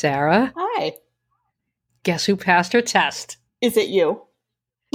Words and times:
Sarah, 0.00 0.50
Hi. 0.56 0.94
guess 2.04 2.24
who 2.24 2.34
passed 2.34 2.72
her 2.72 2.80
test? 2.80 3.36
Is 3.60 3.76
it 3.76 3.88
you? 3.88 4.22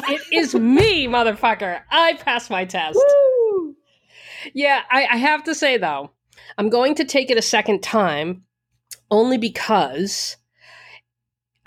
It 0.07 0.19
is 0.33 0.55
me, 0.55 1.05
motherfucker. 1.07 1.81
I 1.91 2.13
passed 2.13 2.49
my 2.49 2.65
test. 2.65 2.97
Woo! 2.97 3.75
Yeah, 4.55 4.81
I, 4.89 5.05
I 5.05 5.17
have 5.17 5.43
to 5.43 5.53
say 5.53 5.77
though, 5.77 6.09
I'm 6.57 6.69
going 6.69 6.95
to 6.95 7.05
take 7.05 7.29
it 7.29 7.37
a 7.37 7.41
second 7.43 7.83
time 7.83 8.45
only 9.11 9.37
because 9.37 10.37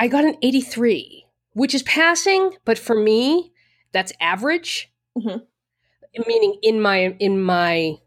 I 0.00 0.08
got 0.08 0.24
an 0.24 0.34
83, 0.42 1.24
which 1.52 1.76
is 1.76 1.84
passing, 1.84 2.54
but 2.64 2.76
for 2.76 2.96
me, 3.00 3.52
that's 3.92 4.12
average. 4.20 4.92
Mhm. 5.16 5.42
Meaning 6.26 6.58
in 6.62 6.80
my 6.82 7.14
in 7.20 7.40
my 7.40 7.98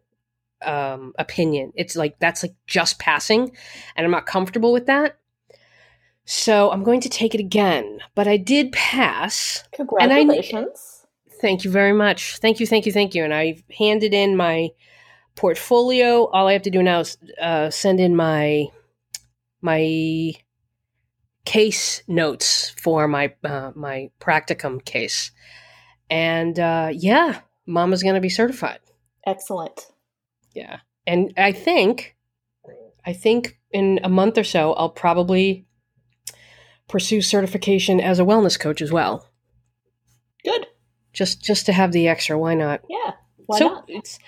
um 0.61 1.13
opinion. 1.17 1.71
It's 1.77 1.95
like 1.95 2.19
that's 2.19 2.43
like 2.43 2.55
just 2.67 2.99
passing 2.99 3.55
and 3.95 4.03
I'm 4.05 4.11
not 4.11 4.25
comfortable 4.25 4.73
with 4.73 4.87
that. 4.87 5.17
So 6.25 6.71
I'm 6.71 6.83
going 6.83 7.01
to 7.01 7.09
take 7.09 7.33
it 7.35 7.39
again. 7.39 7.99
But 8.15 8.27
I 8.27 8.37
did 8.37 8.71
pass. 8.71 9.63
I- 9.73 9.77
Congratulations. 9.77 11.05
Thank 11.41 11.63
you 11.63 11.71
very 11.71 11.93
much. 11.93 12.37
Thank 12.37 12.59
you, 12.59 12.67
thank 12.67 12.85
you, 12.85 12.91
thank 12.91 13.15
you. 13.15 13.23
And 13.23 13.33
I 13.33 13.57
handed 13.77 14.13
in 14.13 14.37
my 14.37 14.69
portfolio. 15.35 16.27
All 16.27 16.47
I 16.47 16.53
have 16.53 16.61
to 16.63 16.69
do 16.69 16.83
now 16.83 16.99
is 16.99 17.17
uh, 17.41 17.69
send 17.71 17.99
in 17.99 18.15
my 18.15 18.67
my 19.61 20.33
case 21.45 22.03
notes 22.07 22.69
for 22.81 23.07
my 23.07 23.33
uh, 23.43 23.71
my 23.75 24.11
practicum 24.19 24.83
case, 24.85 25.31
and 26.11 26.59
uh, 26.59 26.89
yeah, 26.93 27.39
Mama's 27.65 28.03
going 28.03 28.15
to 28.15 28.21
be 28.21 28.29
certified. 28.29 28.79
Excellent. 29.25 29.87
Yeah, 30.53 30.81
and 31.07 31.33
I 31.37 31.53
think 31.53 32.15
I 33.03 33.13
think 33.13 33.59
in 33.71 33.99
a 34.03 34.09
month 34.09 34.37
or 34.37 34.43
so 34.43 34.73
I'll 34.73 34.89
probably 34.89 35.65
pursue 36.91 37.21
certification 37.21 37.99
as 37.99 38.19
a 38.19 38.23
wellness 38.23 38.59
coach 38.59 38.81
as 38.81 38.91
well. 38.91 39.27
Good. 40.43 40.67
Just 41.13 41.43
just 41.43 41.65
to 41.65 41.73
have 41.73 41.91
the 41.91 42.07
extra. 42.07 42.37
Why 42.37 42.53
not? 42.53 42.81
Yeah. 42.89 43.13
Why 43.45 43.59
so 43.59 43.67
not? 43.67 43.85
it's 43.87 44.19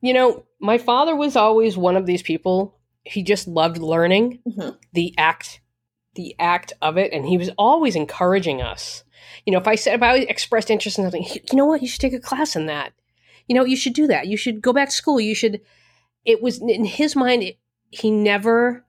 you 0.00 0.12
know 0.14 0.44
my 0.60 0.78
father 0.78 1.14
was 1.16 1.36
always 1.36 1.76
one 1.76 1.96
of 1.96 2.06
these 2.06 2.22
people 2.22 2.78
he 3.04 3.22
just 3.22 3.46
loved 3.48 3.78
learning 3.78 4.38
Mhm. 4.48 4.76
the 4.92 5.14
act 5.18 5.60
the 6.14 6.34
act 6.38 6.72
of 6.80 6.96
it 6.96 7.12
and 7.12 7.26
he 7.26 7.36
was 7.36 7.50
always 7.58 7.96
encouraging 7.96 8.62
us 8.62 9.02
you 9.44 9.52
know 9.52 9.58
if 9.58 9.66
i 9.68 9.74
said 9.74 9.94
if 9.96 10.02
i 10.02 10.16
expressed 10.18 10.70
interest 10.70 10.98
in 10.98 11.04
something 11.04 11.24
you 11.24 11.56
know 11.56 11.66
what 11.66 11.82
you 11.82 11.88
should 11.88 12.00
take 12.00 12.12
a 12.14 12.20
class 12.20 12.54
in 12.56 12.66
that 12.66 12.92
you 13.46 13.54
know 13.54 13.64
you 13.64 13.76
should 13.76 13.92
do 13.94 14.06
that 14.06 14.26
you 14.28 14.36
should 14.36 14.62
go 14.62 14.72
back 14.72 14.88
to 14.88 14.94
school 14.94 15.20
you 15.20 15.34
should 15.34 15.60
it 16.24 16.40
was 16.42 16.60
in 16.62 16.84
his 16.84 17.14
mind 17.16 17.42
it, 17.42 17.58
he 17.90 18.10
never 18.10 18.84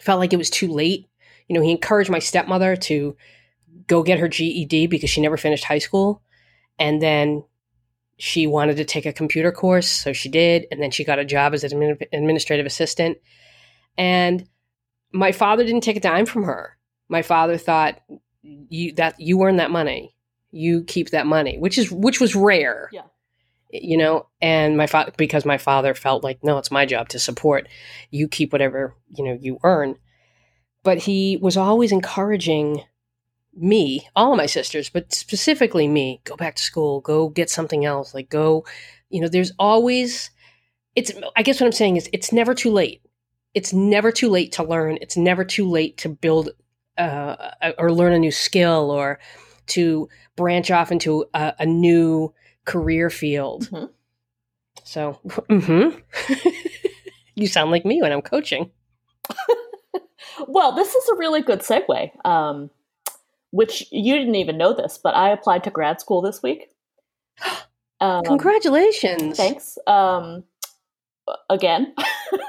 felt 0.00 0.18
like 0.20 0.32
it 0.32 0.38
was 0.38 0.50
too 0.50 0.68
late 0.68 1.06
you 1.50 1.54
know 1.54 1.60
he 1.60 1.72
encouraged 1.72 2.10
my 2.10 2.20
stepmother 2.20 2.76
to 2.76 3.16
go 3.86 4.02
get 4.02 4.20
her 4.20 4.28
ged 4.28 4.88
because 4.88 5.10
she 5.10 5.20
never 5.20 5.36
finished 5.36 5.64
high 5.64 5.78
school 5.78 6.22
and 6.78 7.02
then 7.02 7.44
she 8.20 8.46
wanted 8.46 8.76
to 8.76 8.84
take 8.84 9.06
a 9.06 9.14
computer 9.14 9.50
course, 9.50 9.88
so 9.88 10.12
she 10.12 10.28
did, 10.28 10.66
and 10.70 10.82
then 10.82 10.90
she 10.90 11.04
got 11.04 11.18
a 11.18 11.24
job 11.24 11.54
as 11.54 11.64
an 11.64 11.70
admin- 11.70 12.06
administrative 12.12 12.66
assistant. 12.66 13.16
And 13.96 14.46
my 15.10 15.32
father 15.32 15.64
didn't 15.64 15.80
take 15.82 15.96
a 15.96 16.00
dime 16.00 16.26
from 16.26 16.42
her. 16.42 16.76
My 17.08 17.22
father 17.22 17.56
thought 17.56 17.98
you 18.42 18.92
that 18.94 19.18
you 19.18 19.42
earn 19.42 19.56
that 19.56 19.70
money, 19.70 20.14
you 20.50 20.84
keep 20.84 21.10
that 21.10 21.26
money, 21.26 21.58
which 21.58 21.78
is 21.78 21.90
which 21.90 22.20
was 22.20 22.36
rare. 22.36 22.90
Yeah. 22.92 23.02
You 23.70 23.96
know, 23.96 24.26
and 24.42 24.76
my 24.76 24.86
father 24.86 25.12
because 25.16 25.46
my 25.46 25.56
father 25.56 25.94
felt 25.94 26.22
like 26.22 26.44
no, 26.44 26.58
it's 26.58 26.70
my 26.70 26.84
job 26.84 27.08
to 27.10 27.18
support 27.18 27.68
you 28.10 28.28
keep 28.28 28.52
whatever, 28.52 28.94
you 29.16 29.24
know, 29.24 29.38
you 29.40 29.58
earn. 29.62 29.96
But 30.82 30.98
he 30.98 31.36
was 31.36 31.56
always 31.56 31.92
encouraging 31.92 32.82
me, 33.54 34.08
all 34.16 34.32
of 34.32 34.38
my 34.38 34.46
sisters, 34.46 34.88
but 34.88 35.12
specifically 35.12 35.88
me, 35.88 36.20
go 36.24 36.36
back 36.36 36.56
to 36.56 36.62
school, 36.62 37.00
go 37.00 37.28
get 37.28 37.50
something 37.50 37.84
else, 37.84 38.14
like 38.14 38.30
go, 38.30 38.64
you 39.10 39.20
know, 39.20 39.28
there's 39.28 39.52
always 39.58 40.30
it's 40.96 41.12
I 41.36 41.42
guess 41.42 41.60
what 41.60 41.66
I'm 41.66 41.72
saying 41.72 41.96
is 41.96 42.08
it's 42.12 42.32
never 42.32 42.54
too 42.54 42.70
late. 42.70 43.02
It's 43.54 43.72
never 43.72 44.12
too 44.12 44.28
late 44.28 44.52
to 44.52 44.62
learn. 44.62 44.98
It's 45.00 45.16
never 45.16 45.44
too 45.44 45.68
late 45.68 45.98
to 45.98 46.08
build 46.08 46.50
uh, 46.98 47.50
or 47.78 47.92
learn 47.92 48.12
a 48.12 48.18
new 48.18 48.30
skill 48.32 48.90
or 48.90 49.18
to 49.68 50.08
branch 50.36 50.70
off 50.70 50.92
into 50.92 51.26
a, 51.34 51.54
a 51.60 51.66
new 51.66 52.32
career 52.64 53.10
field. 53.10 53.68
Mhm. 53.70 53.90
So, 54.84 55.12
hmm 55.50 55.90
you 57.34 57.46
sound 57.46 57.70
like 57.70 57.84
me 57.84 58.02
when 58.02 58.12
I'm 58.12 58.22
coaching. 58.22 58.70
Well, 60.46 60.72
this 60.72 60.94
is 60.94 61.08
a 61.08 61.16
really 61.16 61.42
good 61.42 61.60
segue. 61.60 62.10
Um, 62.24 62.70
which 63.50 63.86
you 63.90 64.16
didn't 64.16 64.36
even 64.36 64.56
know 64.56 64.72
this, 64.72 64.98
but 65.02 65.14
I 65.14 65.30
applied 65.30 65.64
to 65.64 65.70
grad 65.70 66.00
school 66.00 66.20
this 66.22 66.42
week. 66.42 66.68
Um, 68.02 68.24
Congratulations! 68.24 69.36
Thanks. 69.36 69.76
Um, 69.86 70.44
again, 71.50 71.94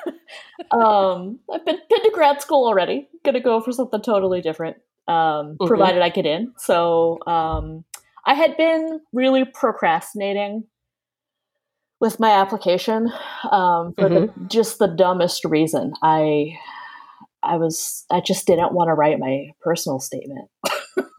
um, 0.71 1.39
I've 1.53 1.65
been, 1.65 1.77
been 1.89 2.03
to 2.03 2.11
grad 2.13 2.41
school 2.41 2.65
already. 2.65 3.09
Gonna 3.25 3.41
go 3.41 3.59
for 3.59 3.73
something 3.73 4.01
totally 4.01 4.39
different, 4.39 4.77
um, 5.09 5.57
Mhm. 5.59 5.67
provided 5.67 6.01
I 6.01 6.07
get 6.07 6.25
in. 6.25 6.53
So 6.57 7.19
um, 7.27 7.83
I 8.25 8.33
had 8.33 8.55
been 8.55 9.01
really 9.11 9.43
procrastinating 9.43 10.63
with 11.99 12.17
my 12.17 12.31
application 12.31 13.11
um, 13.51 13.93
for 13.99 14.07
the, 14.07 14.33
just 14.47 14.79
the 14.79 14.87
dumbest 14.87 15.43
reason. 15.43 15.95
I 16.01 16.57
I 17.43 17.57
was 17.57 18.05
I 18.11 18.21
just 18.21 18.47
didn't 18.47 18.73
want 18.73 18.89
to 18.89 18.93
write 18.93 19.19
my 19.19 19.51
personal 19.61 19.99
statement, 19.99 20.49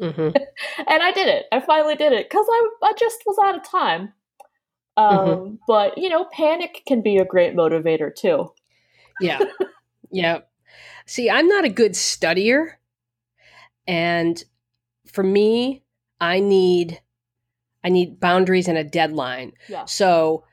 hmm 0.00 0.08
and 0.86 1.02
I 1.02 1.12
did 1.12 1.28
it. 1.28 1.46
I 1.52 1.60
finally 1.60 1.96
did 1.96 2.12
it 2.12 2.28
because 2.28 2.46
I 2.50 2.68
I 2.82 2.92
just 2.98 3.22
was 3.26 3.36
out 3.44 3.56
of 3.56 3.64
time. 3.64 4.12
Um, 4.96 5.18
Mhm. 5.18 5.58
But 5.66 5.98
you 5.98 6.08
know, 6.08 6.26
panic 6.32 6.82
can 6.86 7.02
be 7.02 7.18
a 7.18 7.24
great 7.24 7.54
motivator 7.54 8.14
too. 8.14 8.52
Yeah. 9.20 9.40
yeah. 10.10 10.40
See, 11.06 11.30
I'm 11.30 11.48
not 11.48 11.64
a 11.64 11.70
good 11.70 11.92
studier. 11.92 12.72
And 13.86 14.42
for 15.06 15.22
me, 15.22 15.82
I 16.20 16.40
need 16.40 17.00
I 17.84 17.88
need 17.88 18.20
boundaries 18.20 18.68
and 18.68 18.78
a 18.78 18.84
deadline. 18.84 19.52
Yeah. 19.68 19.86
So 19.86 20.44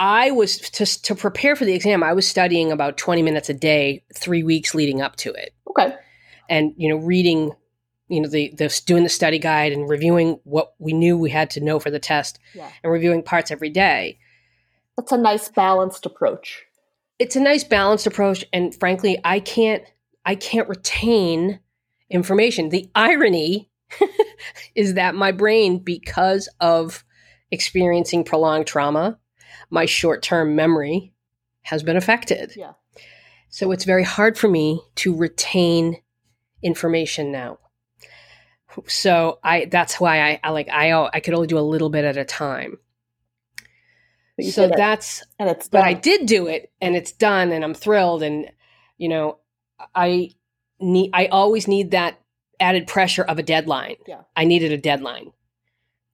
I 0.00 0.30
was 0.30 0.58
to 0.58 0.86
to 1.02 1.14
prepare 1.14 1.54
for 1.54 1.64
the 1.66 1.74
exam, 1.74 2.02
I 2.02 2.14
was 2.14 2.26
studying 2.26 2.72
about 2.72 2.96
20 2.96 3.22
minutes 3.22 3.48
a 3.50 3.54
day, 3.54 4.02
3 4.14 4.42
weeks 4.42 4.74
leading 4.74 5.00
up 5.02 5.14
to 5.16 5.30
it. 5.32 5.54
Okay. 5.68 5.94
And 6.48 6.72
you 6.76 6.88
know, 6.88 6.96
reading 6.96 7.52
you 8.08 8.20
know 8.20 8.28
the 8.28 8.52
the 8.56 8.82
doing 8.86 9.02
the 9.04 9.08
study 9.10 9.38
guide 9.38 9.72
and 9.72 9.88
reviewing 9.88 10.40
what 10.44 10.72
we 10.78 10.92
knew 10.94 11.16
we 11.18 11.30
had 11.30 11.50
to 11.50 11.60
know 11.60 11.78
for 11.78 11.90
the 11.90 12.00
test 12.00 12.38
Yeah. 12.54 12.68
and 12.82 12.92
reviewing 12.92 13.22
parts 13.22 13.50
every 13.52 13.70
day. 13.70 14.18
That's 14.96 15.12
a 15.12 15.18
nice 15.18 15.48
balanced 15.48 16.06
approach. 16.06 16.64
it's 17.18 17.36
a 17.36 17.40
nice 17.40 17.62
balanced 17.64 18.06
approach 18.06 18.44
and 18.52 18.74
frankly 18.80 19.18
i 19.24 19.38
can't 19.40 19.84
i 20.24 20.34
can't 20.34 20.68
retain 20.68 21.60
information 22.08 22.70
the 22.70 22.90
irony 22.94 23.70
is 24.74 24.94
that 24.94 25.14
my 25.14 25.30
brain 25.32 25.78
because 25.78 26.48
of 26.60 27.04
experiencing 27.50 28.24
prolonged 28.24 28.66
trauma 28.66 29.18
my 29.70 29.86
short-term 29.86 30.54
memory 30.56 31.12
has 31.62 31.82
been 31.82 31.96
affected 31.96 32.52
Yeah. 32.56 32.72
so 33.48 33.70
it's 33.72 33.84
very 33.84 34.04
hard 34.04 34.38
for 34.38 34.48
me 34.48 34.80
to 34.96 35.14
retain 35.14 35.96
information 36.62 37.30
now 37.32 37.58
so 38.86 39.38
i 39.42 39.64
that's 39.66 39.98
why 40.00 40.22
i, 40.22 40.40
I 40.44 40.50
like 40.50 40.68
i 40.68 40.92
i 41.12 41.20
could 41.20 41.34
only 41.34 41.46
do 41.48 41.58
a 41.58 41.60
little 41.60 41.90
bit 41.90 42.04
at 42.04 42.16
a 42.16 42.24
time 42.24 42.78
so 44.42 44.62
did 44.62 44.72
it, 44.72 44.76
that's 44.76 45.22
and 45.38 45.50
it's 45.50 45.68
but. 45.68 45.82
I 45.82 45.92
did 45.94 46.26
do 46.26 46.46
it 46.46 46.72
and 46.80 46.96
it's 46.96 47.12
done 47.12 47.52
and 47.52 47.62
I'm 47.64 47.74
thrilled 47.74 48.22
and 48.22 48.50
you 48.96 49.08
know 49.08 49.38
I 49.94 50.30
need 50.80 51.10
I 51.12 51.26
always 51.26 51.68
need 51.68 51.90
that 51.90 52.18
added 52.58 52.86
pressure 52.86 53.22
of 53.22 53.38
a 53.38 53.42
deadline. 53.42 53.96
Yeah. 54.06 54.22
I 54.36 54.44
needed 54.44 54.72
a 54.72 54.78
deadline 54.78 55.32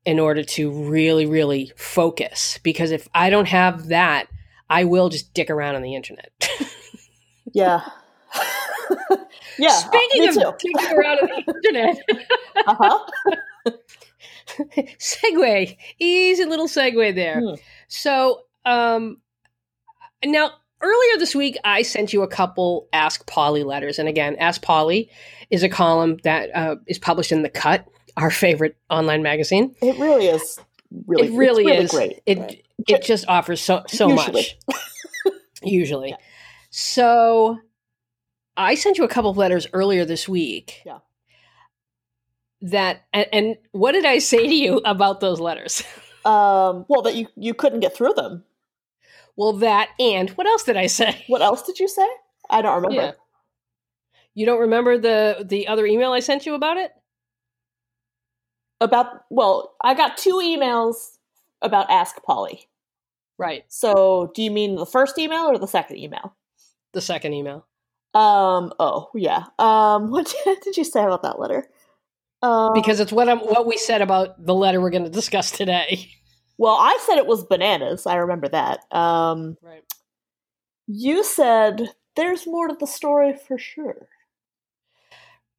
in 0.06 0.18
order 0.18 0.42
to 0.42 0.70
really 0.88 1.26
really 1.26 1.70
focus 1.76 2.58
because 2.62 2.90
if 2.92 3.08
I 3.14 3.28
don't 3.28 3.48
have 3.48 3.88
that 3.88 4.28
I 4.70 4.84
will 4.84 5.08
just 5.10 5.34
dick 5.34 5.50
around 5.50 5.74
on 5.76 5.82
the 5.82 5.94
internet. 5.94 6.30
Yeah. 7.52 7.80
yeah. 9.58 9.70
Speaking 9.70 10.20
me 10.20 10.28
of 10.28 10.34
dicking 10.34 10.92
around 10.92 11.18
on 11.20 11.28
the 11.46 11.54
internet, 11.54 11.96
Uh-huh. 12.66 13.06
segue, 14.98 15.76
easy 15.98 16.44
little 16.44 16.66
segue 16.66 17.14
there. 17.14 17.40
Hmm. 17.40 17.54
So, 17.88 18.42
um, 18.66 19.18
now 20.24 20.50
earlier 20.82 21.18
this 21.18 21.34
week, 21.34 21.56
I 21.64 21.80
sent 21.82 22.12
you 22.12 22.22
a 22.22 22.28
couple 22.28 22.88
Ask 22.92 23.26
Polly 23.26 23.62
letters, 23.62 23.98
and 23.98 24.08
again, 24.08 24.36
Ask 24.36 24.60
Polly 24.60 25.10
is 25.48 25.62
a 25.62 25.68
column 25.68 26.18
that 26.24 26.54
uh, 26.54 26.76
is 26.86 26.98
published 26.98 27.32
in 27.32 27.42
the 27.42 27.48
Cut, 27.48 27.86
our 28.16 28.30
favorite 28.30 28.76
online 28.90 29.22
magazine. 29.22 29.74
It 29.82 29.98
really 29.98 30.26
is. 30.26 30.58
Really, 31.06 31.28
it 31.28 31.32
really, 31.36 31.66
really 31.66 31.84
is. 31.84 31.90
great. 31.90 32.20
It 32.26 32.38
Right. 32.38 32.64
it 32.88 33.02
just 33.02 33.26
offers 33.28 33.60
so 33.60 33.82
so 33.88 34.08
Usually. 34.08 34.32
much. 34.32 34.58
Usually, 35.62 36.10
Yeah. 36.10 36.16
so 36.70 37.58
I 38.56 38.74
sent 38.74 38.96
you 38.98 39.04
a 39.04 39.08
couple 39.08 39.30
of 39.30 39.36
letters 39.36 39.66
earlier 39.72 40.04
this 40.04 40.28
week. 40.28 40.82
Yeah. 40.86 40.98
That 42.62 43.02
and, 43.12 43.26
and 43.32 43.56
what 43.72 43.92
did 43.92 44.04
I 44.06 44.18
say 44.18 44.46
to 44.46 44.54
you 44.54 44.78
about 44.84 45.20
those 45.20 45.40
letters? 45.40 45.82
Um, 46.26 46.86
well, 46.88 47.02
that 47.02 47.14
you 47.14 47.28
you 47.36 47.54
couldn't 47.54 47.78
get 47.78 47.94
through 47.94 48.14
them. 48.14 48.42
well, 49.36 49.52
that 49.58 49.90
and 50.00 50.28
what 50.30 50.48
else 50.48 50.64
did 50.64 50.76
I 50.76 50.88
say? 50.88 51.22
What 51.28 51.40
else 51.40 51.62
did 51.62 51.78
you 51.78 51.86
say? 51.86 52.08
I 52.50 52.62
don't 52.62 52.74
remember. 52.82 52.96
Yeah. 53.00 53.12
You 54.34 54.44
don't 54.44 54.58
remember 54.62 54.98
the 54.98 55.44
the 55.48 55.68
other 55.68 55.86
email 55.86 56.10
I 56.10 56.18
sent 56.18 56.44
you 56.44 56.54
about 56.54 56.78
it? 56.78 56.90
About 58.80 59.24
well, 59.30 59.74
I 59.82 59.94
got 59.94 60.16
two 60.16 60.34
emails 60.34 61.16
about 61.62 61.90
Ask 61.90 62.22
Polly. 62.22 62.68
Right. 63.38 63.64
So, 63.68 64.30
do 64.34 64.42
you 64.42 64.50
mean 64.50 64.76
the 64.76 64.86
first 64.86 65.18
email 65.18 65.44
or 65.44 65.58
the 65.58 65.66
second 65.66 65.98
email? 65.98 66.34
The 66.92 67.00
second 67.00 67.34
email. 67.34 67.66
Um. 68.14 68.72
Oh, 68.78 69.10
yeah. 69.14 69.44
Um. 69.58 70.10
What 70.10 70.34
did 70.62 70.76
you 70.76 70.84
say 70.84 71.02
about 71.02 71.22
that 71.22 71.38
letter? 71.38 71.66
Um, 72.42 72.72
Because 72.74 73.00
it's 73.00 73.12
what 73.12 73.28
I'm 73.28 73.40
what 73.40 73.66
we 73.66 73.76
said 73.76 74.02
about 74.02 74.44
the 74.44 74.54
letter 74.54 74.80
we're 74.80 74.90
going 74.90 75.04
to 75.04 75.10
discuss 75.10 75.50
today. 75.50 76.10
well, 76.58 76.76
I 76.76 76.98
said 77.06 77.18
it 77.18 77.26
was 77.26 77.44
bananas. 77.44 78.06
I 78.06 78.16
remember 78.16 78.48
that. 78.48 78.80
Um. 78.90 79.56
Right. 79.62 79.84
You 80.86 81.24
said 81.24 81.90
there's 82.14 82.46
more 82.46 82.68
to 82.68 82.76
the 82.78 82.86
story 82.86 83.34
for 83.34 83.58
sure. 83.58 84.08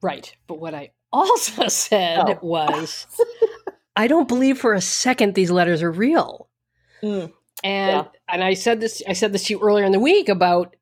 Right. 0.01 0.35
But 0.47 0.59
what 0.59 0.73
I 0.73 0.91
also 1.11 1.67
said 1.69 2.19
Oh. 2.19 2.39
was 2.41 3.07
I 3.95 4.07
don't 4.07 4.27
believe 4.27 4.59
for 4.59 4.73
a 4.73 4.81
second 4.81 5.33
these 5.33 5.49
letters 5.51 5.81
are 5.81 5.91
real. 5.91 6.49
Mm. 7.01 7.31
And 7.63 7.91
Yeah. 7.91 8.05
and 8.29 8.43
I 8.43 8.53
said 8.53 8.79
this 8.79 9.01
I 9.07 9.13
said 9.13 9.33
this 9.33 9.45
to 9.45 9.53
you 9.53 9.59
earlier 9.61 9.85
in 9.85 9.91
the 9.91 9.99
week 9.99 10.29
about 10.29 10.75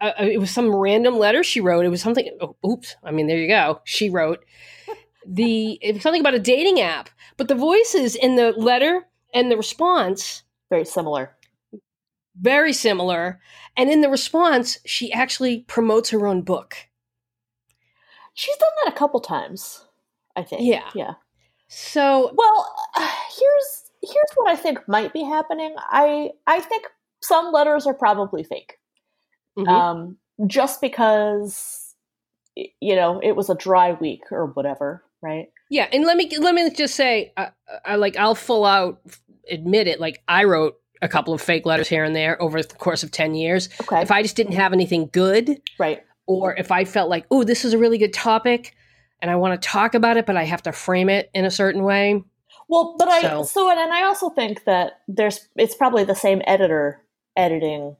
uh, 0.00 0.12
uh, 0.20 0.24
it 0.24 0.38
was 0.38 0.50
some 0.50 0.74
random 0.74 1.18
letter 1.18 1.42
she 1.42 1.60
wrote. 1.60 1.84
It 1.84 1.88
was 1.88 2.02
something 2.02 2.28
oh, 2.40 2.56
oops. 2.68 2.96
I 3.04 3.10
mean, 3.10 3.26
there 3.26 3.38
you 3.38 3.48
go. 3.48 3.80
She 3.84 4.10
wrote 4.10 4.44
the 5.26 5.78
it 5.82 5.94
was 5.94 6.02
something 6.02 6.20
about 6.20 6.34
a 6.34 6.38
dating 6.40 6.80
app, 6.80 7.10
but 7.36 7.48
the 7.48 7.54
voices 7.54 8.14
in 8.16 8.36
the 8.36 8.52
letter 8.52 9.06
and 9.34 9.50
the 9.50 9.56
response 9.56 10.42
Very 10.70 10.84
similar. 10.84 11.36
very 12.40 12.72
similar. 12.72 13.40
And 13.76 13.90
in 13.90 14.00
the 14.00 14.08
response, 14.08 14.78
she 14.84 15.12
actually 15.12 15.60
promotes 15.68 16.10
her 16.10 16.26
own 16.26 16.42
book. 16.42 16.76
She's 18.38 18.56
done 18.56 18.70
that 18.84 18.92
a 18.94 18.96
couple 18.96 19.18
times. 19.18 19.84
I 20.36 20.44
think. 20.44 20.62
Yeah. 20.62 20.88
Yeah. 20.94 21.14
So 21.66 22.30
Well, 22.36 22.72
uh, 22.94 23.10
here's 23.36 23.90
here's 24.00 24.30
what 24.36 24.48
I 24.48 24.54
think 24.54 24.86
might 24.86 25.12
be 25.12 25.24
happening. 25.24 25.74
I 25.78 26.30
I 26.46 26.60
think 26.60 26.86
some 27.20 27.50
letters 27.50 27.84
are 27.84 27.94
probably 27.94 28.44
fake. 28.44 28.78
mhm. 29.58 29.68
Um, 29.68 30.18
just 30.46 30.80
because 30.80 31.96
you 32.54 32.94
know 32.94 33.18
it 33.24 33.34
was 33.34 33.50
a 33.50 33.56
dry 33.56 33.94
week 33.94 34.22
or 34.30 34.46
whatever, 34.46 35.02
right? 35.20 35.48
Yeah, 35.68 35.88
and 35.92 36.04
let 36.04 36.16
me 36.16 36.30
let 36.38 36.54
me 36.54 36.70
just 36.70 36.94
say, 36.94 37.32
I, 37.36 37.50
I 37.84 37.96
like 37.96 38.16
I'll 38.16 38.36
full 38.36 38.64
out 38.64 39.00
admit 39.50 39.88
it. 39.88 39.98
Like 39.98 40.22
I 40.28 40.44
wrote 40.44 40.76
a 41.02 41.08
couple 41.08 41.34
of 41.34 41.40
fake 41.40 41.66
letters 41.66 41.88
here 41.88 42.04
and 42.04 42.14
there 42.14 42.40
over 42.40 42.62
the 42.62 42.74
course 42.74 43.02
of 43.02 43.10
ten 43.10 43.34
years. 43.34 43.68
Okay. 43.80 44.00
If 44.00 44.12
I 44.12 44.22
just 44.22 44.36
didn't 44.36 44.54
have 44.54 44.72
anything 44.72 45.10
good, 45.12 45.60
right. 45.76 46.04
Or 46.28 46.54
if 46.56 46.70
I 46.70 46.84
felt 46.84 47.08
like, 47.10 47.26
oh, 47.30 47.42
this 47.42 47.64
is 47.64 47.72
a 47.72 47.78
really 47.78 47.98
good 47.98 48.12
topic, 48.12 48.76
and 49.20 49.30
I 49.30 49.36
want 49.36 49.60
to 49.60 49.68
talk 49.68 49.94
about 49.94 50.16
it, 50.16 50.26
but 50.26 50.36
I 50.36 50.44
have 50.44 50.62
to 50.62 50.72
frame 50.72 51.08
it 51.08 51.30
in 51.34 51.44
a 51.44 51.50
certain 51.50 51.82
way. 51.82 52.22
Well, 52.68 52.94
but 52.98 53.08
I 53.08 53.22
So- 53.22 53.42
so, 53.44 53.70
and, 53.70 53.80
and 53.80 53.92
I 53.92 54.02
also 54.04 54.30
think 54.30 54.64
that 54.64 55.00
there's 55.08 55.48
it's 55.56 55.74
probably 55.74 56.04
the 56.04 56.14
same 56.14 56.42
editor 56.46 57.02
editing 57.36 57.96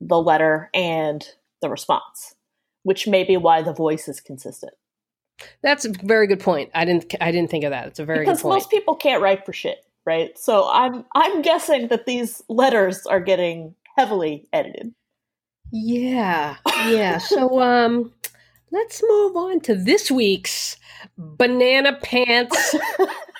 the 0.00 0.20
letter 0.20 0.70
and 0.72 1.26
the 1.62 1.68
response, 1.68 2.34
which 2.82 3.06
may 3.08 3.24
be 3.24 3.36
why 3.36 3.62
the 3.62 3.72
voice 3.72 4.08
is 4.08 4.20
consistent. 4.20 4.74
That's 5.62 5.84
a 5.84 5.90
very 6.02 6.26
good 6.26 6.40
point. 6.40 6.70
I 6.74 6.84
didn't 6.84 7.12
I 7.20 7.32
didn't 7.32 7.50
think 7.50 7.64
of 7.64 7.70
that. 7.70 7.88
It's 7.88 7.98
a 7.98 8.04
very 8.04 8.20
because 8.20 8.38
good 8.38 8.48
point. 8.48 8.56
most 8.56 8.70
people 8.70 8.94
can't 8.94 9.22
write 9.22 9.44
for 9.44 9.52
shit, 9.52 9.78
right? 10.06 10.38
So 10.38 10.68
I'm 10.70 11.04
I'm 11.14 11.42
guessing 11.42 11.88
that 11.88 12.06
these 12.06 12.40
letters 12.48 13.04
are 13.06 13.20
getting 13.20 13.74
heavily 13.96 14.46
edited. 14.52 14.94
Yeah, 15.76 16.56
yeah. 16.86 17.18
So 17.18 17.60
um, 17.60 18.12
let's 18.70 19.02
move 19.08 19.36
on 19.36 19.58
to 19.62 19.74
this 19.74 20.08
week's 20.08 20.76
banana 21.18 21.98
pants 22.00 22.76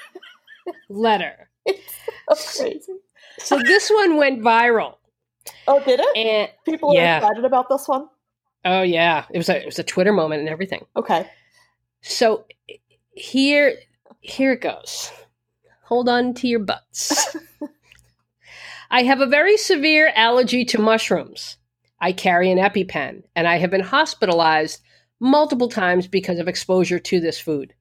letter. 0.88 1.48
Crazy. 2.26 2.92
So 3.38 3.58
this 3.60 3.88
one 3.88 4.16
went 4.16 4.42
viral, 4.42 4.96
Oh, 5.68 5.80
did 5.84 6.00
it? 6.00 6.16
and 6.16 6.50
People 6.64 6.90
are 6.90 6.94
yeah. 6.94 7.18
excited 7.18 7.44
about 7.44 7.68
this 7.68 7.86
one. 7.86 8.08
oh 8.64 8.82
yeah, 8.82 9.26
it 9.30 9.38
was 9.38 9.48
a 9.48 9.60
it 9.62 9.66
was 9.66 9.78
a 9.78 9.84
Twitter 9.84 10.12
moment 10.12 10.40
and 10.40 10.48
everything. 10.48 10.84
Okay. 10.96 11.28
So 12.02 12.46
here 13.12 13.74
here 14.22 14.52
it 14.54 14.60
goes. 14.60 15.12
Hold 15.84 16.08
on 16.08 16.34
to 16.34 16.48
your 16.48 16.60
butts. 16.60 17.36
I 18.90 19.04
have 19.04 19.20
a 19.20 19.26
very 19.26 19.56
severe 19.56 20.10
allergy 20.16 20.64
to 20.66 20.80
mushrooms. 20.80 21.58
I 22.00 22.12
carry 22.12 22.50
an 22.50 22.58
EpiPen, 22.58 23.22
and 23.34 23.46
I 23.46 23.56
have 23.58 23.70
been 23.70 23.80
hospitalized 23.80 24.80
multiple 25.20 25.68
times 25.68 26.06
because 26.06 26.38
of 26.38 26.48
exposure 26.48 26.98
to 26.98 27.20
this 27.20 27.40
food. 27.40 27.74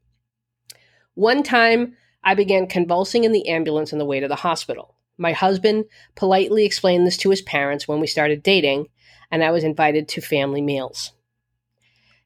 One 1.15 1.43
time, 1.43 1.95
I 2.23 2.35
began 2.35 2.67
convulsing 2.67 3.23
in 3.23 3.31
the 3.31 3.49
ambulance 3.49 3.91
on 3.91 3.99
the 3.99 4.05
way 4.05 4.19
to 4.19 4.27
the 4.27 4.35
hospital. 4.35 4.95
My 5.17 5.33
husband 5.33 5.85
politely 6.15 6.65
explained 6.65 7.05
this 7.05 7.17
to 7.17 7.29
his 7.29 7.41
parents 7.41 7.87
when 7.87 7.99
we 7.99 8.07
started 8.07 8.43
dating, 8.43 8.87
and 9.29 9.43
I 9.43 9.51
was 9.51 9.63
invited 9.63 10.07
to 10.09 10.21
family 10.21 10.61
meals. 10.61 11.11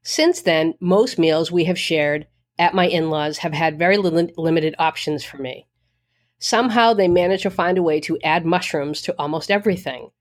Since 0.03 0.41
then, 0.41 0.75
most 0.79 1.19
meals 1.19 1.51
we 1.51 1.65
have 1.65 1.79
shared 1.79 2.27
at 2.57 2.73
my 2.73 2.87
in 2.87 3.09
laws 3.09 3.39
have 3.39 3.53
had 3.53 3.77
very 3.77 3.97
li- 3.97 4.33
limited 4.37 4.75
options 4.79 5.23
for 5.23 5.37
me. 5.37 5.67
Somehow 6.39 6.93
they 6.93 7.07
managed 7.07 7.43
to 7.43 7.49
find 7.49 7.77
a 7.77 7.83
way 7.83 7.99
to 8.01 8.19
add 8.23 8.45
mushrooms 8.45 9.01
to 9.01 9.15
almost 9.19 9.51
everything. 9.51 10.11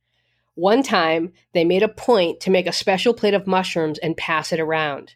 One 0.56 0.82
time, 0.82 1.32
they 1.52 1.66
made 1.66 1.82
a 1.82 1.88
point 1.88 2.40
to 2.40 2.50
make 2.50 2.66
a 2.66 2.72
special 2.72 3.12
plate 3.12 3.34
of 3.34 3.46
mushrooms 3.46 3.98
and 3.98 4.16
pass 4.16 4.52
it 4.52 4.58
around. 4.58 5.14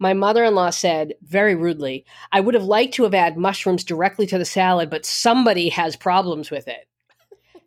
My 0.00 0.14
mother 0.14 0.42
in 0.42 0.56
law 0.56 0.70
said, 0.70 1.14
very 1.22 1.54
rudely, 1.54 2.04
I 2.32 2.40
would 2.40 2.54
have 2.54 2.64
liked 2.64 2.94
to 2.94 3.04
have 3.04 3.14
added 3.14 3.38
mushrooms 3.38 3.84
directly 3.84 4.26
to 4.26 4.36
the 4.36 4.44
salad, 4.44 4.90
but 4.90 5.06
somebody 5.06 5.68
has 5.68 5.94
problems 5.94 6.50
with 6.50 6.66
it. 6.66 6.88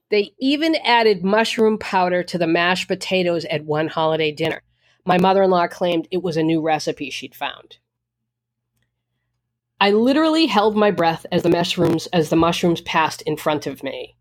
They 0.09 0.33
even 0.37 0.75
added 0.83 1.23
mushroom 1.23 1.77
powder 1.77 2.23
to 2.23 2.37
the 2.37 2.45
mashed 2.45 2.89
potatoes 2.89 3.45
at 3.45 3.63
one 3.63 3.87
holiday 3.87 4.33
dinner. 4.33 4.61
My 5.05 5.17
mother 5.17 5.43
in 5.43 5.49
law 5.49 5.67
claimed 5.67 6.09
it 6.11 6.23
was 6.23 6.35
a 6.35 6.43
new 6.43 6.61
recipe 6.61 7.09
she'd 7.09 7.35
found. 7.35 7.77
I 9.79 9.91
literally 9.91 10.47
held 10.47 10.75
my 10.75 10.91
breath 10.91 11.25
as 11.31 11.43
the 11.43 11.49
mushrooms 11.49 12.07
as 12.07 12.29
the 12.29 12.35
mushrooms 12.35 12.81
passed 12.81 13.21
in 13.21 13.37
front 13.37 13.65
of 13.65 13.81
me 13.81 14.17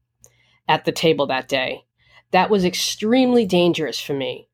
at 0.69 0.85
the 0.85 0.93
table 0.93 1.27
that 1.27 1.49
day. 1.49 1.85
That 2.33 2.51
was 2.51 2.65
extremely 2.65 3.47
dangerous 3.47 4.01
for 4.01 4.15
me. 4.15 4.49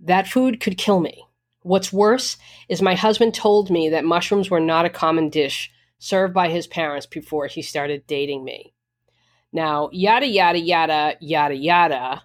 That 0.00 0.28
food 0.28 0.60
could 0.60 0.78
kill 0.78 1.00
me. 1.00 1.24
What's 1.62 1.92
worse 1.92 2.36
is 2.68 2.82
my 2.82 2.94
husband 2.94 3.34
told 3.34 3.70
me 3.70 3.90
that 3.90 4.04
mushrooms 4.04 4.50
were 4.50 4.60
not 4.60 4.84
a 4.84 4.90
common 4.90 5.28
dish 5.28 5.70
served 5.98 6.34
by 6.34 6.48
his 6.48 6.66
parents 6.66 7.06
before 7.06 7.46
he 7.46 7.62
started 7.62 8.06
dating 8.06 8.44
me. 8.44 8.74
Now, 9.52 9.90
yada 9.92 10.26
yada 10.26 10.58
yada 10.58 11.16
yada 11.20 11.54
yada. 11.54 12.22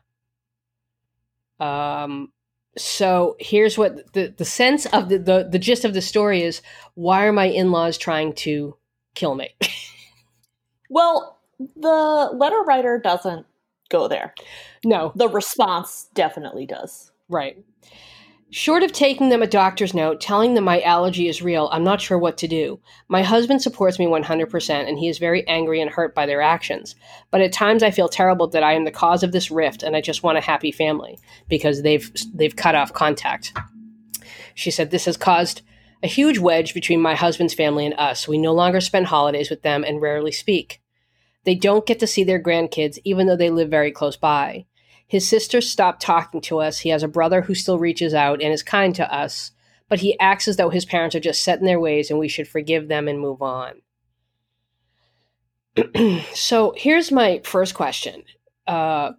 Um, 1.60 2.32
so 2.78 3.36
here's 3.40 3.78
what 3.78 4.14
the, 4.14 4.34
the 4.36 4.46
sense 4.46 4.86
of 4.88 5.10
the, 5.10 5.18
the 5.18 5.48
the 5.52 5.60
gist 5.60 5.86
of 5.86 5.94
the 5.94 6.02
story 6.02 6.44
is 6.44 6.62
why 6.94 7.26
are 7.26 7.34
my 7.34 7.46
in-laws 7.46 7.98
trying 7.98 8.34
to 8.34 8.78
kill 9.16 9.34
me 9.36 9.50
Well, 10.90 11.40
the 11.60 12.30
letter 12.34 12.62
writer 12.62 13.00
doesn't 13.00 13.46
go 13.90 14.08
there. 14.08 14.34
no. 14.86 15.12
The 15.16 15.30
response 15.30 16.10
definitely 16.14 16.66
does. 16.66 17.12
right. 17.30 17.58
Short 18.50 18.82
of 18.82 18.94
taking 18.94 19.28
them 19.28 19.44
a 19.44 19.48
doctor's 19.48 19.94
note 19.94 20.22
telling 20.22 20.54
them 20.54 20.64
my 20.64 20.80
allergy 20.84 21.28
is 21.28 21.42
real 21.42 21.68
i'm 21.74 21.84
not 21.84 22.00
sure 22.00 22.18
what 22.18 22.38
to 22.38 22.48
do. 22.48 22.80
My 23.10 23.22
husband 23.22 23.62
supports 23.62 24.00
me 24.00 24.06
100% 24.06 24.88
and 24.88 24.98
he 24.98 25.10
is 25.10 25.18
very 25.18 25.46
angry 25.50 25.82
and 25.82 25.92
hurt 25.92 26.16
by 26.16 26.26
their 26.26 26.42
actions. 26.42 26.96
But 27.30 27.42
at 27.42 27.52
times 27.52 27.84
i 27.84 27.92
feel 27.92 28.08
terrible 28.08 28.48
that 28.48 28.64
i 28.64 28.72
am 28.72 28.86
the 28.86 28.92
cause 28.92 29.22
of 29.22 29.34
this 29.34 29.52
rift 29.52 29.84
and 29.84 29.98
i 29.98 30.02
just 30.02 30.24
want 30.24 30.38
a 30.38 30.42
happy 30.42 30.72
family 30.72 31.20
because 31.50 31.82
they've 31.82 32.10
they've 32.34 32.56
cut 32.56 32.74
off 32.74 32.94
contact. 32.94 33.52
She 34.56 34.72
said 34.72 34.92
this 34.92 35.06
has 35.06 35.18
caused 35.18 35.62
a 36.02 36.08
huge 36.08 36.38
wedge 36.40 36.74
between 36.74 37.02
my 37.02 37.16
husband's 37.16 37.54
family 37.54 37.86
and 37.86 37.96
us. 37.96 38.30
We 38.30 38.38
no 38.38 38.54
longer 38.54 38.80
spend 38.80 39.08
holidays 39.08 39.50
with 39.50 39.62
them 39.62 39.84
and 39.84 40.02
rarely 40.02 40.32
speak 40.32 40.80
they 41.48 41.56
don't 41.56 41.88
get 41.88 41.98
to 41.98 42.06
see 42.06 42.24
their 42.24 42.42
grandkids 42.42 43.00
even 43.04 43.26
though 43.26 43.36
they 43.36 43.50
live 43.50 43.72
very 43.72 43.92
close 43.92 44.16
by 44.16 44.68
his 45.08 45.28
sister 45.28 45.62
stopped 45.62 46.02
talking 46.02 46.42
to 46.42 46.60
us. 46.60 46.80
He 46.80 46.90
has 46.90 47.02
a 47.02 47.08
brother 47.08 47.42
who 47.42 47.56
still 47.56 47.80
reaches 47.80 48.14
out 48.14 48.42
and 48.42 48.52
is 48.52 48.62
kind 48.62 48.94
to 48.96 49.14
us, 49.14 49.52
but 49.88 50.02
he 50.02 50.20
acts 50.20 50.50
as 50.50 50.58
though 50.58 50.70
his 50.70 50.84
parents 50.86 51.16
are 51.16 51.22
just 51.22 51.44
set 51.44 51.60
in 51.60 51.66
their 51.66 51.80
ways 51.80 52.12
and 52.12 52.20
we 52.20 52.28
should 52.28 52.48
forgive 52.48 52.90
them 52.90 53.08
and 53.08 53.20
move 53.20 53.42
on. 53.42 53.82
so 56.34 56.74
here's 56.76 57.12
my 57.12 57.42
first 57.46 57.74
question 57.74 58.24
uh, 58.68 59.12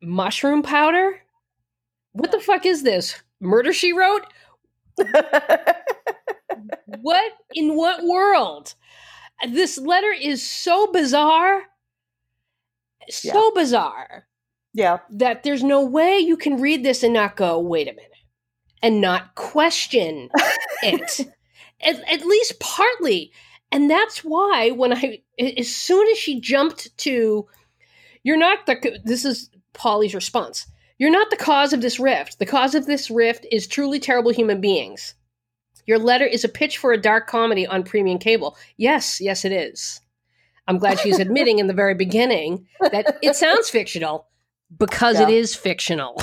Mushroom 0.00 0.62
powder? 0.62 1.20
What 2.12 2.30
the 2.30 2.40
fuck 2.40 2.64
is 2.66 2.82
this? 2.84 3.20
Murder 3.40 3.72
She 3.72 3.92
Wrote? 3.92 4.26
what 7.00 7.32
in 7.54 7.74
what 7.74 8.04
world? 8.04 8.74
This 9.48 9.78
letter 9.78 10.12
is 10.12 10.46
so 10.46 10.90
bizarre, 10.92 11.62
so 13.08 13.44
yeah. 13.44 13.50
bizarre. 13.54 14.26
Yeah. 14.72 14.98
That 15.10 15.42
there's 15.42 15.64
no 15.64 15.84
way 15.84 16.18
you 16.18 16.36
can 16.36 16.60
read 16.60 16.84
this 16.84 17.02
and 17.02 17.14
not 17.14 17.36
go, 17.36 17.58
wait 17.58 17.88
a 17.88 17.92
minute, 17.92 18.10
and 18.82 19.00
not 19.00 19.34
question 19.34 20.28
it. 20.82 21.20
At, 21.82 21.96
at 22.08 22.26
least 22.26 22.60
partly. 22.60 23.32
And 23.72 23.88
that's 23.88 24.18
why 24.18 24.70
when 24.70 24.92
I, 24.92 25.22
as 25.38 25.74
soon 25.74 26.08
as 26.08 26.18
she 26.18 26.40
jumped 26.40 26.96
to, 26.98 27.48
you're 28.22 28.36
not 28.36 28.66
the, 28.66 29.00
this 29.04 29.24
is 29.24 29.50
Polly's 29.72 30.14
response. 30.14 30.66
You're 30.98 31.10
not 31.10 31.30
the 31.30 31.36
cause 31.36 31.72
of 31.72 31.80
this 31.80 31.98
rift. 31.98 32.38
The 32.38 32.46
cause 32.46 32.74
of 32.74 32.86
this 32.86 33.10
rift 33.10 33.46
is 33.50 33.66
truly 33.66 33.98
terrible 33.98 34.32
human 34.32 34.60
beings. 34.60 35.14
Your 35.90 35.98
letter 35.98 36.24
is 36.24 36.44
a 36.44 36.48
pitch 36.48 36.78
for 36.78 36.92
a 36.92 36.96
dark 36.96 37.26
comedy 37.26 37.66
on 37.66 37.82
premium 37.82 38.20
cable. 38.20 38.56
Yes, 38.76 39.20
yes, 39.20 39.44
it 39.44 39.50
is. 39.50 40.00
I'm 40.68 40.78
glad 40.78 41.00
she's 41.00 41.18
admitting 41.26 41.58
in 41.58 41.66
the 41.66 41.74
very 41.74 41.96
beginning 41.96 42.68
that 42.80 43.18
it 43.22 43.34
sounds 43.34 43.68
fictional 43.68 44.28
because 44.78 45.18
yeah. 45.18 45.26
it 45.26 45.34
is 45.34 45.52
fictional. 45.52 46.22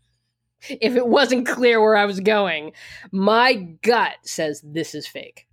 if 0.68 0.96
it 0.96 1.06
wasn't 1.06 1.48
clear 1.48 1.80
where 1.80 1.96
I 1.96 2.04
was 2.04 2.20
going, 2.20 2.72
my 3.10 3.54
gut 3.80 4.16
says 4.20 4.60
this 4.62 4.94
is 4.94 5.06
fake. 5.06 5.46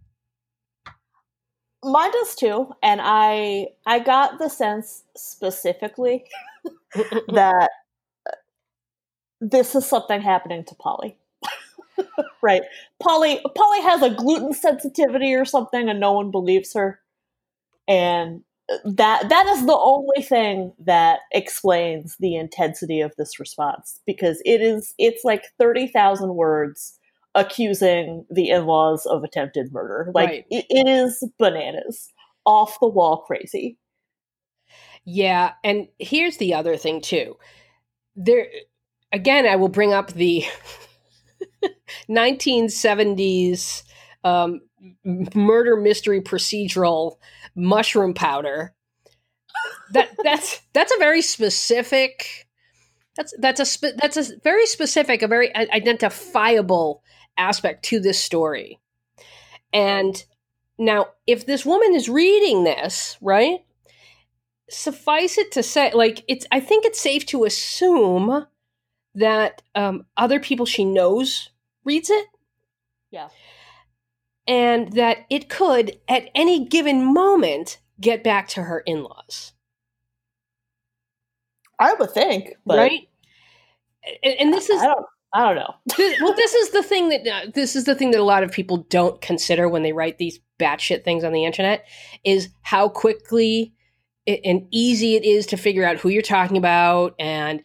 Mine 1.86 2.12
does 2.12 2.36
too, 2.36 2.74
and 2.84 3.00
I 3.02 3.68
I 3.86 4.00
got 4.00 4.40
the 4.40 4.50
sense 4.50 5.06
specifically 5.16 6.26
that 7.30 7.70
this 9.40 9.74
is 9.74 9.86
something 9.86 10.20
happening 10.20 10.66
to 10.66 10.76
Polly. 10.76 11.18
right. 12.42 12.62
Polly 13.02 13.42
Polly 13.56 13.82
has 13.82 14.02
a 14.02 14.10
gluten 14.10 14.54
sensitivity 14.54 15.34
or 15.34 15.46
something 15.46 15.90
and 15.90 16.00
no 16.00 16.14
one 16.14 16.32
believes 16.32 16.74
her. 16.74 17.00
And 17.88 18.42
uh, 18.72 18.78
that 18.86 19.30
that 19.30 19.46
is 19.48 19.66
the 19.66 19.78
only 19.78 20.22
thing 20.22 20.74
that 20.80 21.20
explains 21.32 22.18
the 22.20 22.36
intensity 22.36 23.02
of 23.02 23.14
this 23.18 23.40
response 23.40 24.00
because 24.06 24.42
it 24.46 24.62
is 24.62 24.94
it's 24.98 25.24
like 25.24 25.46
30,000 25.58 26.36
words 26.36 26.98
accusing 27.36 28.26
the 28.30 28.50
in-laws 28.50 29.06
of 29.06 29.24
attempted 29.24 29.72
murder. 29.72 30.12
Like 30.14 30.30
right. 30.30 30.46
it, 30.50 30.66
it 30.70 30.88
is 30.88 31.24
bananas. 31.38 32.12
Off 32.46 32.80
the 32.80 32.88
wall 32.88 33.24
crazy. 33.28 33.78
Yeah, 35.10 35.54
and 35.64 35.88
here's 36.00 36.38
the 36.38 36.54
other 36.54 36.76
thing 36.76 37.02
too. 37.02 37.38
There 38.16 38.48
again 39.14 39.46
I 39.46 39.56
will 39.56 39.70
bring 39.70 39.94
up 39.94 40.12
the 40.14 40.44
1970s 42.10 43.84
um, 44.24 44.62
murder 45.04 45.76
mystery 45.76 46.22
procedural 46.22 47.18
mushroom 47.56 48.14
powder. 48.14 48.74
That 49.92 50.10
that's 50.24 50.62
that's 50.74 50.94
a 50.94 51.00
very 51.00 51.22
specific. 51.22 52.48
That's 53.16 53.34
that's 53.40 53.60
a 53.60 53.66
spe- 53.66 53.98
that's 54.00 54.18
a 54.18 54.26
very 54.44 54.68
specific, 54.68 55.22
a 55.22 55.28
very 55.28 55.56
identifiable 55.56 57.04
aspect 57.38 57.86
to 57.86 58.00
this 58.00 58.22
story. 58.22 58.80
And 59.74 60.24
now, 60.78 61.08
if 61.26 61.46
this 61.46 61.66
woman 61.66 61.96
is 61.96 62.10
reading 62.10 62.64
this, 62.64 63.18
right? 63.22 63.60
Suffice 64.70 65.38
it 65.38 65.52
to 65.54 65.64
say, 65.64 65.92
like 65.94 66.24
it's. 66.28 66.46
I 66.52 66.60
think 66.60 66.86
it's 66.86 67.00
safe 67.00 67.26
to 67.28 67.46
assume 67.46 68.46
that 69.18 69.62
um, 69.76 70.06
other 70.16 70.40
people 70.40 70.66
she 70.66 70.86
knows 70.86 71.50
reads 71.84 72.10
it. 72.10 72.26
Yeah 73.12 73.30
and 74.48 74.94
that 74.94 75.26
it 75.30 75.50
could, 75.50 76.00
at 76.08 76.30
any 76.34 76.66
given 76.66 77.14
moment, 77.14 77.80
get 78.00 78.24
back 78.24 78.48
to 78.48 78.64
her 78.64 78.80
in 78.80 79.04
laws. 79.04 79.54
I 81.80 81.94
would 81.94 82.12
think, 82.12 82.56
right? 82.66 83.08
And, 84.24 84.36
and, 84.40 84.54
this 84.54 84.70
is 84.70 84.82
I 84.82 84.86
don't, 84.86 85.06
I 85.34 85.46
don't 85.46 85.56
know. 85.56 85.76
this, 85.98 86.22
well, 86.22 86.34
this 86.34 86.54
is 86.54 86.70
the 86.70 86.82
thing 86.82 87.10
that 87.10 87.28
uh, 87.28 87.52
this 87.54 87.76
is 87.76 87.84
the 87.84 87.94
thing 87.94 88.12
that 88.12 88.22
a 88.22 88.24
lot 88.24 88.44
of 88.44 88.52
people 88.52 88.78
don't 88.90 89.22
consider 89.22 89.68
when 89.68 89.84
they 89.84 89.94
write 89.94 90.18
these 90.18 90.40
batshit 90.60 91.04
things 91.04 91.24
on 91.24 91.34
the 91.34 91.46
internet 91.46 91.86
is 92.24 92.50
how 92.62 92.90
quickly 92.90 93.74
it, 94.26 94.40
and 94.44 94.66
easy 94.72 95.16
it 95.16 95.24
is 95.24 95.46
to 95.48 95.58
figure 95.58 95.84
out 95.84 95.98
who 95.98 96.10
you're 96.10 96.22
talking 96.22 96.58
about, 96.58 97.14
and 97.20 97.62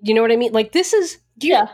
you 0.00 0.14
know 0.14 0.22
what 0.22 0.32
I 0.32 0.36
mean. 0.36 0.52
Like 0.52 0.72
this 0.72 0.92
is, 0.92 1.18
do 1.36 1.46
you, 1.48 1.54
yeah. 1.54 1.68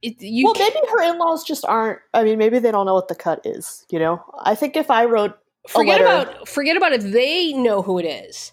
It, 0.00 0.20
you 0.20 0.44
well, 0.44 0.54
maybe 0.56 0.78
her 0.90 1.02
in-laws 1.12 1.44
just 1.44 1.64
aren't. 1.64 1.98
I 2.14 2.22
mean, 2.22 2.38
maybe 2.38 2.60
they 2.60 2.70
don't 2.70 2.86
know 2.86 2.94
what 2.94 3.08
the 3.08 3.16
cut 3.16 3.40
is. 3.44 3.84
You 3.90 3.98
know, 3.98 4.22
I 4.40 4.54
think 4.54 4.76
if 4.76 4.90
I 4.90 5.06
wrote, 5.06 5.36
forget 5.68 6.00
letter, 6.00 6.30
about 6.30 6.48
forget 6.48 6.76
about 6.76 6.92
if 6.92 7.02
they 7.02 7.52
know 7.52 7.82
who 7.82 7.98
it 7.98 8.04
is. 8.04 8.52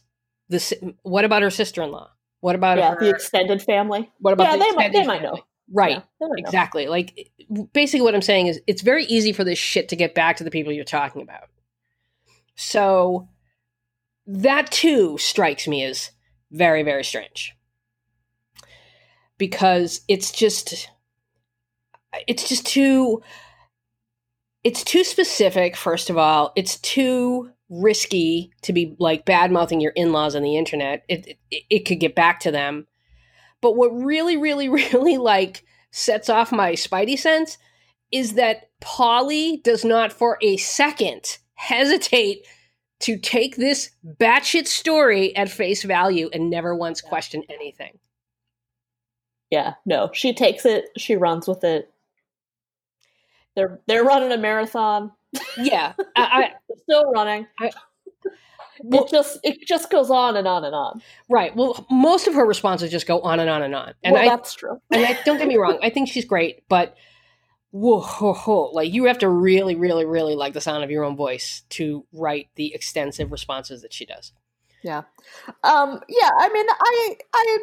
The 0.50 0.96
what 1.04 1.26
about 1.26 1.42
her 1.42 1.52
sister-in-law? 1.52 2.10
What 2.40 2.56
about 2.56 2.78
yeah, 2.78 2.94
her, 2.94 3.00
the 3.00 3.10
extended 3.10 3.62
family? 3.62 4.12
What 4.20 4.34
about 4.34 4.46
yeah, 4.46 4.52
the 4.54 4.64
they 4.64 4.72
might 4.72 4.92
they 4.92 5.06
might 5.06 5.22
know. 5.22 5.40
Right, 5.72 6.04
yeah, 6.22 6.28
exactly. 6.38 6.86
Know. 6.86 6.92
Like 6.92 7.32
basically, 7.74 8.04
what 8.04 8.14
I'm 8.16 8.22
saying 8.22 8.48
is, 8.48 8.62
it's 8.68 8.82
very 8.82 9.06
easy 9.06 9.32
for 9.32 9.44
this 9.44 9.58
shit 9.58 9.90
to 9.90 9.96
get 9.96 10.14
back 10.14 10.38
to 10.38 10.44
the 10.44 10.52
people 10.52 10.72
you're 10.72 10.84
talking 10.84 11.22
about. 11.22 11.50
So 12.56 13.28
that 14.28 14.72
too 14.72 15.18
strikes 15.18 15.68
me 15.68 15.84
as 15.84 16.12
very 16.52 16.84
very 16.84 17.04
strange 17.04 17.56
because 19.38 20.02
it's 20.08 20.32
just 20.32 20.90
it's 22.28 22.48
just 22.48 22.66
too 22.66 23.22
it's 24.64 24.84
too 24.84 25.04
specific 25.04 25.76
first 25.76 26.10
of 26.10 26.18
all. 26.18 26.52
It's 26.56 26.80
too 26.80 27.52
risky 27.70 28.52
to 28.62 28.74
be 28.74 28.96
like 29.00 29.26
bad 29.26 29.52
mouthing 29.52 29.82
your 29.82 29.92
in-laws 29.96 30.36
on 30.36 30.44
the 30.44 30.58
internet. 30.58 31.04
It, 31.10 31.38
it, 31.52 31.64
it 31.70 31.80
could 31.80 32.00
get 32.00 32.16
back 32.16 32.40
to 32.42 32.52
them. 32.52 32.88
But 33.62 33.76
what 33.76 33.90
really 33.90 34.38
really 34.38 34.70
really 34.94 35.18
like 35.18 35.64
sets 35.92 36.30
off 36.30 36.52
my 36.52 36.74
spidey 36.74 37.18
sense 37.18 37.58
is 38.12 38.34
that 38.34 38.70
polly 38.82 39.62
does 39.64 39.84
not 39.84 40.14
for 40.14 40.38
a 40.42 40.58
second 40.58 41.38
hesitate 41.56 42.46
to 43.00 43.18
take 43.18 43.56
this 43.56 43.92
batshit 44.20 44.68
story 44.68 45.36
at 45.36 45.50
face 45.50 45.84
value 45.84 46.30
and 46.34 46.50
never 46.50 46.76
once 46.76 47.02
question 47.02 47.44
anything 47.50 47.98
yeah 49.56 49.74
no 49.86 50.10
she 50.14 50.34
takes 50.34 50.66
it 50.66 50.90
she 50.98 51.16
runs 51.16 51.48
with 51.48 51.64
it 51.64 51.92
they're 53.56 53.80
they're 53.88 54.04
running 54.04 54.32
a 54.32 54.38
marathon. 54.38 55.12
Yeah, 55.58 55.94
I, 56.16 56.22
I 56.26 56.52
still 56.78 57.12
running. 57.12 57.48
I, 57.60 57.72
well, 58.82 59.06
it 59.06 59.10
just 59.10 59.40
it 59.44 59.66
just 59.66 59.90
goes 59.90 60.10
on 60.10 60.36
and 60.36 60.48
on 60.48 60.66
and 60.66 60.76
on. 60.76 61.02
Right. 61.30 61.56
Well, 61.56 61.86
most 61.90 62.28
of 62.28 62.34
her 62.36 62.46
responses 62.46 62.92
just 62.92 63.08
go 63.08 63.22
on 63.22 63.40
and 63.40 63.50
on 63.50 63.64
and 63.64 63.74
on. 63.74 63.94
And 64.04 64.14
well, 64.14 64.24
I, 64.24 64.28
that's 64.28 64.54
true. 64.54 64.80
and 64.92 65.06
I, 65.06 65.18
don't 65.24 65.38
get 65.38 65.48
me 65.48 65.56
wrong, 65.56 65.80
I 65.82 65.90
think 65.90 66.10
she's 66.10 66.26
great, 66.26 66.64
but 66.68 66.96
whoa, 67.72 68.02
whoa, 68.02 68.34
whoa, 68.34 68.70
like 68.72 68.94
you 68.94 69.06
have 69.06 69.20
to 69.20 69.30
really, 69.30 69.76
really, 69.76 70.06
really 70.06 70.36
like 70.36 70.54
the 70.54 70.62
sound 70.62 70.84
of 70.84 70.92
your 70.92 71.06
own 71.06 71.16
voice 71.16 71.64
to 71.70 72.06
write 72.12 72.50
the 72.56 72.74
extensive 72.74 73.32
responses 73.32 73.82
that 73.82 73.94
she 73.94 74.06
does. 74.06 74.34
Yeah. 74.84 75.04
Um. 75.64 76.02
Yeah. 76.10 76.30
I 76.38 76.50
mean, 76.50 76.68
I 76.70 77.18
I 77.34 77.58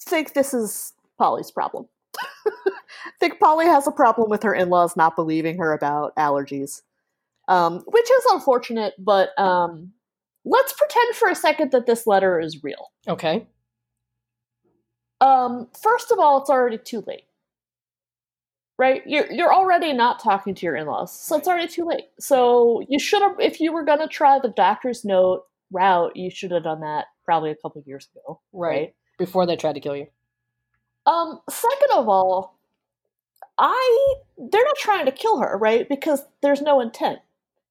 think 0.00 0.32
this 0.32 0.54
is 0.54 0.94
Polly's 1.24 1.50
problem. 1.50 1.86
I 2.18 2.50
think 3.18 3.40
Polly 3.40 3.64
has 3.64 3.86
a 3.86 3.92
problem 3.92 4.28
with 4.28 4.42
her 4.42 4.54
in 4.54 4.68
laws 4.68 4.94
not 4.94 5.16
believing 5.16 5.56
her 5.56 5.72
about 5.72 6.14
allergies, 6.16 6.82
um, 7.48 7.82
which 7.86 8.10
is 8.10 8.24
unfortunate, 8.30 8.92
but 8.98 9.30
um, 9.40 9.92
let's 10.44 10.74
pretend 10.74 11.16
for 11.16 11.30
a 11.30 11.34
second 11.34 11.72
that 11.72 11.86
this 11.86 12.06
letter 12.06 12.38
is 12.38 12.62
real. 12.62 12.92
Okay. 13.08 13.46
Um, 15.22 15.68
first 15.82 16.12
of 16.12 16.18
all, 16.18 16.42
it's 16.42 16.50
already 16.50 16.76
too 16.76 17.02
late. 17.06 17.24
Right? 18.76 19.02
You're 19.06 19.32
you're 19.32 19.54
already 19.54 19.92
not 19.92 20.20
talking 20.20 20.54
to 20.56 20.66
your 20.66 20.76
in-laws, 20.76 21.18
so 21.18 21.38
it's 21.38 21.48
already 21.48 21.68
too 21.68 21.86
late. 21.86 22.06
So 22.18 22.84
you 22.88 22.98
should 22.98 23.22
have 23.22 23.36
if 23.38 23.60
you 23.60 23.72
were 23.72 23.84
gonna 23.84 24.08
try 24.08 24.40
the 24.40 24.48
doctor's 24.48 25.04
note 25.04 25.44
route, 25.70 26.16
you 26.16 26.28
should 26.28 26.50
have 26.50 26.64
done 26.64 26.80
that 26.80 27.06
probably 27.24 27.50
a 27.50 27.56
couple 27.56 27.82
years 27.86 28.08
ago. 28.14 28.40
Right. 28.52 28.68
right. 28.68 28.94
Before 29.16 29.46
they 29.46 29.54
tried 29.56 29.74
to 29.74 29.80
kill 29.80 29.96
you. 29.96 30.08
Um, 31.06 31.40
second 31.48 31.90
of 31.94 32.08
all, 32.08 32.56
I 33.58 34.14
they're 34.38 34.64
not 34.64 34.76
trying 34.76 35.06
to 35.06 35.12
kill 35.12 35.40
her, 35.40 35.56
right? 35.56 35.88
Because 35.88 36.24
there's 36.42 36.62
no 36.62 36.80
intent. 36.80 37.20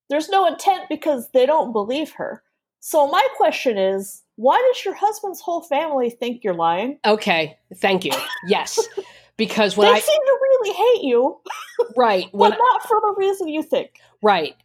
There's 0.09 0.29
no 0.29 0.45
intent 0.45 0.83
because 0.89 1.29
they 1.31 1.45
don't 1.45 1.71
believe 1.71 2.13
her. 2.13 2.43
So 2.79 3.07
my 3.07 3.25
question 3.37 3.77
is, 3.77 4.21
why 4.35 4.61
does 4.71 4.83
your 4.83 4.93
husband's 4.93 5.41
whole 5.41 5.61
family 5.61 6.09
think 6.09 6.43
you're 6.43 6.53
lying? 6.53 6.99
Okay, 7.05 7.57
thank 7.75 8.05
you. 8.05 8.11
Yes. 8.47 8.79
Because 9.35 9.75
when 9.75 9.91
they 9.91 9.97
I 9.97 9.99
seem 9.99 10.21
to 10.21 10.39
really 10.41 10.73
hate 10.73 11.07
you. 11.07 11.39
Right. 11.97 12.29
but 12.31 12.49
not 12.49 12.87
for 12.87 13.01
the 13.01 13.15
reason 13.17 13.47
you 13.47 13.63
think. 13.63 13.99
Right. 14.21 14.55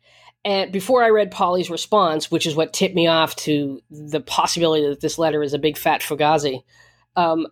And 0.45 0.71
before 0.71 1.03
I 1.03 1.09
read 1.09 1.31
Polly's 1.31 1.71
response, 1.71 2.31
which 2.31 2.47
is 2.47 2.55
what 2.55 2.73
tipped 2.73 2.95
me 2.95 3.07
off 3.07 3.35
to 3.37 3.83
the 3.91 4.21
possibility 4.21 4.87
that 4.87 5.01
this 5.01 5.19
letter 5.19 5.43
is 5.43 5.55
a 5.55 5.59
big 5.59 5.77
fat 5.77 6.01
fugazi, 6.03 6.63
um, 7.17 7.47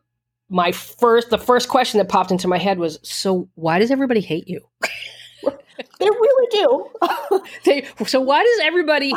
my 0.49 0.73
first 0.73 1.31
the 1.31 1.39
first 1.39 1.69
question 1.69 1.99
that 1.99 2.09
popped 2.09 2.31
into 2.31 2.49
my 2.49 2.59
head 2.59 2.79
was 2.79 2.99
so 3.03 3.49
why 3.55 3.79
does 3.79 3.91
everybody 3.91 4.21
hate 4.21 4.49
you? 4.49 4.61
They 5.99 6.09
really 6.09 6.49
do. 6.51 6.87
They, 7.65 7.87
so 8.07 8.21
why 8.21 8.43
does 8.43 8.67
everybody 8.67 9.13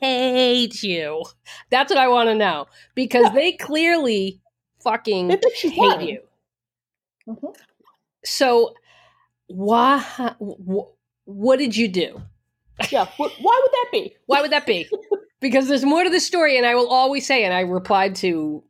hate 0.00 0.82
you? 0.82 1.24
That's 1.70 1.90
what 1.90 1.98
i 1.98 2.06
want 2.06 2.28
to 2.28 2.34
know 2.34 2.66
because 2.94 3.24
yeah. 3.24 3.32
they 3.32 3.52
clearly 3.52 4.40
fucking 4.80 5.30
hate 5.60 6.00
you. 6.00 6.20
Mm-hmm. 7.28 7.46
so 8.24 8.74
why 9.48 9.98
wh- 10.38 10.88
what 11.26 11.58
did 11.58 11.76
you 11.76 11.88
do? 11.88 12.22
Yeah 12.90 13.06
why 13.16 13.28
would 13.28 13.72
that 13.72 13.88
be? 13.92 14.16
Why 14.26 14.40
would 14.40 14.52
that 14.52 14.66
be? 14.66 14.88
Because 15.40 15.68
there's 15.68 15.84
more 15.84 16.02
to 16.02 16.10
the 16.10 16.18
story 16.18 16.56
and 16.56 16.66
i 16.66 16.74
will 16.74 16.88
always 16.88 17.24
say 17.24 17.44
and 17.44 17.54
i 17.54 17.60
replied 17.60 18.16
to 18.16 18.62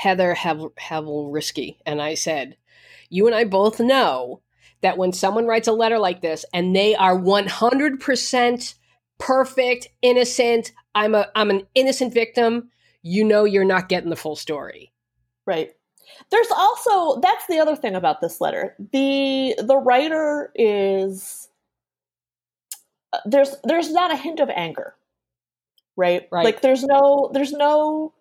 Heather 0.00 0.34
Havrilesky. 0.34 1.76
And 1.84 2.00
I 2.00 2.14
said, 2.14 2.56
You 3.10 3.26
and 3.26 3.36
I 3.36 3.44
both 3.44 3.80
know 3.80 4.40
that 4.80 4.96
when 4.96 5.12
someone 5.12 5.46
writes 5.46 5.68
a 5.68 5.72
letter 5.72 5.98
like 5.98 6.22
this 6.22 6.46
and 6.54 6.74
they 6.74 6.94
are 6.94 7.18
100% 7.18 8.74
perfect, 9.18 9.88
innocent, 10.00 10.72
I'm 10.94 11.14
a 11.14 11.28
I'm 11.34 11.50
an 11.50 11.66
innocent 11.74 12.14
victim, 12.14 12.70
you 13.02 13.24
know 13.24 13.44
you're 13.44 13.62
not 13.62 13.90
getting 13.90 14.08
the 14.08 14.16
full 14.16 14.36
story. 14.36 14.90
Right. 15.46 15.72
There's 16.30 16.50
also 16.50 17.20
that's 17.20 17.46
the 17.46 17.58
other 17.58 17.76
thing 17.76 17.94
about 17.94 18.22
this 18.22 18.40
letter. 18.40 18.76
The 18.92 19.54
the 19.58 19.76
writer 19.76 20.50
is 20.54 21.48
uh, 23.12 23.18
there's 23.26 23.54
there's 23.64 23.92
not 23.92 24.12
a 24.12 24.16
hint 24.16 24.40
of 24.40 24.48
anger. 24.48 24.94
Right? 25.94 26.26
right? 26.32 26.44
Like 26.46 26.62
there's 26.62 26.84
no 26.84 27.30
there's 27.34 27.52
no 27.52 28.14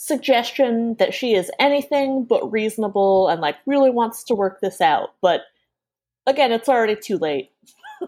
suggestion 0.00 0.94
that 0.98 1.12
she 1.12 1.34
is 1.34 1.50
anything 1.58 2.24
but 2.24 2.50
reasonable 2.50 3.28
and 3.28 3.42
like 3.42 3.56
really 3.66 3.90
wants 3.90 4.24
to 4.24 4.34
work 4.34 4.58
this 4.62 4.80
out. 4.80 5.10
But 5.20 5.42
again, 6.26 6.52
it's 6.52 6.70
already 6.70 6.96
too 6.96 7.18
late. 7.18 7.50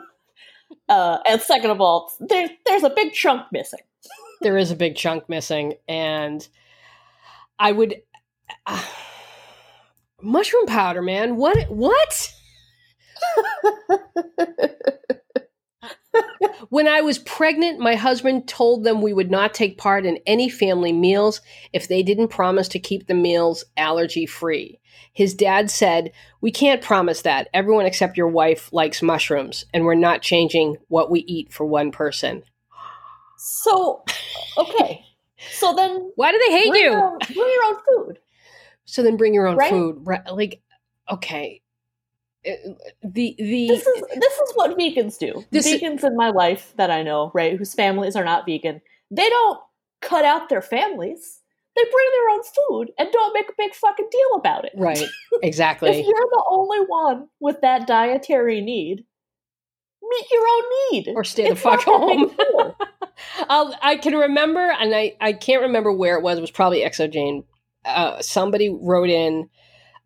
uh, 0.88 1.18
and 1.28 1.38
second 1.42 1.70
of 1.70 1.82
all, 1.82 2.10
there's 2.18 2.48
there's 2.64 2.82
a 2.82 2.88
big 2.88 3.12
chunk 3.12 3.42
missing. 3.52 3.80
there 4.40 4.56
is 4.56 4.70
a 4.70 4.76
big 4.76 4.96
chunk 4.96 5.28
missing, 5.28 5.74
and 5.86 6.48
I 7.58 7.72
would 7.72 8.00
uh, 8.64 8.82
mushroom 10.22 10.64
powder, 10.64 11.02
man. 11.02 11.36
What? 11.36 11.68
What? 11.68 12.32
when 16.68 16.88
I 16.88 17.00
was 17.00 17.18
pregnant, 17.18 17.78
my 17.78 17.94
husband 17.94 18.48
told 18.48 18.84
them 18.84 19.00
we 19.00 19.12
would 19.12 19.30
not 19.30 19.54
take 19.54 19.78
part 19.78 20.06
in 20.06 20.18
any 20.26 20.48
family 20.48 20.92
meals 20.92 21.40
if 21.72 21.88
they 21.88 22.02
didn't 22.02 22.28
promise 22.28 22.68
to 22.68 22.78
keep 22.78 23.06
the 23.06 23.14
meals 23.14 23.64
allergy 23.76 24.26
free. 24.26 24.78
His 25.12 25.34
dad 25.34 25.70
said, 25.70 26.12
We 26.40 26.50
can't 26.50 26.82
promise 26.82 27.22
that. 27.22 27.48
Everyone 27.52 27.86
except 27.86 28.16
your 28.16 28.28
wife 28.28 28.72
likes 28.72 29.02
mushrooms, 29.02 29.66
and 29.72 29.84
we're 29.84 29.94
not 29.94 30.22
changing 30.22 30.76
what 30.88 31.10
we 31.10 31.20
eat 31.20 31.52
for 31.52 31.64
one 31.64 31.90
person. 31.90 32.42
So, 33.36 34.04
okay. 34.58 35.04
So 35.50 35.74
then. 35.74 36.12
Why 36.16 36.32
do 36.32 36.38
they 36.38 36.52
hate 36.52 36.70
bring 36.70 36.82
you? 36.82 36.90
Your 36.90 37.04
own, 37.04 37.18
bring 37.18 37.36
your 37.54 37.64
own 37.64 37.76
food. 37.86 38.18
So 38.84 39.02
then 39.02 39.16
bring 39.16 39.34
your 39.34 39.46
own 39.46 39.56
right? 39.56 39.70
food. 39.70 39.98
Right? 40.00 40.26
Like, 40.26 40.62
okay 41.10 41.62
the 42.44 43.36
the 43.38 43.66
this 43.68 43.86
is 43.86 44.02
this 44.14 44.38
is 44.38 44.52
what 44.54 44.76
vegans 44.76 45.18
do. 45.18 45.44
vegans 45.52 46.04
in 46.04 46.16
my 46.16 46.30
life 46.30 46.72
that 46.76 46.90
I 46.90 47.02
know, 47.02 47.30
right, 47.34 47.56
whose 47.56 47.74
families 47.74 48.16
are 48.16 48.24
not 48.24 48.46
vegan, 48.46 48.80
they 49.10 49.28
don't 49.28 49.60
cut 50.00 50.24
out 50.24 50.48
their 50.48 50.62
families. 50.62 51.40
They 51.74 51.82
bring 51.82 52.06
their 52.12 52.30
own 52.30 52.42
food 52.42 52.92
and 52.98 53.10
don't 53.12 53.32
make 53.32 53.48
a 53.48 53.54
big 53.56 53.74
fucking 53.74 54.08
deal 54.10 54.38
about 54.38 54.64
it. 54.66 54.72
Right. 54.76 55.04
Exactly. 55.42 55.90
if 55.90 56.06
you're 56.06 56.28
the 56.30 56.44
only 56.50 56.78
one 56.86 57.28
with 57.40 57.62
that 57.62 57.86
dietary 57.86 58.60
need, 58.60 59.04
meet 60.02 60.26
your 60.30 60.46
own 60.46 60.62
need. 60.90 61.08
Or 61.16 61.24
stay 61.24 61.46
it's 61.46 61.62
the 61.62 61.70
fuck 61.70 61.82
home. 61.82 62.30
I'll, 63.48 63.74
I 63.82 63.96
can 63.96 64.14
remember, 64.14 64.60
and 64.60 64.94
I, 64.94 65.16
I 65.20 65.32
can't 65.32 65.62
remember 65.62 65.92
where 65.92 66.16
it 66.16 66.22
was. 66.22 66.38
It 66.38 66.42
was 66.42 66.50
probably 66.50 66.82
xoJane. 66.82 67.44
Uh, 67.84 68.20
somebody 68.22 68.68
wrote 68.68 69.10
in 69.10 69.48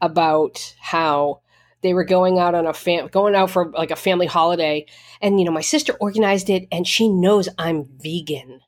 about 0.01 0.75
how 0.81 1.43
they 1.87 1.95
were 1.95 2.05
going 2.05 2.39
out 2.39 2.55
on 2.55 2.67
a 2.67 2.75
fam 2.75 3.07
going 3.09 3.35
out 3.35 3.51
for 3.51 3.71
like 3.71 3.91
a 3.91 3.97
family 3.97 4.27
holiday 4.27 4.85
and 5.21 5.39
you 5.39 5.47
know 5.47 5.53
my 5.53 5.61
sister 5.61 5.95
organized 6.01 6.51
it 6.51 6.67
and 6.71 6.87
she 6.87 7.09
knows 7.09 7.49
i'm 7.59 7.85
vegan 7.85 8.61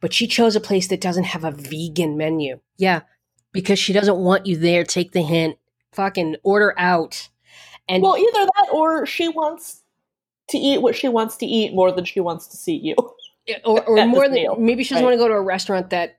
but 0.00 0.12
she 0.12 0.26
chose 0.26 0.56
a 0.56 0.60
place 0.60 0.88
that 0.88 1.00
doesn't 1.00 1.24
have 1.24 1.44
a 1.44 1.50
vegan 1.50 2.16
menu. 2.16 2.60
Yeah. 2.76 3.02
Because 3.52 3.78
she 3.78 3.92
doesn't 3.92 4.16
want 4.16 4.46
you 4.46 4.56
there 4.56 4.84
take 4.84 5.12
the 5.12 5.22
hint 5.22 5.56
fucking 5.92 6.36
order 6.42 6.74
out 6.76 7.30
and 7.88 8.02
well 8.02 8.18
either 8.18 8.44
that 8.44 8.68
or 8.70 9.06
she 9.06 9.28
wants 9.28 9.82
to 10.50 10.58
eat 10.58 10.82
what 10.82 10.94
she 10.94 11.08
wants 11.08 11.38
to 11.38 11.46
eat 11.46 11.72
more 11.72 11.90
than 11.90 12.04
she 12.04 12.20
wants 12.20 12.46
to 12.48 12.56
see 12.56 12.76
you. 12.76 12.94
Or, 13.64 13.82
or 13.84 14.06
more 14.06 14.24
than 14.24 14.34
meal, 14.34 14.56
maybe 14.56 14.84
she 14.84 14.90
doesn't 14.90 15.06
right. 15.06 15.12
want 15.12 15.20
to 15.20 15.24
go 15.24 15.28
to 15.28 15.34
a 15.34 15.42
restaurant 15.42 15.90
that 15.90 16.18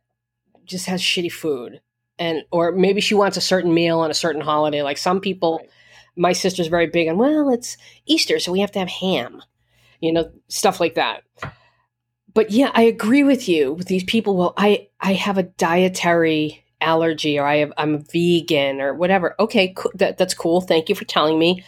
just 0.65 0.87
has 0.87 1.01
shitty 1.01 1.31
food 1.31 1.79
and 2.17 2.43
or 2.51 2.71
maybe 2.71 3.01
she 3.01 3.13
wants 3.13 3.37
a 3.37 3.41
certain 3.41 3.73
meal 3.73 3.99
on 3.99 4.09
a 4.09 4.15
certain 4.15 4.41
holiday 4.41 4.81
like 4.81 4.97
some 4.97 5.21
people 5.21 5.59
right 5.59 5.69
my 6.17 6.33
sister's 6.33 6.67
very 6.67 6.87
big 6.87 7.07
on 7.07 7.17
well 7.17 7.49
it's 7.49 7.77
easter 8.05 8.39
so 8.39 8.51
we 8.51 8.59
have 8.59 8.71
to 8.71 8.79
have 8.79 8.89
ham 8.89 9.41
you 9.99 10.11
know 10.11 10.31
stuff 10.47 10.79
like 10.79 10.95
that. 10.95 11.23
But 12.33 12.51
yeah 12.51 12.71
i 12.73 12.83
agree 12.83 13.23
with 13.23 13.47
you 13.49 13.73
with 13.73 13.87
these 13.87 14.03
people. 14.03 14.35
Well 14.37 14.53
i 14.57 14.87
i 15.01 15.13
have 15.13 15.37
a 15.37 15.43
dietary 15.43 16.63
allergy 16.79 17.39
or 17.39 17.47
i 17.47 17.55
have 17.57 17.73
i'm 17.77 18.03
vegan 18.03 18.79
or 18.81 18.93
whatever. 18.93 19.35
Okay 19.39 19.69
co- 19.69 19.91
that, 19.95 20.17
that's 20.17 20.33
cool. 20.33 20.61
Thank 20.61 20.89
you 20.89 20.95
for 20.95 21.05
telling 21.05 21.39
me. 21.39 21.63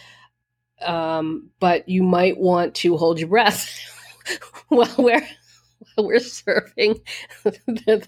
Um, 0.82 1.50
but 1.60 1.88
you 1.88 2.02
might 2.02 2.38
want 2.38 2.74
to 2.76 2.96
hold 2.96 3.18
your 3.18 3.28
breath 3.28 3.68
while 4.68 4.94
we're 4.96 5.26
while 5.94 6.06
we're 6.06 6.20
serving 6.20 7.00
the, 7.44 7.52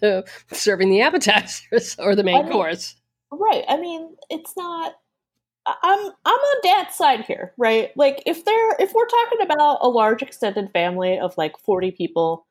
the 0.00 0.24
serving 0.56 0.88
the 0.90 1.02
appetizers 1.02 1.96
or 1.98 2.14
the 2.14 2.24
main 2.24 2.36
I 2.36 2.42
mean, 2.44 2.52
course. 2.52 2.94
right. 3.30 3.64
I 3.68 3.76
mean 3.78 4.14
it's 4.30 4.56
not 4.56 4.94
I'm 5.66 5.98
I'm 6.24 6.38
on 6.40 6.60
dad's 6.62 6.96
side 6.96 7.24
here, 7.24 7.52
right? 7.56 7.90
Like 7.96 8.22
if 8.26 8.44
they're 8.44 8.76
if 8.78 8.92
we're 8.92 9.06
talking 9.06 9.42
about 9.42 9.78
a 9.80 9.88
large 9.88 10.22
extended 10.22 10.70
family 10.72 11.18
of 11.18 11.36
like 11.36 11.58
40 11.58 11.92
people 11.92 12.46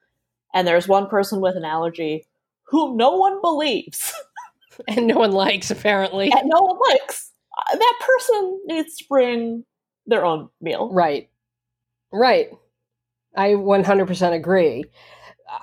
and 0.53 0.67
there's 0.67 0.87
one 0.87 1.07
person 1.07 1.41
with 1.41 1.55
an 1.55 1.65
allergy 1.65 2.25
whom 2.63 2.95
no 2.97 3.17
one 3.17 3.41
believes 3.41 4.13
and 4.87 5.07
no 5.07 5.15
one 5.15 5.31
likes 5.31 5.71
apparently. 5.71 6.31
And 6.31 6.49
no 6.49 6.61
one 6.61 6.77
likes. 6.89 7.31
Uh, 7.57 7.77
that 7.77 7.99
person 7.99 8.61
needs 8.65 8.95
to 8.97 9.05
bring 9.09 9.65
their 10.07 10.25
own 10.25 10.49
meal. 10.61 10.89
Right. 10.91 11.29
Right. 12.13 12.49
I 13.35 13.49
100% 13.49 14.33
agree. 14.33 14.85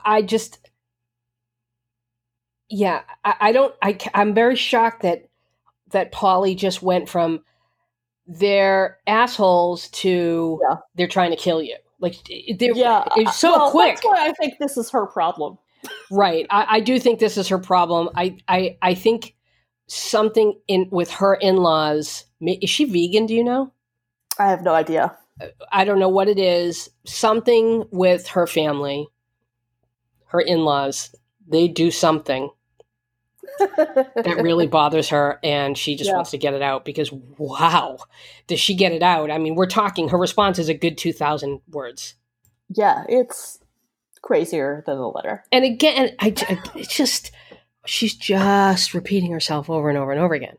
I 0.05 0.23
just 0.23 0.59
yeah, 2.71 3.03
I, 3.25 3.35
I 3.41 3.53
don't 3.53 3.75
I 3.83 3.99
I'm 4.13 4.35
very 4.35 4.57
shocked 4.57 5.03
that 5.03 5.28
that 5.91 6.13
Polly 6.13 6.55
just 6.55 6.83
went 6.83 7.09
from 7.09 7.43
they're 8.27 8.99
assholes 9.07 9.89
to 9.89 10.61
yeah. 10.69 10.77
they're 10.95 11.09
trying 11.09 11.31
to 11.31 11.37
kill 11.37 11.63
you. 11.63 11.77
Like 11.99 12.17
they're 12.59 12.77
yeah, 12.77 13.05
it's 13.17 13.37
so 13.37 13.53
well, 13.53 13.71
quick. 13.71 13.97
That's 13.97 14.05
why 14.05 14.29
I 14.29 14.33
think 14.33 14.59
this 14.59 14.77
is 14.77 14.91
her 14.91 15.07
problem. 15.07 15.59
right. 16.11 16.47
I, 16.51 16.67
I, 16.69 16.81
do 16.81 16.99
think 16.99 17.19
this 17.19 17.37
is 17.37 17.49
her 17.49 17.59
problem. 17.59 18.11
I, 18.15 18.37
I 18.47 18.77
I 18.83 18.95
think 18.95 19.35
something 19.87 20.59
in 20.69 20.89
with 20.91 21.11
her 21.13 21.35
in 21.35 21.57
laws. 21.57 22.25
Is 22.41 22.71
she 22.71 22.85
vegan? 22.85 23.27
Do 23.27 23.35
you 23.35 23.43
know? 23.43 23.73
I 24.39 24.49
have 24.51 24.63
no 24.63 24.75
idea. 24.75 25.17
I 25.73 25.85
don't 25.85 25.99
know 25.99 26.09
what 26.09 26.29
it 26.29 26.39
is. 26.39 26.91
Something 27.05 27.85
with 27.91 28.29
her 28.29 28.47
family, 28.47 29.09
her 30.27 30.41
in 30.41 30.65
laws. 30.65 31.15
They 31.49 31.67
do 31.67 31.91
something 31.91 32.51
that 33.59 34.41
really 34.43 34.67
bothers 34.67 35.09
her 35.09 35.39
and 35.43 35.77
she 35.77 35.97
just 35.97 36.09
yeah. 36.09 36.17
wants 36.17 36.31
to 36.31 36.39
get 36.39 36.55
it 36.55 36.63
out 36.63 36.85
because 36.85 37.11
wow 37.13 37.99
does 38.47 38.61
she 38.61 38.75
get 38.75 38.93
it 38.93 39.03
out 39.03 39.31
i 39.31 39.39
mean 39.39 39.55
we're 39.55 39.67
talking 39.67 40.09
her 40.09 40.19
response 40.19 40.59
is 40.59 40.69
a 40.69 40.75
good 40.75 40.99
2000 40.99 41.61
words 41.71 42.15
yeah 42.69 43.05
it's 43.09 43.59
crazier 44.23 44.83
than 44.87 44.97
the 44.97 45.09
letter 45.09 45.45
and 45.53 45.65
again 45.65 46.11
i, 46.19 46.35
I 46.49 46.61
it's 46.75 46.97
just 46.97 47.31
she's 47.87 48.15
just 48.15 48.95
repeating 48.95 49.33
herself 49.33 49.71
over 49.71 49.89
and 49.89 49.99
over 49.99 50.13
and 50.13 50.21
over 50.21 50.35
again 50.35 50.59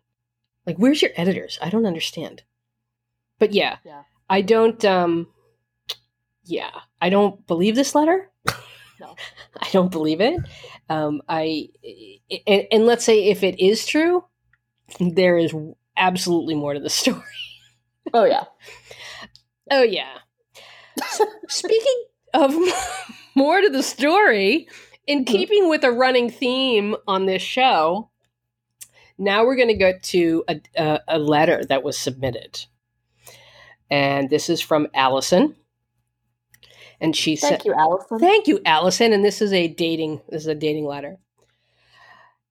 like 0.66 0.78
where's 0.78 1.02
your 1.02 1.12
editors 1.16 1.60
i 1.62 1.70
don't 1.70 1.86
understand 1.86 2.44
but 3.38 3.54
yeah, 3.54 3.78
yeah. 3.86 4.04
i 4.30 4.42
don't 4.42 4.84
um 4.86 5.28
yeah 6.46 6.72
i 7.02 7.10
don't 7.10 7.46
believe 7.48 7.76
this 7.76 7.96
letter 7.96 8.30
no. 9.00 9.16
I 9.62 9.68
don't 9.72 9.92
believe 9.92 10.22
it. 10.22 10.40
Um, 10.90 11.22
I 11.30 11.70
and, 12.48 12.66
and 12.72 12.86
let's 12.86 13.06
say 13.06 13.26
if 13.26 13.44
it 13.44 13.60
is 13.60 13.86
true, 13.86 14.24
there 15.00 15.38
is 15.38 15.54
absolutely 15.98 16.56
more 16.56 16.74
to 16.74 16.80
the 16.80 16.90
story. 16.90 17.22
Oh 18.14 18.26
yeah. 18.26 18.46
Oh 19.72 19.84
yeah. 19.84 20.18
speaking 21.48 22.04
of 22.34 22.56
more 23.36 23.62
to 23.62 23.70
the 23.70 23.84
story, 23.84 24.68
in 25.08 25.20
hmm. 25.20 25.26
keeping 25.26 25.70
with 25.70 25.84
a 25.84 25.92
running 25.92 26.30
theme 26.30 26.96
on 27.08 27.26
this 27.26 27.42
show, 27.42 28.10
Now 29.18 29.46
we're 29.46 29.58
going 29.58 29.70
to 29.70 29.74
go 29.74 29.94
to 30.02 30.44
a, 30.48 30.62
a, 30.76 31.00
a 31.10 31.20
letter 31.20 31.64
that 31.66 31.84
was 31.84 31.98
submitted. 31.98 32.66
And 33.92 34.30
this 34.30 34.50
is 34.50 34.62
from 34.62 34.88
Allison. 34.94 35.56
And 37.02 37.16
she 37.16 37.36
said, 37.36 37.50
Thank 37.50 37.66
you, 37.66 37.74
Allison. 37.74 38.20
Thank 38.20 38.48
you, 38.48 38.60
Allison. 38.66 39.14
And 39.14 39.24
this 39.24 39.42
is 39.42 39.54
a 39.54 39.68
dating 39.68 40.22
this 40.30 40.42
is 40.42 40.48
a 40.48 40.56
dating 40.56 40.86
letter. 40.86 41.18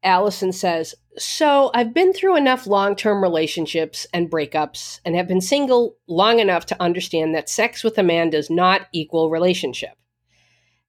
Allison 0.03 0.53
says, 0.53 0.95
So 1.17 1.71
I've 1.75 1.93
been 1.93 2.13
through 2.13 2.37
enough 2.37 2.67
long 2.67 2.95
term 2.97 3.23
relationships 3.23 4.07
and 4.13 4.31
breakups 4.31 5.01
and 5.05 5.15
have 5.17 5.29
been 5.29 5.41
single 5.41 5.97
long 6.07 6.39
enough 6.39 6.67
to 6.67 6.83
understand 6.83 7.35
that 7.35 7.49
sex 7.49 7.83
with 7.83 7.99
a 7.99 8.03
man 8.03 8.31
does 8.31 8.49
not 8.49 8.87
equal 8.93 9.31
relationship. 9.31 9.93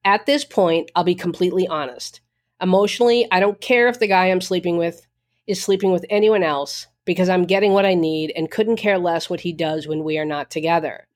At 0.05 0.25
this 0.25 0.45
point, 0.45 0.91
I'll 0.95 1.03
be 1.03 1.15
completely 1.15 1.67
honest. 1.67 2.21
Emotionally, 2.61 3.27
I 3.31 3.39
don't 3.39 3.59
care 3.59 3.87
if 3.87 3.99
the 3.99 4.07
guy 4.07 4.27
I'm 4.27 4.41
sleeping 4.41 4.77
with 4.77 5.05
is 5.47 5.61
sleeping 5.61 5.91
with 5.91 6.05
anyone 6.09 6.43
else 6.43 6.87
because 7.05 7.29
I'm 7.29 7.45
getting 7.45 7.73
what 7.73 7.85
I 7.85 7.95
need 7.95 8.31
and 8.35 8.51
couldn't 8.51 8.75
care 8.75 8.99
less 8.99 9.29
what 9.29 9.41
he 9.41 9.51
does 9.51 9.87
when 9.87 10.03
we 10.03 10.17
are 10.17 10.25
not 10.25 10.51
together. 10.51 11.07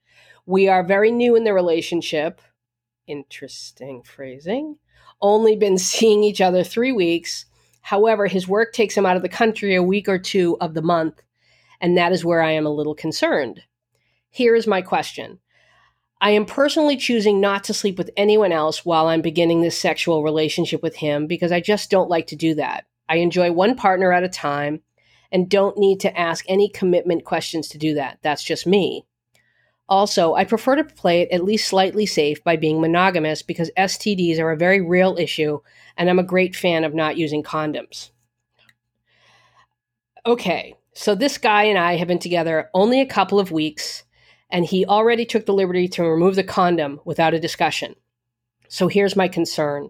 We 0.46 0.68
are 0.68 0.84
very 0.84 1.12
new 1.12 1.36
in 1.36 1.46
the 1.46 1.54
relationship. 1.54 2.42
Interesting 3.08 4.04
phrasing. 4.04 4.78
Only 5.22 5.56
been 5.56 5.78
seeing 5.78 6.24
each 6.24 6.42
other 6.42 6.64
three 6.64 6.92
weeks. 6.92 7.46
However, 7.82 8.28
his 8.28 8.48
work 8.48 8.74
takes 8.74 8.96
him 8.96 9.06
out 9.06 9.16
of 9.16 9.22
the 9.22 9.30
country 9.30 9.76
a 9.76 9.84
week 9.84 10.10
or 10.10 10.20
two 10.20 10.58
of 10.60 10.74
the 10.74 10.82
month, 10.82 11.22
and 11.80 11.98
that 11.98 12.12
is 12.12 12.26
where 12.26 12.42
I 12.42 12.52
am 12.52 12.66
a 12.66 12.74
little 12.74 12.96
concerned. 12.96 13.62
Here 14.30 14.56
is 14.56 14.68
my 14.68 14.82
question 14.82 15.40
I 16.20 16.32
am 16.32 16.46
personally 16.46 16.98
choosing 16.98 17.40
not 17.40 17.64
to 17.66 17.74
sleep 17.74 17.98
with 17.98 18.10
anyone 18.18 18.52
else 18.52 18.86
while 18.86 19.08
I'm 19.08 19.22
beginning 19.22 19.62
this 19.62 19.78
sexual 19.78 20.24
relationship 20.24 20.82
with 20.82 20.96
him 20.96 21.28
because 21.28 21.52
I 21.52 21.60
just 21.62 21.90
don't 21.90 22.10
like 22.10 22.28
to 22.28 22.36
do 22.36 22.56
that. 22.56 22.86
I 23.10 23.18
enjoy 23.18 23.52
one 23.52 23.76
partner 23.76 24.12
at 24.12 24.24
a 24.24 24.30
time 24.30 24.82
and 25.32 25.50
don't 25.50 25.78
need 25.78 26.00
to 26.02 26.18
ask 26.18 26.46
any 26.48 26.70
commitment 26.70 27.26
questions 27.26 27.68
to 27.70 27.78
do 27.78 27.94
that. 27.96 28.20
That's 28.22 28.44
just 28.44 28.66
me. 28.66 29.06
Also, 29.90 30.34
I 30.34 30.46
prefer 30.46 30.78
to 30.78 30.84
play 30.84 31.22
it 31.22 31.32
at 31.32 31.44
least 31.44 31.68
slightly 31.68 32.06
safe 32.06 32.44
by 32.44 32.56
being 32.56 32.80
monogamous 32.80 33.42
because 33.42 33.70
STDs 33.78 34.40
are 34.40 34.52
a 34.52 34.58
very 34.58 34.82
real 34.82 35.18
issue, 35.18 35.60
and 35.98 36.10
I'm 36.10 36.20
a 36.20 36.24
great 36.24 36.56
fan 36.56 36.84
of 36.84 36.94
not 36.94 37.18
using 37.18 37.44
condoms. 37.44 38.12
Okay, 40.26 40.76
so 40.94 41.16
this 41.16 41.38
guy 41.38 41.64
and 41.64 41.78
I 41.78 41.98
have 41.98 42.08
been 42.08 42.20
together 42.20 42.70
only 42.74 43.02
a 43.02 43.06
couple 43.06 43.40
of 43.40 43.52
weeks, 43.52 44.04
and 44.50 44.66
he 44.66 44.86
already 44.86 45.26
took 45.26 45.46
the 45.46 45.54
liberty 45.54 45.88
to 45.90 46.04
remove 46.04 46.36
the 46.36 46.44
condom 46.44 47.02
without 47.04 47.34
a 47.34 47.40
discussion. 47.40 47.96
So 48.70 48.88
here's 48.88 49.16
my 49.16 49.28
concern. 49.28 49.90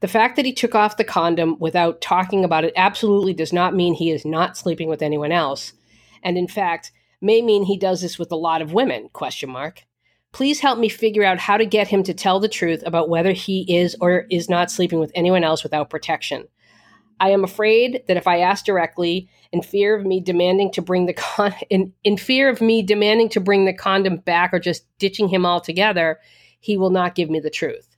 The 0.00 0.08
fact 0.08 0.36
that 0.36 0.44
he 0.44 0.52
took 0.52 0.74
off 0.74 0.98
the 0.98 1.04
condom 1.04 1.56
without 1.58 2.00
talking 2.00 2.44
about 2.44 2.64
it 2.64 2.74
absolutely 2.76 3.34
does 3.34 3.52
not 3.52 3.74
mean 3.74 3.94
he 3.94 4.10
is 4.10 4.24
not 4.24 4.56
sleeping 4.56 4.88
with 4.88 5.02
anyone 5.02 5.32
else. 5.32 5.72
And 6.22 6.38
in 6.38 6.46
fact, 6.46 6.92
may 7.20 7.42
mean 7.42 7.64
he 7.64 7.78
does 7.78 8.02
this 8.02 8.18
with 8.18 8.30
a 8.32 8.36
lot 8.36 8.62
of 8.62 8.72
women 8.72 9.08
question 9.12 9.50
mark. 9.50 9.84
Please 10.32 10.60
help 10.60 10.78
me 10.78 10.88
figure 10.88 11.24
out 11.24 11.38
how 11.38 11.56
to 11.56 11.64
get 11.64 11.88
him 11.88 12.02
to 12.02 12.12
tell 12.12 12.40
the 12.40 12.48
truth 12.48 12.82
about 12.84 13.08
whether 13.08 13.32
he 13.32 13.64
is 13.74 13.96
or 14.00 14.26
is 14.30 14.50
not 14.50 14.70
sleeping 14.70 15.00
with 15.00 15.12
anyone 15.14 15.44
else 15.44 15.62
without 15.62 15.88
protection. 15.88 16.46
I 17.18 17.30
am 17.30 17.44
afraid 17.44 18.02
that 18.08 18.16
if 18.16 18.26
i 18.26 18.40
ask 18.40 18.64
directly 18.64 19.28
in 19.52 19.62
fear 19.62 19.96
of 19.96 20.04
me 20.04 20.20
demanding 20.20 20.70
to 20.72 20.82
bring 20.82 21.06
the 21.06 21.14
con 21.14 21.54
in, 21.70 21.92
in 22.04 22.16
fear 22.16 22.48
of 22.48 22.60
me 22.60 22.82
demanding 22.82 23.28
to 23.30 23.40
bring 23.40 23.64
the 23.64 23.72
condom 23.72 24.18
back 24.18 24.52
or 24.52 24.58
just 24.58 24.86
ditching 24.98 25.28
him 25.28 25.46
altogether 25.46 26.18
he 26.60 26.76
will 26.76 26.90
not 26.90 27.14
give 27.14 27.30
me 27.30 27.38
the 27.38 27.50
truth. 27.50 27.88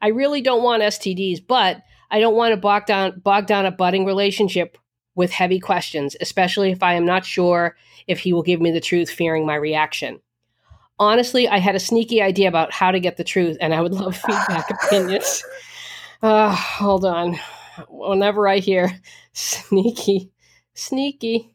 I 0.00 0.08
really 0.08 0.40
don't 0.40 0.62
want 0.62 0.82
stds 0.82 1.44
but 1.46 1.82
i 2.10 2.20
don't 2.20 2.36
want 2.36 2.52
to 2.52 2.56
bog 2.56 2.86
down 2.86 3.20
bog 3.20 3.46
down 3.46 3.66
a 3.66 3.70
budding 3.70 4.04
relationship 4.04 4.78
with 5.18 5.32
heavy 5.32 5.58
questions, 5.58 6.14
especially 6.20 6.70
if 6.70 6.80
I 6.80 6.94
am 6.94 7.04
not 7.04 7.26
sure 7.26 7.76
if 8.06 8.20
he 8.20 8.32
will 8.32 8.44
give 8.44 8.60
me 8.60 8.70
the 8.70 8.80
truth, 8.80 9.10
fearing 9.10 9.44
my 9.44 9.56
reaction. 9.56 10.20
Honestly, 11.00 11.48
I 11.48 11.58
had 11.58 11.74
a 11.74 11.80
sneaky 11.80 12.22
idea 12.22 12.46
about 12.46 12.72
how 12.72 12.92
to 12.92 13.00
get 13.00 13.16
the 13.16 13.24
truth, 13.24 13.56
and 13.60 13.74
I 13.74 13.80
would 13.82 13.94
love 13.94 14.16
feedback 14.26 14.70
opinions. 14.70 15.42
Uh, 16.22 16.54
hold 16.54 17.04
on. 17.04 17.36
Whenever 17.88 18.46
I 18.46 18.58
hear 18.58 18.96
sneaky, 19.32 20.30
sneaky. 20.74 21.52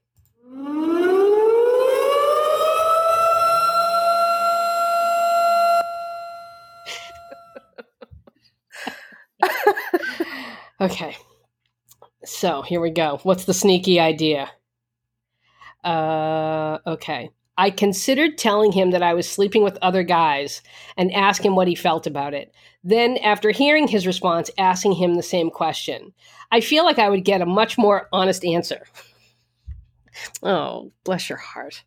okay. 10.81 11.15
So 12.25 12.61
here 12.61 12.79
we 12.79 12.89
go. 12.89 13.19
What's 13.23 13.45
the 13.45 13.53
sneaky 13.53 13.99
idea? 13.99 14.51
Uh, 15.83 16.79
okay. 16.87 17.29
I 17.57 17.69
considered 17.69 18.37
telling 18.37 18.71
him 18.71 18.91
that 18.91 19.03
I 19.03 19.13
was 19.13 19.29
sleeping 19.29 19.63
with 19.63 19.77
other 19.81 20.01
guys 20.01 20.61
and 20.97 21.11
ask 21.13 21.43
him 21.43 21.55
what 21.55 21.67
he 21.67 21.75
felt 21.75 22.07
about 22.07 22.33
it. 22.33 22.53
Then, 22.83 23.17
after 23.17 23.51
hearing 23.51 23.87
his 23.87 24.07
response, 24.07 24.49
asking 24.57 24.93
him 24.93 25.15
the 25.15 25.23
same 25.23 25.51
question. 25.51 26.13
I 26.51 26.61
feel 26.61 26.83
like 26.83 26.99
I 26.99 27.09
would 27.09 27.25
get 27.25 27.41
a 27.41 27.45
much 27.45 27.77
more 27.77 28.09
honest 28.11 28.43
answer. 28.43 28.87
oh, 30.43 30.91
bless 31.03 31.29
your 31.29 31.37
heart. 31.37 31.83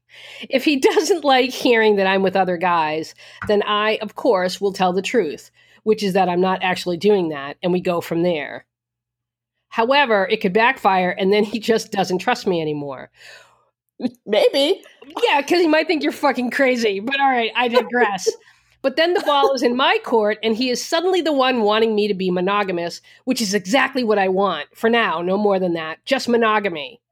If 0.48 0.64
he 0.64 0.76
doesn't 0.80 1.24
like 1.24 1.50
hearing 1.50 1.96
that 1.96 2.06
I'm 2.06 2.22
with 2.22 2.36
other 2.36 2.56
guys, 2.56 3.14
then 3.48 3.62
I, 3.64 3.98
of 4.02 4.14
course, 4.14 4.60
will 4.60 4.72
tell 4.72 4.92
the 4.92 5.02
truth, 5.02 5.50
which 5.82 6.02
is 6.02 6.12
that 6.12 6.28
I'm 6.28 6.40
not 6.40 6.62
actually 6.62 6.96
doing 6.96 7.30
that, 7.30 7.56
and 7.62 7.72
we 7.72 7.80
go 7.80 8.00
from 8.00 8.22
there. 8.22 8.66
However, 9.76 10.26
it 10.30 10.40
could 10.40 10.54
backfire 10.54 11.10
and 11.10 11.30
then 11.30 11.44
he 11.44 11.60
just 11.60 11.92
doesn't 11.92 12.20
trust 12.20 12.46
me 12.46 12.62
anymore. 12.62 13.10
Maybe. 14.24 14.82
Yeah, 15.22 15.42
because 15.42 15.60
he 15.60 15.68
might 15.68 15.86
think 15.86 16.02
you're 16.02 16.12
fucking 16.12 16.50
crazy. 16.50 16.98
But 16.98 17.20
all 17.20 17.28
right, 17.28 17.52
I 17.54 17.68
digress. 17.68 18.26
but 18.80 18.96
then 18.96 19.12
the 19.12 19.20
ball 19.20 19.52
is 19.52 19.62
in 19.62 19.76
my 19.76 19.98
court 20.02 20.38
and 20.42 20.56
he 20.56 20.70
is 20.70 20.82
suddenly 20.82 21.20
the 21.20 21.34
one 21.34 21.60
wanting 21.60 21.94
me 21.94 22.08
to 22.08 22.14
be 22.14 22.30
monogamous, 22.30 23.02
which 23.26 23.42
is 23.42 23.52
exactly 23.52 24.02
what 24.02 24.18
I 24.18 24.28
want. 24.28 24.66
For 24.74 24.88
now, 24.88 25.20
no 25.20 25.36
more 25.36 25.58
than 25.58 25.74
that. 25.74 26.02
Just 26.06 26.26
monogamy. 26.26 27.02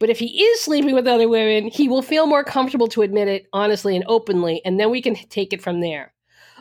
But 0.00 0.10
if 0.10 0.18
he 0.18 0.42
is 0.42 0.60
sleeping 0.60 0.96
with 0.96 1.06
other 1.06 1.28
women, 1.28 1.70
he 1.70 1.88
will 1.88 2.02
feel 2.02 2.26
more 2.26 2.42
comfortable 2.42 2.88
to 2.88 3.02
admit 3.02 3.28
it 3.28 3.46
honestly 3.52 3.94
and 3.94 4.04
openly, 4.08 4.60
and 4.64 4.80
then 4.80 4.90
we 4.90 5.00
can 5.00 5.14
take 5.14 5.52
it 5.52 5.62
from 5.62 5.78
there. 5.78 6.14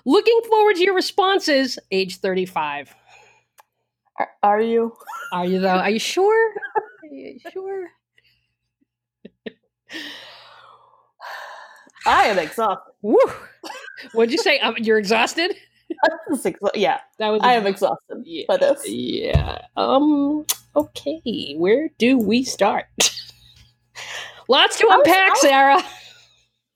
Looking 0.05 0.39
forward 0.47 0.75
to 0.75 0.83
your 0.83 0.93
responses, 0.93 1.79
age 1.89 2.17
35. 2.17 2.93
Are, 4.19 4.29
are 4.43 4.61
you? 4.61 4.95
Are 5.31 5.45
you 5.45 5.59
though? 5.59 5.69
Are 5.69 5.89
you 5.89 5.99
sure? 5.99 6.53
Are 7.03 7.07
you 7.07 7.39
sure? 7.51 7.87
I 12.05 12.25
am 12.25 12.39
exhausted. 12.39 12.93
Woo! 13.01 13.17
What'd 14.13 14.31
you 14.31 14.37
say? 14.37 14.59
Um, 14.59 14.75
you're 14.77 14.97
exhausted? 14.97 15.55
yeah, 16.75 16.99
that 17.17 17.29
was. 17.29 17.41
I 17.43 17.53
am 17.53 17.65
exhausted 17.65 18.23
yeah, 18.25 18.43
by 18.47 18.57
this. 18.57 18.87
Yeah. 18.87 19.59
Um. 19.75 20.45
Okay. 20.75 21.55
Where 21.57 21.89
do 21.97 22.17
we 22.17 22.43
start? 22.43 22.85
Lots 24.47 24.77
to 24.79 24.87
unpack, 24.89 25.31
was, 25.31 25.41
Sarah. 25.41 25.81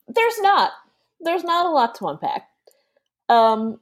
There's 0.08 0.40
not. 0.40 0.72
There's 1.20 1.44
not 1.44 1.66
a 1.66 1.70
lot 1.70 1.94
to 1.96 2.06
unpack. 2.06 2.48
Um, 3.28 3.80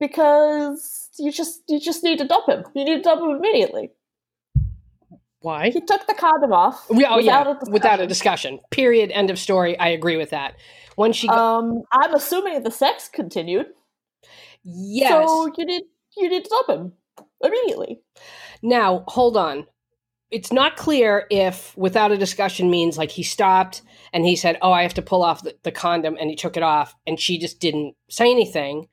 because 0.00 1.01
you 1.22 1.30
just 1.30 1.62
you 1.68 1.78
just 1.78 2.02
need 2.02 2.18
to 2.18 2.26
dump 2.26 2.48
him. 2.48 2.64
You 2.74 2.84
need 2.84 2.96
to 2.96 3.02
dump 3.02 3.22
him 3.22 3.30
immediately. 3.36 3.90
Why? 5.40 5.70
He 5.70 5.80
took 5.80 6.06
the 6.06 6.14
condom 6.14 6.52
off. 6.52 6.86
Yeah, 6.90 7.08
oh, 7.10 7.16
without 7.16 7.46
yeah. 7.46 7.54
A 7.66 7.70
without 7.70 8.00
a 8.00 8.06
discussion. 8.06 8.58
Period. 8.70 9.10
End 9.12 9.30
of 9.30 9.38
story. 9.38 9.78
I 9.78 9.88
agree 9.88 10.16
with 10.16 10.30
that. 10.30 10.54
When 10.96 11.12
she, 11.12 11.28
go- 11.28 11.34
um, 11.34 11.82
I'm 11.92 12.14
assuming 12.14 12.62
the 12.62 12.70
sex 12.70 13.08
continued. 13.08 13.66
Yes. 14.64 15.28
So 15.28 15.52
you 15.56 15.64
need 15.64 15.82
you 16.16 16.28
need 16.28 16.44
to 16.44 16.50
dump 16.50 16.68
him 16.68 16.92
immediately. 17.42 18.00
Now, 18.62 19.04
hold 19.08 19.36
on. 19.36 19.66
It's 20.30 20.52
not 20.52 20.76
clear 20.76 21.26
if 21.30 21.76
without 21.76 22.10
a 22.10 22.16
discussion 22.16 22.70
means 22.70 22.96
like 22.96 23.10
he 23.10 23.22
stopped 23.22 23.82
and 24.12 24.24
he 24.24 24.34
said, 24.34 24.58
"Oh, 24.62 24.72
I 24.72 24.82
have 24.82 24.94
to 24.94 25.02
pull 25.02 25.22
off 25.22 25.42
the, 25.42 25.54
the 25.62 25.72
condom," 25.72 26.16
and 26.18 26.30
he 26.30 26.36
took 26.36 26.56
it 26.56 26.62
off, 26.62 26.94
and 27.06 27.20
she 27.20 27.38
just 27.38 27.60
didn't 27.60 27.94
say 28.08 28.30
anything, 28.30 28.88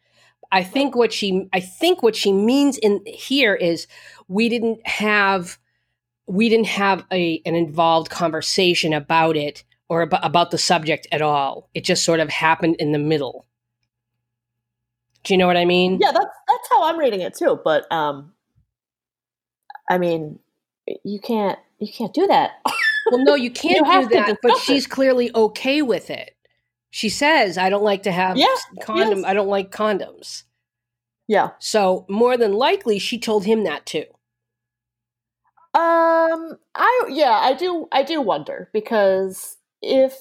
I 0.51 0.63
think 0.63 0.95
what 0.95 1.13
she 1.13 1.47
I 1.53 1.59
think 1.59 2.01
what 2.01 2.15
she 2.15 2.33
means 2.33 2.77
in 2.77 3.01
here 3.05 3.53
is 3.53 3.87
we 4.27 4.49
didn't 4.49 4.85
have 4.87 5.59
we 6.25 6.49
didn't 6.49 6.67
have 6.67 7.05
a 7.11 7.41
an 7.45 7.55
involved 7.55 8.09
conversation 8.09 8.93
about 8.93 9.37
it 9.37 9.63
or 9.89 10.03
ab- 10.03 10.23
about 10.23 10.51
the 10.51 10.57
subject 10.57 11.07
at 11.11 11.21
all. 11.21 11.69
It 11.73 11.83
just 11.83 12.03
sort 12.03 12.19
of 12.19 12.29
happened 12.29 12.75
in 12.79 12.91
the 12.91 12.99
middle. 12.99 13.45
Do 15.23 15.33
you 15.33 15.37
know 15.37 15.47
what 15.47 15.57
I 15.57 15.65
mean? 15.65 15.99
Yeah, 16.01 16.11
that's 16.11 16.35
that's 16.47 16.69
how 16.69 16.83
I'm 16.83 16.97
reading 16.97 17.21
it 17.21 17.33
too. 17.35 17.59
But 17.63 17.91
um, 17.91 18.33
I 19.89 19.97
mean, 19.97 20.39
you 21.03 21.19
can't 21.19 21.59
you 21.79 21.91
can't 21.91 22.13
do 22.13 22.27
that. 22.27 22.51
well, 23.11 23.23
no, 23.23 23.35
you 23.35 23.51
can't 23.51 23.85
you 23.85 24.09
do 24.09 24.15
that. 24.15 24.37
But 24.41 24.57
she's 24.57 24.85
it. 24.85 24.89
clearly 24.89 25.31
okay 25.35 25.81
with 25.81 26.09
it. 26.09 26.35
She 26.91 27.09
says, 27.09 27.57
"I 27.57 27.69
don't 27.69 27.83
like 27.83 28.03
to 28.03 28.11
have 28.11 28.37
yeah, 28.37 28.47
condom. 28.81 29.19
Yes. 29.19 29.27
I 29.27 29.33
don't 29.33 29.47
like 29.47 29.71
condoms." 29.71 30.43
Yeah. 31.27 31.51
So 31.59 32.05
more 32.09 32.37
than 32.37 32.53
likely, 32.53 32.97
she 32.97 33.19
told 33.19 33.45
him 33.45 33.63
that 33.63 33.85
too. 33.85 34.05
Um, 35.75 36.57
I 36.73 37.05
yeah, 37.09 37.39
I 37.39 37.53
do. 37.53 37.87
I 37.91 38.01
do 38.01 38.19
wonder 38.21 38.69
because 38.73 39.57
if 39.83 40.15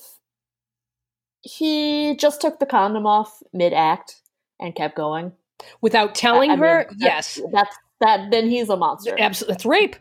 he 1.40 2.14
just 2.16 2.42
took 2.42 2.58
the 2.58 2.66
condom 2.66 3.06
off 3.06 3.42
mid 3.54 3.72
act 3.72 4.20
and 4.60 4.74
kept 4.74 4.94
going 4.94 5.32
without 5.80 6.14
telling 6.14 6.50
I 6.50 6.56
her, 6.56 6.86
mean, 6.90 6.98
yes, 7.00 7.40
that's 7.50 7.74
that. 8.02 8.30
Then 8.30 8.50
he's 8.50 8.68
a 8.68 8.76
monster. 8.76 9.16
absolutely, 9.18 9.54
that's 9.54 9.64
rape. 9.64 9.96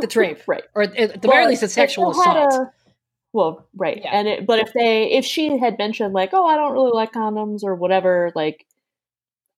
That's 0.00 0.16
rape, 0.16 0.40
right? 0.46 0.62
or 0.74 0.84
at 0.84 1.20
the 1.20 1.28
very 1.28 1.46
least, 1.46 1.62
it's 1.62 1.74
sexual 1.74 2.12
assault. 2.12 2.70
Well, 3.32 3.68
right, 3.76 4.00
Yeah. 4.02 4.10
and 4.12 4.28
it, 4.28 4.46
but 4.46 4.58
if 4.58 4.72
they 4.72 5.10
if 5.12 5.24
she 5.24 5.56
had 5.58 5.78
mentioned 5.78 6.12
like, 6.14 6.30
oh, 6.32 6.44
I 6.46 6.56
don't 6.56 6.72
really 6.72 6.90
like 6.92 7.12
condoms 7.12 7.62
or 7.64 7.74
whatever, 7.74 8.32
like, 8.34 8.66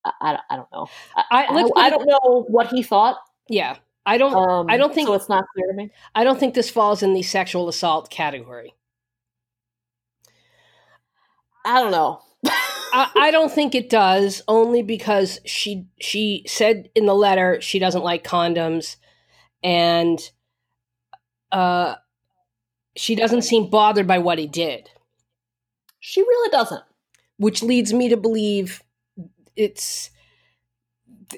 I, 0.05 0.13
I, 0.21 0.39
I 0.51 0.57
don't 0.57 0.69
know. 0.73 0.89
I, 1.17 1.25
I, 1.31 1.45
I, 1.45 1.55
let's 1.55 1.71
put 1.71 1.79
I 1.83 1.87
it- 1.87 1.91
don't 1.91 2.07
know 2.07 2.45
what 2.49 2.69
he 2.69 2.83
thought. 2.83 3.17
yeah, 3.49 3.77
I 4.07 4.19
don't. 4.19 4.35
Um, 4.35 4.67
I 4.69 4.77
don't 4.77 4.95
think- 4.95 5.09
so. 5.09 5.15
It's 5.15 5.29
not 5.29 5.45
clear 5.55 5.67
to 5.69 5.75
me. 5.75 5.91
I 6.15 6.25
don't 6.25 6.39
think 6.41 6.55
this 6.55 6.71
falls 6.71 7.03
in 7.03 7.15
the 7.15 7.23
sexual 7.23 7.69
assault 7.69 8.11
category. 8.11 8.75
I 11.65 11.81
don't 11.81 11.93
know. 11.93 12.21
I, 12.93 13.11
I 13.17 13.31
don't 13.31 13.53
think 13.53 13.75
it 13.75 13.89
does, 13.89 14.43
only 14.49 14.83
because 14.83 15.39
she 15.45 15.87
she 16.01 16.45
said 16.47 16.89
in 16.95 17.07
the 17.07 17.15
letter 17.15 17.61
she 17.61 17.79
doesn't 17.79 18.03
like 18.05 18.25
condoms, 18.25 18.97
and 19.63 20.19
uh, 21.53 21.95
she 22.97 23.15
doesn't 23.15 23.43
seem 23.43 23.71
bothered 23.71 24.07
by 24.07 24.19
what 24.19 24.39
he 24.39 24.47
did, 24.47 24.91
she 26.01 26.21
really 26.21 26.51
doesn't. 26.51 26.83
which 27.37 27.63
leads 27.63 27.93
me 27.93 28.09
to 28.09 28.17
believe 28.17 28.83
it's 29.57 30.11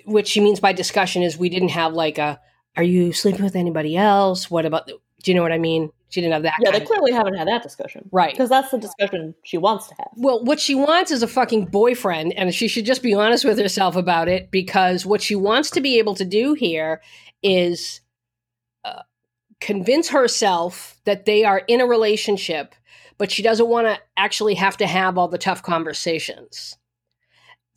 what 0.04 0.26
she 0.26 0.40
means 0.40 0.60
by 0.60 0.72
discussion 0.72 1.22
is 1.22 1.36
we 1.38 1.48
didn't 1.48 1.68
have 1.70 1.92
like 1.92 2.18
a 2.18 2.40
are 2.76 2.82
you 2.82 3.12
sleeping 3.12 3.44
with 3.44 3.54
anybody 3.54 3.96
else? 3.96 4.50
What 4.50 4.66
about 4.66 4.86
do 4.86 5.30
you 5.30 5.34
know 5.34 5.42
what 5.42 5.52
I 5.52 5.58
mean? 5.58 5.90
She 6.08 6.20
didn't 6.20 6.34
have 6.34 6.42
that. 6.42 6.54
Yeah, 6.60 6.70
they 6.70 6.80
of- 6.80 6.86
clearly 6.86 7.12
haven't 7.12 7.34
had 7.34 7.48
that 7.48 7.62
discussion 7.62 8.08
right. 8.12 8.32
because 8.32 8.48
that's 8.48 8.70
the 8.70 8.78
discussion 8.78 9.34
she 9.42 9.58
wants 9.58 9.88
to 9.88 9.94
have. 9.98 10.08
Well, 10.16 10.44
what 10.44 10.60
she 10.60 10.74
wants 10.74 11.10
is 11.10 11.22
a 11.22 11.28
fucking 11.28 11.66
boyfriend, 11.66 12.32
and 12.34 12.54
she 12.54 12.68
should 12.68 12.84
just 12.84 13.02
be 13.02 13.14
honest 13.14 13.44
with 13.44 13.58
herself 13.58 13.96
about 13.96 14.28
it 14.28 14.50
because 14.50 15.06
what 15.06 15.22
she 15.22 15.34
wants 15.34 15.70
to 15.70 15.80
be 15.80 15.98
able 15.98 16.14
to 16.16 16.24
do 16.24 16.54
here 16.54 17.00
is 17.42 18.00
convince 19.64 20.10
herself 20.10 21.00
that 21.04 21.24
they 21.24 21.42
are 21.42 21.62
in 21.66 21.80
a 21.80 21.86
relationship, 21.86 22.74
but 23.16 23.32
she 23.32 23.42
doesn't 23.42 23.68
want 23.68 23.86
to 23.86 23.98
actually 24.14 24.54
have 24.54 24.76
to 24.76 24.86
have 24.86 25.16
all 25.16 25.26
the 25.26 25.38
tough 25.38 25.62
conversations. 25.62 26.76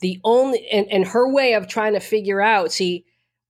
The 0.02 0.20
only, 0.26 0.68
and, 0.68 0.86
and 0.92 1.08
her 1.08 1.32
way 1.32 1.54
of 1.54 1.70
trying 1.70 1.94
to 1.94 2.02
figure 2.02 2.42
out, 2.42 2.74
see, 2.74 3.06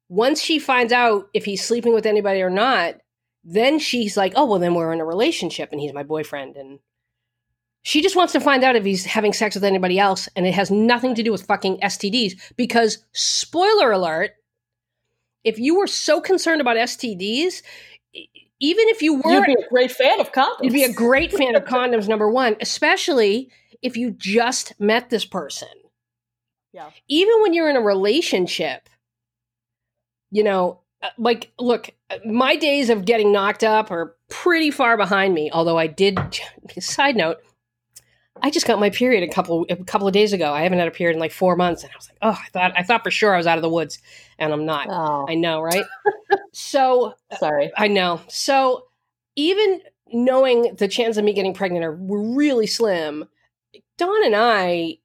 once 0.08 0.40
she 0.40 0.60
finds 0.60 0.94
out 0.94 1.30
if 1.34 1.46
he's 1.46 1.66
sleeping 1.66 1.96
with 1.96 2.06
anybody 2.06 2.44
or 2.44 2.52
not, 2.52 2.98
then 3.44 3.80
she's 3.80 4.16
like, 4.16 4.34
oh, 4.36 4.46
well, 4.46 4.60
then 4.60 4.76
we're 4.76 4.94
in 4.94 5.02
a 5.02 5.06
relationship 5.06 5.70
and 5.72 5.82
he's 5.82 5.94
my 5.94 6.04
boyfriend. 6.04 6.58
And 6.58 6.78
she 7.82 8.04
just 8.04 8.16
wants 8.16 8.34
to 8.34 8.40
find 8.40 8.64
out 8.64 8.76
if 8.76 8.86
he's 8.86 9.06
having 9.06 9.34
sex 9.34 9.56
with 9.56 9.64
anybody 9.64 9.98
else, 9.98 10.30
and 10.36 10.46
it 10.46 10.54
has 10.54 10.70
nothing 10.70 11.16
to 11.16 11.24
do 11.24 11.32
with 11.32 11.48
fucking 11.48 11.80
STDs. 11.80 12.34
Because, 12.56 13.00
spoiler 13.14 13.92
alert, 13.92 14.32
if 15.44 15.58
you 15.58 15.76
were 15.76 15.88
so 15.88 16.22
concerned 16.22 16.62
about 16.62 16.78
STDs, 16.78 17.64
even 18.60 18.88
if 18.90 19.02
you 19.02 19.16
You'd 19.16 19.26
weren't, 19.26 19.46
be 19.46 19.54
a 19.54 19.70
great 19.70 19.92
fan 19.92 20.20
of 20.20 20.32
condoms. 20.32 20.64
you'd 20.64 20.74
be 20.74 20.84
a 20.84 20.94
great 20.94 21.32
fan 21.32 21.56
of 21.56 21.64
condoms, 21.66 22.08
number 22.08 22.30
one, 22.30 22.56
especially 22.62 23.50
if 23.82 23.96
you 23.98 24.12
just 24.12 24.74
met 24.80 25.10
this 25.10 25.26
person. 25.26 25.68
Yeah. 26.74 26.90
Even 27.08 27.42
when 27.42 27.54
you're 27.54 27.70
in 27.70 27.76
a 27.76 27.82
relationship, 27.82 28.90
you 30.32 30.44
know, 30.44 30.80
uh, 31.02 31.10
like, 31.18 31.52
look, 31.60 31.92
uh, 32.10 32.18
my 32.26 32.56
days 32.56 32.90
of 32.90 33.06
getting 33.06 33.32
knocked 33.32 33.64
up 33.64 33.92
are 33.92 34.16
pretty 34.30 34.72
far 34.72 34.98
behind 34.98 35.34
me. 35.34 35.50
Although 35.52 35.78
I 35.78 35.88
did, 35.88 36.20
side 36.80 37.16
note, 37.16 37.38
I 38.42 38.50
just 38.50 38.68
got 38.68 38.80
my 38.80 38.90
period 38.90 39.24
a 39.24 39.34
couple 39.34 39.66
a 39.70 39.76
couple 39.78 40.08
of 40.08 40.14
days 40.14 40.34
ago. 40.34 40.54
I 40.54 40.64
haven't 40.64 40.80
had 40.80 40.88
a 40.88 40.92
period 40.92 41.16
in 41.16 41.20
like 41.20 41.32
four 41.32 41.56
months, 41.56 41.84
and 41.84 41.92
I 41.92 41.96
was 41.96 42.10
like, 42.10 42.18
oh, 42.22 42.40
I 42.42 42.50
thought 42.50 42.74
I 42.76 42.84
thought 42.84 43.04
for 43.04 43.12
sure 43.12 43.34
I 43.34 43.38
was 43.38 43.48
out 43.48 43.58
of 43.58 43.62
the 43.62 43.70
woods, 43.70 44.00
and 44.40 44.54
I'm 44.54 44.66
not. 44.66 44.88
Oh, 44.90 45.26
I 45.28 45.36
know, 45.36 45.62
right? 45.62 45.86
so 46.54 47.14
sorry. 47.40 47.72
I 47.78 47.88
know. 47.88 48.22
So 48.28 48.86
even 49.36 49.82
knowing 50.12 50.76
the 50.76 50.88
chance 50.88 51.18
of 51.18 51.26
me 51.26 51.34
getting 51.34 51.54
pregnant 51.54 51.86
are 51.86 51.96
were 51.96 52.36
really 52.36 52.68
slim, 52.68 53.26
Dawn 53.98 54.26
and 54.26 54.36
I, 54.36 54.98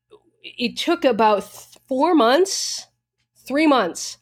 it 0.42 0.76
took 0.76 1.04
about 1.04 1.42
th- 1.42 1.78
four 1.88 2.14
months, 2.14 2.86
three 3.46 3.66
months 3.66 4.18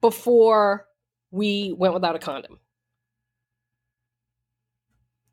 before 0.00 0.86
we 1.30 1.74
went 1.76 1.94
without 1.94 2.16
a 2.16 2.20
condom. 2.20 2.58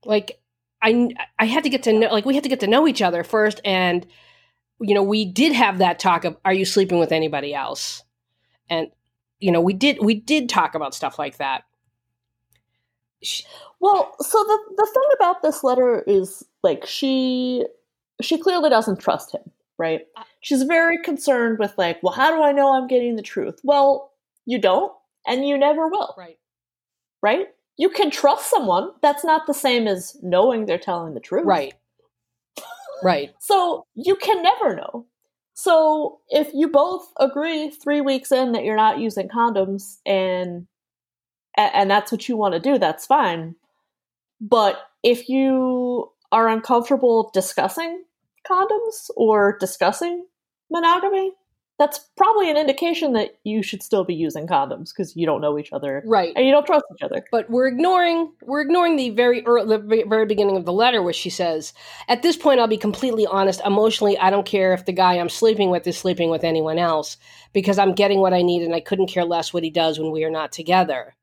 Like 0.06 0.43
I, 0.84 1.10
I 1.39 1.46
had 1.46 1.63
to 1.63 1.69
get 1.69 1.84
to 1.84 1.93
know, 1.93 2.08
like 2.10 2.26
we 2.26 2.36
had 2.36 2.43
to 2.43 2.50
get 2.50 2.60
to 2.60 2.67
know 2.67 2.88
each 2.88 3.02
other 3.02 3.24
first, 3.24 3.62
and 3.65 4.06
you 4.82 4.93
know 4.93 5.04
we 5.04 5.26
did 5.26 5.54
have 5.54 5.78
that 5.80 6.00
talk 6.00 6.26
of, 6.26 6.38
are 6.46 6.54
you 6.54 6.65
sleeping 6.65 7.00
with 7.00 7.12
anybody 7.12 7.56
else? 7.56 8.04
And 8.69 8.89
you 9.39 9.52
know 9.52 9.62
we 9.62 9.74
did 9.74 10.00
we 10.04 10.15
did 10.15 10.50
talk 10.50 10.76
about 10.76 10.93
stuff 10.93 11.17
like 11.17 11.38
that. 11.38 11.63
Well, 13.80 14.15
so 14.19 14.38
the 14.43 14.60
the 14.78 14.89
thing 14.93 15.04
about 15.15 15.41
this 15.41 15.63
letter 15.63 16.04
is 16.06 16.43
like 16.62 16.86
she 16.86 17.65
she 18.22 18.38
clearly 18.38 18.69
doesn't 18.69 19.00
trust 19.00 19.34
him, 19.34 19.41
right? 19.78 20.02
Uh, 20.17 20.24
She's 20.41 20.63
very 20.63 21.02
concerned 21.02 21.58
with 21.60 21.74
like, 21.78 22.02
well, 22.04 22.13
how 22.13 22.36
do 22.36 22.43
I 22.43 22.52
know 22.52 22.74
I'm 22.74 22.88
getting 22.88 23.15
the 23.15 23.22
truth? 23.22 23.60
Well, 23.63 24.12
you 24.46 24.60
don't, 24.60 24.91
and 25.26 25.48
you 25.48 25.58
never 25.58 25.88
will, 25.88 26.13
Right. 26.17 26.38
right? 27.22 27.48
You 27.78 27.90
can 27.90 28.12
trust 28.12 28.50
someone. 28.50 28.92
That's 29.02 29.24
not 29.24 29.48
the 29.48 29.54
same 29.54 29.88
as 29.88 30.18
knowing 30.22 30.66
they're 30.66 30.78
telling 30.78 31.14
the 31.14 31.20
truth. 31.20 31.46
Right. 31.46 31.74
Right. 33.04 33.34
So 33.40 33.86
you 33.96 34.16
can 34.16 34.42
never 34.42 34.76
know. 34.76 35.06
So 35.54 36.20
if 36.30 36.52
you 36.54 36.70
both 36.70 37.12
agree 37.20 37.70
three 37.70 38.02
weeks 38.02 38.32
in 38.32 38.54
that 38.54 38.64
you're 38.64 38.76
not 38.76 39.00
using 39.00 39.28
condoms 39.28 39.98
and 40.06 40.68
and 41.56 41.92
that's 41.92 42.12
what 42.12 42.28
you 42.28 42.36
want 42.36 42.56
to 42.56 42.60
do, 42.60 42.80
that's 42.80 43.06
fine. 43.06 43.56
But 44.42 44.80
if 45.04 45.30
you 45.30 46.12
are 46.32 46.50
uncomfortable 46.50 47.30
discussing 47.34 48.04
condoms 48.50 49.10
or 49.16 49.58
discussing 49.60 50.26
monogamy, 50.72 51.34
that's 51.80 52.00
probably 52.18 52.52
an 52.52 52.56
indication 52.58 53.14
that 53.14 53.32
you 53.44 53.64
should 53.64 53.82
still 53.82 54.04
be 54.04 54.14
using 54.14 54.46
condoms 54.48 54.90
because 54.94 55.16
you 55.16 55.26
don't 55.26 55.42
know 55.42 55.58
each 55.58 55.74
other 55.74 56.04
Right. 56.06 56.32
and 56.36 56.46
you 56.46 56.52
don't 56.52 56.66
trust 56.68 56.86
each 56.96 57.02
other. 57.02 57.26
But 57.32 57.50
we're 57.50 57.68
ignoring 57.68 58.32
we're 58.44 58.62
ignoring 58.62 58.96
the 58.96 59.10
very 59.10 59.44
early, 59.46 59.78
the 59.78 60.04
very 60.08 60.26
beginning 60.28 60.56
of 60.56 60.66
the 60.66 60.72
letter 60.74 61.02
where 61.02 61.14
she 61.14 61.30
says, 61.32 61.74
"At 62.08 62.22
this 62.22 62.38
point, 62.38 62.60
I'll 62.60 62.68
be 62.68 62.78
completely 62.78 63.26
honest. 63.26 63.60
Emotionally, 63.66 64.18
I 64.20 64.30
don't 64.30 64.46
care 64.46 64.74
if 64.74 64.86
the 64.86 64.94
guy 64.94 65.16
I'm 65.16 65.30
sleeping 65.30 65.72
with 65.72 65.88
is 65.88 65.98
sleeping 65.98 66.30
with 66.30 66.44
anyone 66.44 66.78
else 66.78 67.18
because 67.54 67.80
I'm 67.80 67.94
getting 67.94 68.20
what 68.20 68.34
I 68.34 68.44
need, 68.44 68.62
and 68.62 68.76
I 68.76 68.80
couldn't 68.80 69.08
care 69.08 69.26
less 69.26 69.52
what 69.54 69.64
he 69.64 69.70
does 69.72 70.00
when 70.00 70.12
we 70.12 70.24
are 70.24 70.32
not 70.32 70.52
together." 70.52 71.16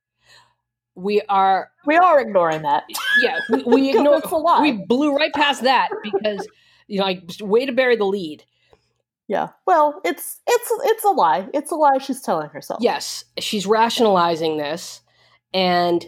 We 0.97 1.23
are, 1.29 1.71
We 1.87 1.97
are 1.97 2.21
ignoring 2.21 2.63
that. 2.63 2.85
yeah, 3.23 3.39
we, 3.49 3.63
we 3.63 3.91
ignore. 3.97 4.17
it's 4.19 4.31
a 4.31 4.37
lie. 4.37 4.61
We 4.61 4.73
blew 4.73 5.15
right 5.15 5.33
past 5.33 5.63
that 5.63 5.89
because 6.03 6.47
you 6.89 6.99
know, 6.99 7.05
like 7.05 7.23
way 7.41 7.65
to 7.65 7.73
bury 7.73 7.97
the 7.97 8.05
lead. 8.05 8.45
Yeah. 9.31 9.51
Well, 9.65 10.01
it's 10.05 10.41
it's 10.47 10.71
it's 10.85 11.05
a 11.05 11.11
lie. 11.11 11.49
It's 11.55 11.71
a 11.71 11.77
lie 11.77 11.99
she's 11.99 12.21
telling 12.21 12.49
herself. 12.51 12.83
yes 12.83 13.25
she's 13.39 13.65
rationalizing 13.65 14.57
this 14.59 15.01
and 15.55 16.05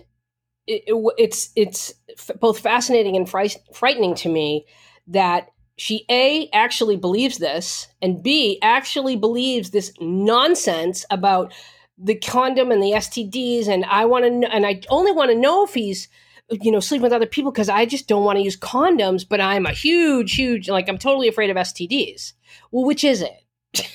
it, 0.66 0.82
it- 0.88 1.14
it's 1.18 1.50
it's 1.54 1.94
f- 2.18 2.38
both 2.40 2.58
fascinating 2.58 3.14
and 3.16 3.28
fright- 3.30 3.62
frightening 3.72 4.16
to 4.16 4.28
me 4.28 4.66
that 5.06 5.48
she 5.76 6.04
a 6.10 6.48
actually 6.52 6.96
believes 6.96 7.38
this 7.38 7.86
and 8.02 8.22
b 8.24 8.58
actually 8.60 9.14
believes 9.16 9.70
this 9.70 9.92
nonsense 10.00 11.04
about 11.10 11.52
the 11.98 12.14
condom 12.16 12.70
and 12.72 12.82
the 12.82 12.92
stds 12.92 13.68
and 13.68 13.84
i 13.86 14.04
want 14.04 14.24
to 14.24 14.30
know 14.30 14.48
and 14.52 14.66
i 14.66 14.80
only 14.90 15.12
want 15.12 15.30
to 15.30 15.36
know 15.38 15.64
if 15.64 15.74
he's 15.74 16.08
you 16.50 16.70
know 16.70 16.80
sleep 16.80 17.00
with 17.02 17.12
other 17.12 17.26
people 17.26 17.50
because 17.50 17.68
i 17.68 17.86
just 17.86 18.08
don't 18.08 18.24
want 18.24 18.36
to 18.36 18.42
use 18.42 18.56
condoms 18.56 19.26
but 19.26 19.40
i'm 19.40 19.64
a 19.64 19.72
huge 19.72 20.34
huge 20.34 20.68
like 20.68 20.88
i'm 20.88 20.98
totally 20.98 21.28
afraid 21.28 21.48
of 21.50 21.56
stds 21.56 22.32
well 22.70 22.84
which 22.84 23.04
is 23.04 23.22
it? 23.22 23.32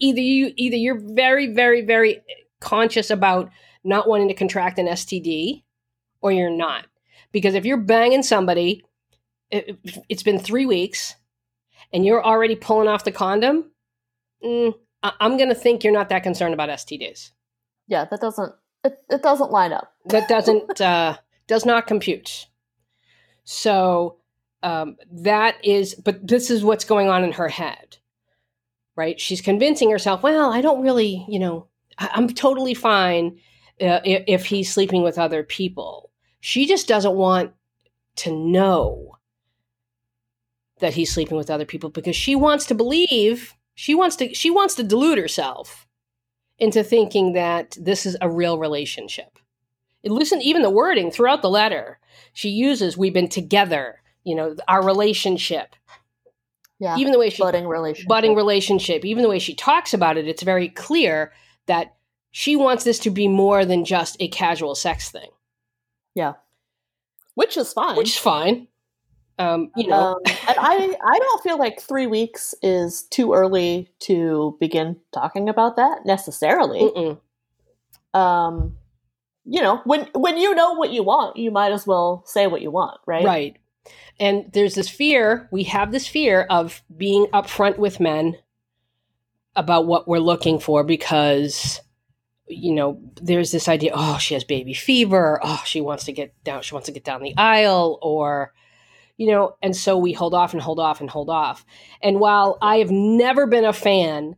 Either 0.00 0.20
you 0.20 0.52
either 0.56 0.76
you're 0.76 0.98
very 1.00 1.52
very 1.52 1.80
very 1.82 2.20
conscious 2.60 3.10
about 3.10 3.50
not 3.84 4.08
wanting 4.08 4.28
to 4.28 4.34
contract 4.34 4.78
an 4.78 4.86
STD 4.86 5.62
or 6.20 6.32
you're 6.32 6.50
not. 6.50 6.86
Because 7.32 7.54
if 7.54 7.64
you're 7.64 7.76
banging 7.78 8.22
somebody 8.22 8.84
it, 9.50 9.78
it's 10.08 10.22
been 10.22 10.38
3 10.38 10.66
weeks 10.66 11.14
and 11.92 12.04
you're 12.04 12.22
already 12.24 12.54
pulling 12.54 12.88
off 12.88 13.04
the 13.04 13.12
condom 13.12 13.70
mm, 14.44 14.74
I- 15.02 15.14
I'm 15.20 15.36
going 15.36 15.48
to 15.48 15.54
think 15.54 15.82
you're 15.84 15.92
not 15.92 16.10
that 16.10 16.22
concerned 16.22 16.52
about 16.54 16.68
STDs 16.68 17.30
Yeah, 17.86 18.04
that 18.10 18.20
doesn't 18.20 18.52
it, 18.84 18.98
it 19.10 19.22
doesn't 19.22 19.50
line 19.50 19.72
up. 19.72 19.92
that 20.06 20.28
doesn't 20.28 20.80
uh, 20.80 21.16
does 21.46 21.64
not 21.66 21.86
compute 21.86 22.46
so 23.44 24.16
um, 24.62 24.96
that 25.10 25.56
is 25.64 25.94
but 25.94 26.26
this 26.26 26.50
is 26.50 26.64
what's 26.64 26.84
going 26.84 27.08
on 27.08 27.24
in 27.24 27.32
her 27.32 27.48
head 27.48 27.96
right 28.96 29.20
she's 29.20 29.40
convincing 29.40 29.90
herself 29.90 30.22
well 30.22 30.52
i 30.52 30.60
don't 30.60 30.82
really 30.82 31.24
you 31.28 31.38
know 31.38 31.66
I- 31.98 32.10
i'm 32.14 32.28
totally 32.28 32.74
fine 32.74 33.38
uh, 33.80 34.00
if, 34.04 34.24
if 34.26 34.46
he's 34.46 34.72
sleeping 34.72 35.02
with 35.02 35.18
other 35.18 35.42
people. 35.42 36.10
She 36.40 36.66
just 36.66 36.88
doesn't 36.88 37.14
want 37.14 37.52
to 38.16 38.32
know 38.32 39.16
that 40.80 40.94
he's 40.94 41.12
sleeping 41.12 41.36
with 41.36 41.50
other 41.50 41.64
people 41.64 41.90
because 41.90 42.16
she 42.16 42.34
wants 42.36 42.66
to 42.66 42.74
believe 42.74 43.54
she 43.74 43.94
wants 43.94 44.16
to 44.16 44.32
she 44.34 44.50
wants 44.50 44.74
to 44.76 44.82
delude 44.84 45.18
herself 45.18 45.86
into 46.58 46.82
thinking 46.82 47.32
that 47.34 47.76
this 47.80 48.06
is 48.06 48.16
a 48.20 48.30
real 48.30 48.58
relationship. 48.58 49.38
It 50.02 50.12
listen, 50.12 50.40
even 50.42 50.62
the 50.62 50.70
wording 50.70 51.10
throughout 51.10 51.42
the 51.42 51.50
letter, 51.50 51.98
she 52.32 52.50
uses 52.50 52.96
"we've 52.96 53.12
been 53.12 53.28
together," 53.28 54.00
you 54.24 54.34
know, 54.34 54.56
our 54.66 54.84
relationship. 54.84 55.74
Yeah, 56.78 56.96
even 56.96 57.12
the 57.12 57.18
way 57.18 57.30
she 57.30 57.42
budding 57.42 57.66
relationship, 57.66 58.08
budding 58.08 58.34
relationship, 58.36 59.04
even 59.04 59.22
the 59.22 59.28
way 59.28 59.40
she 59.40 59.54
talks 59.54 59.92
about 59.92 60.16
it, 60.16 60.28
it's 60.28 60.42
very 60.42 60.68
clear 60.68 61.32
that 61.66 61.96
she 62.30 62.54
wants 62.54 62.84
this 62.84 63.00
to 63.00 63.10
be 63.10 63.26
more 63.26 63.64
than 63.64 63.84
just 63.84 64.16
a 64.20 64.28
casual 64.28 64.76
sex 64.76 65.10
thing. 65.10 65.30
Yeah, 66.14 66.34
which 67.34 67.56
is 67.56 67.72
fine. 67.72 67.96
Which 67.96 68.10
is 68.10 68.18
fine. 68.18 68.67
Um, 69.38 69.70
you 69.76 69.86
know, 69.86 70.14
um, 70.14 70.18
and 70.26 70.56
I 70.58 70.96
I 71.02 71.18
don't 71.18 71.42
feel 71.42 71.58
like 71.58 71.80
three 71.80 72.06
weeks 72.06 72.54
is 72.60 73.04
too 73.04 73.34
early 73.34 73.88
to 74.00 74.56
begin 74.58 74.96
talking 75.12 75.48
about 75.48 75.76
that 75.76 76.04
necessarily. 76.04 76.80
Mm-mm. 76.80 78.18
Um, 78.18 78.76
you 79.44 79.62
know, 79.62 79.80
when 79.84 80.08
when 80.14 80.36
you 80.38 80.54
know 80.54 80.72
what 80.72 80.90
you 80.90 81.04
want, 81.04 81.36
you 81.36 81.50
might 81.50 81.72
as 81.72 81.86
well 81.86 82.24
say 82.26 82.46
what 82.46 82.62
you 82.62 82.70
want, 82.70 83.00
right? 83.06 83.24
Right. 83.24 83.56
And 84.18 84.50
there's 84.52 84.74
this 84.74 84.88
fear. 84.88 85.48
We 85.52 85.62
have 85.64 85.92
this 85.92 86.06
fear 86.08 86.42
of 86.50 86.82
being 86.94 87.26
upfront 87.26 87.78
with 87.78 88.00
men 88.00 88.36
about 89.54 89.86
what 89.86 90.08
we're 90.08 90.18
looking 90.18 90.58
for 90.58 90.82
because 90.84 91.80
you 92.48 92.72
know 92.72 93.00
there's 93.20 93.50
this 93.50 93.68
idea 93.68 93.90
oh 93.94 94.16
she 94.16 94.32
has 94.32 94.42
baby 94.42 94.72
fever 94.72 95.38
oh 95.42 95.62
she 95.66 95.82
wants 95.82 96.04
to 96.04 96.12
get 96.12 96.32
down 96.44 96.62
she 96.62 96.74
wants 96.74 96.86
to 96.86 96.92
get 96.92 97.04
down 97.04 97.20
the 97.22 97.36
aisle 97.36 97.98
or 98.00 98.54
you 99.18 99.26
know, 99.26 99.56
and 99.60 99.76
so 99.76 99.98
we 99.98 100.12
hold 100.12 100.32
off 100.32 100.54
and 100.54 100.62
hold 100.62 100.80
off 100.80 101.00
and 101.00 101.10
hold 101.10 101.28
off. 101.28 101.66
And 102.02 102.20
while 102.20 102.56
I 102.62 102.76
have 102.78 102.90
never 102.90 103.46
been 103.46 103.64
a 103.64 103.72
fan 103.72 104.36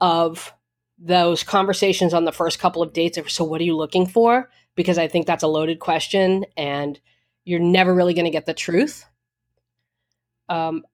of 0.00 0.54
those 0.98 1.42
conversations 1.42 2.14
on 2.14 2.24
the 2.24 2.32
first 2.32 2.60
couple 2.60 2.80
of 2.80 2.92
dates 2.92 3.18
of, 3.18 3.30
so 3.30 3.44
what 3.44 3.60
are 3.60 3.64
you 3.64 3.76
looking 3.76 4.06
for? 4.06 4.48
Because 4.76 4.98
I 4.98 5.08
think 5.08 5.26
that's 5.26 5.42
a 5.42 5.48
loaded 5.48 5.80
question 5.80 6.46
and 6.56 6.98
you're 7.44 7.60
never 7.60 7.92
really 7.92 8.14
going 8.14 8.24
to 8.24 8.30
get 8.30 8.46
the 8.46 8.54
truth. 8.54 9.04
Um, 10.48 10.84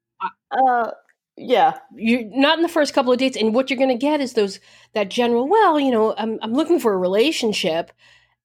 uh, 0.50 0.90
yeah, 1.37 1.78
you're 1.94 2.24
not 2.24 2.59
in 2.59 2.62
the 2.62 2.68
first 2.68 2.92
couple 2.94 3.12
of 3.12 3.18
dates, 3.18 3.37
and 3.37 3.54
what 3.54 3.70
you're 3.70 3.78
going 3.78 3.88
to 3.88 3.94
get 3.94 4.20
is 4.20 4.35
those 4.35 4.61
that 4.92 5.09
general. 5.09 5.48
Well, 5.48 5.80
you 5.80 5.90
know, 5.90 6.14
I'm 6.16 6.38
I'm 6.42 6.52
looking 6.52 6.78
for 6.78 6.92
a 6.92 6.98
relationship, 6.98 7.92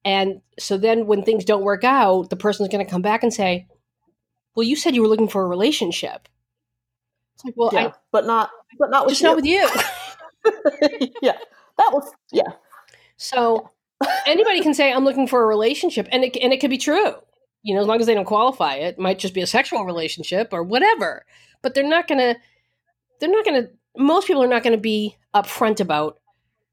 and 0.06 0.42
so 0.58 0.78
then 0.78 1.06
when 1.06 1.24
things 1.24 1.46
don't 1.46 1.64
work 1.64 1.84
out, 1.84 2.30
the 2.30 2.36
person's 2.36 2.70
going 2.70 2.86
to 2.86 2.90
come 2.90 3.02
back 3.02 3.22
and 3.22 3.34
say, 3.34 3.68
well, 4.56 4.64
you 4.64 4.76
said 4.76 4.96
you 4.96 5.02
were 5.02 5.08
looking 5.08 5.28
for 5.28 5.44
a 5.44 5.48
relationship. 5.48 6.28
It's 7.36 7.46
like, 7.46 7.56
well, 7.58 7.70
yeah, 7.74 7.88
I, 7.88 7.94
but 8.12 8.26
not, 8.26 8.50
but 8.80 8.90
not 8.90 9.06
with 9.06 9.18
just 9.18 9.22
you. 9.22 9.28
not 9.28 9.36
with 9.36 9.46
you. 9.46 11.10
yeah, 11.22 11.38
that 11.78 11.90
was 11.92 12.10
yeah. 12.32 12.54
So 13.18 13.72
anybody 14.26 14.62
can 14.62 14.74
say 14.74 14.92
I'm 14.92 15.04
looking 15.04 15.28
for 15.28 15.44
a 15.44 15.48
relationship, 15.48 16.08
and 16.12 16.24
it 16.24 16.38
and 16.42 16.54
it 16.54 16.60
could 16.60 16.70
be 16.70 16.78
true. 16.78 17.16
You 17.64 17.76
know, 17.76 17.82
as 17.82 17.88
long 17.88 18.00
as 18.00 18.06
they 18.06 18.14
don't 18.14 18.26
qualify 18.26 18.76
it, 18.76 18.96
it 18.96 19.00
might 19.00 19.20
just 19.20 19.34
be 19.34 19.42
a 19.42 19.48
sexual 19.48 19.86
relationship 19.86 20.50
or 20.52 20.64
whatever. 20.64 21.26
But 21.62 21.74
they're 21.74 21.84
not 21.84 22.08
gonna. 22.08 22.36
They're 23.20 23.30
not 23.30 23.44
gonna. 23.44 23.68
Most 23.98 24.28
people 24.28 24.44
are 24.44 24.48
not 24.48 24.64
going 24.64 24.76
to 24.76 24.82
be 24.82 25.18
upfront 25.34 25.80
about 25.80 26.20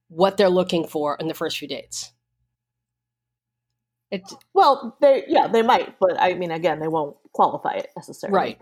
what 0.09 0.37
they're 0.37 0.49
looking 0.49 0.87
for 0.87 1.17
in 1.19 1.29
the 1.29 1.35
first 1.35 1.59
few 1.59 1.69
dates. 1.69 2.13
It's 4.11 4.35
well, 4.53 4.97
they 5.01 5.25
yeah, 5.27 5.49
they 5.49 5.63
might, 5.63 5.99
but 5.99 6.21
I 6.21 6.35
mean, 6.35 6.51
again, 6.51 6.81
they 6.81 6.89
won't 6.89 7.17
qualify 7.33 7.75
it 7.75 7.89
necessarily. 7.97 8.37
Right. 8.37 8.61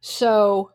So, 0.00 0.72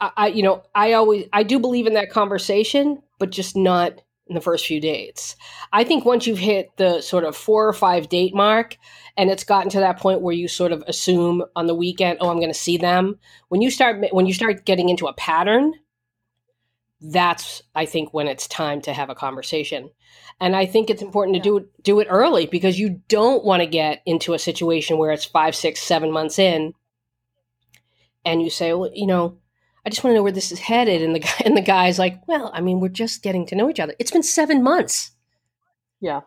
I, 0.00 0.10
I 0.16 0.26
you 0.28 0.42
know, 0.42 0.62
I 0.74 0.92
always 0.94 1.26
I 1.32 1.42
do 1.42 1.58
believe 1.58 1.86
in 1.86 1.94
that 1.94 2.10
conversation, 2.10 3.02
but 3.18 3.30
just 3.30 3.56
not 3.56 4.00
in 4.28 4.34
the 4.34 4.40
first 4.40 4.66
few 4.66 4.80
dates. 4.80 5.36
I 5.72 5.84
think 5.84 6.04
once 6.04 6.26
you've 6.26 6.38
hit 6.38 6.76
the 6.76 7.00
sort 7.00 7.24
of 7.24 7.36
four 7.36 7.68
or 7.68 7.72
five 7.72 8.08
date 8.08 8.34
mark 8.34 8.76
and 9.16 9.30
it's 9.30 9.44
gotten 9.44 9.70
to 9.70 9.80
that 9.80 9.98
point 9.98 10.20
where 10.20 10.34
you 10.34 10.48
sort 10.48 10.72
of 10.72 10.82
assume 10.88 11.44
on 11.54 11.66
the 11.66 11.74
weekend, 11.74 12.18
oh, 12.20 12.28
I'm 12.28 12.38
going 12.38 12.52
to 12.52 12.54
see 12.54 12.76
them. 12.76 13.18
When 13.48 13.62
you 13.62 13.70
start 13.70 14.04
when 14.10 14.26
you 14.26 14.34
start 14.34 14.64
getting 14.64 14.88
into 14.88 15.06
a 15.06 15.12
pattern, 15.14 15.74
that's 17.00 17.62
I 17.74 17.84
think 17.84 18.14
when 18.14 18.26
it's 18.26 18.48
time 18.48 18.80
to 18.82 18.92
have 18.92 19.10
a 19.10 19.14
conversation. 19.14 19.90
And 20.40 20.54
I 20.54 20.66
think 20.66 20.90
it's 20.90 21.02
important 21.02 21.36
to 21.36 21.42
do 21.42 21.58
it 21.58 21.82
do 21.82 22.00
it 22.00 22.08
early 22.10 22.46
because 22.46 22.78
you 22.78 23.00
don't 23.08 23.44
want 23.44 23.60
to 23.62 23.66
get 23.66 24.02
into 24.06 24.34
a 24.34 24.38
situation 24.38 24.98
where 24.98 25.10
it's 25.10 25.24
five, 25.24 25.54
six, 25.54 25.80
seven 25.82 26.10
months 26.10 26.38
in, 26.38 26.74
and 28.24 28.42
you 28.42 28.50
say, 28.50 28.72
well, 28.72 28.90
you 28.92 29.06
know, 29.06 29.38
I 29.84 29.90
just 29.90 30.02
want 30.02 30.12
to 30.12 30.18
know 30.18 30.22
where 30.22 30.32
this 30.32 30.52
is 30.52 30.58
headed, 30.58 31.02
and 31.02 31.14
the 31.14 31.20
guy 31.20 31.42
and 31.44 31.56
the 31.56 31.62
guy's 31.62 31.98
like, 31.98 32.20
well, 32.26 32.50
I 32.52 32.60
mean, 32.60 32.80
we're 32.80 32.88
just 32.88 33.22
getting 33.22 33.46
to 33.46 33.54
know 33.54 33.70
each 33.70 33.80
other. 33.80 33.94
It's 33.98 34.10
been 34.10 34.22
seven 34.22 34.62
months. 34.62 35.12
Yeah. 36.00 36.22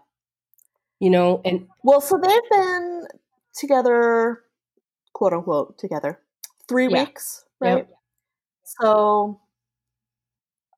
You 0.99 1.09
know, 1.09 1.41
and 1.45 1.67
well, 1.83 2.01
so 2.01 2.17
they've 2.17 2.49
been 2.51 3.07
together, 3.53 4.43
quote 5.13 5.33
unquote, 5.33 5.77
together 5.77 6.19
three 6.67 6.87
yeah. 6.87 7.03
weeks, 7.03 7.45
right? 7.59 7.87
Yep. 7.87 7.89
So 8.63 9.39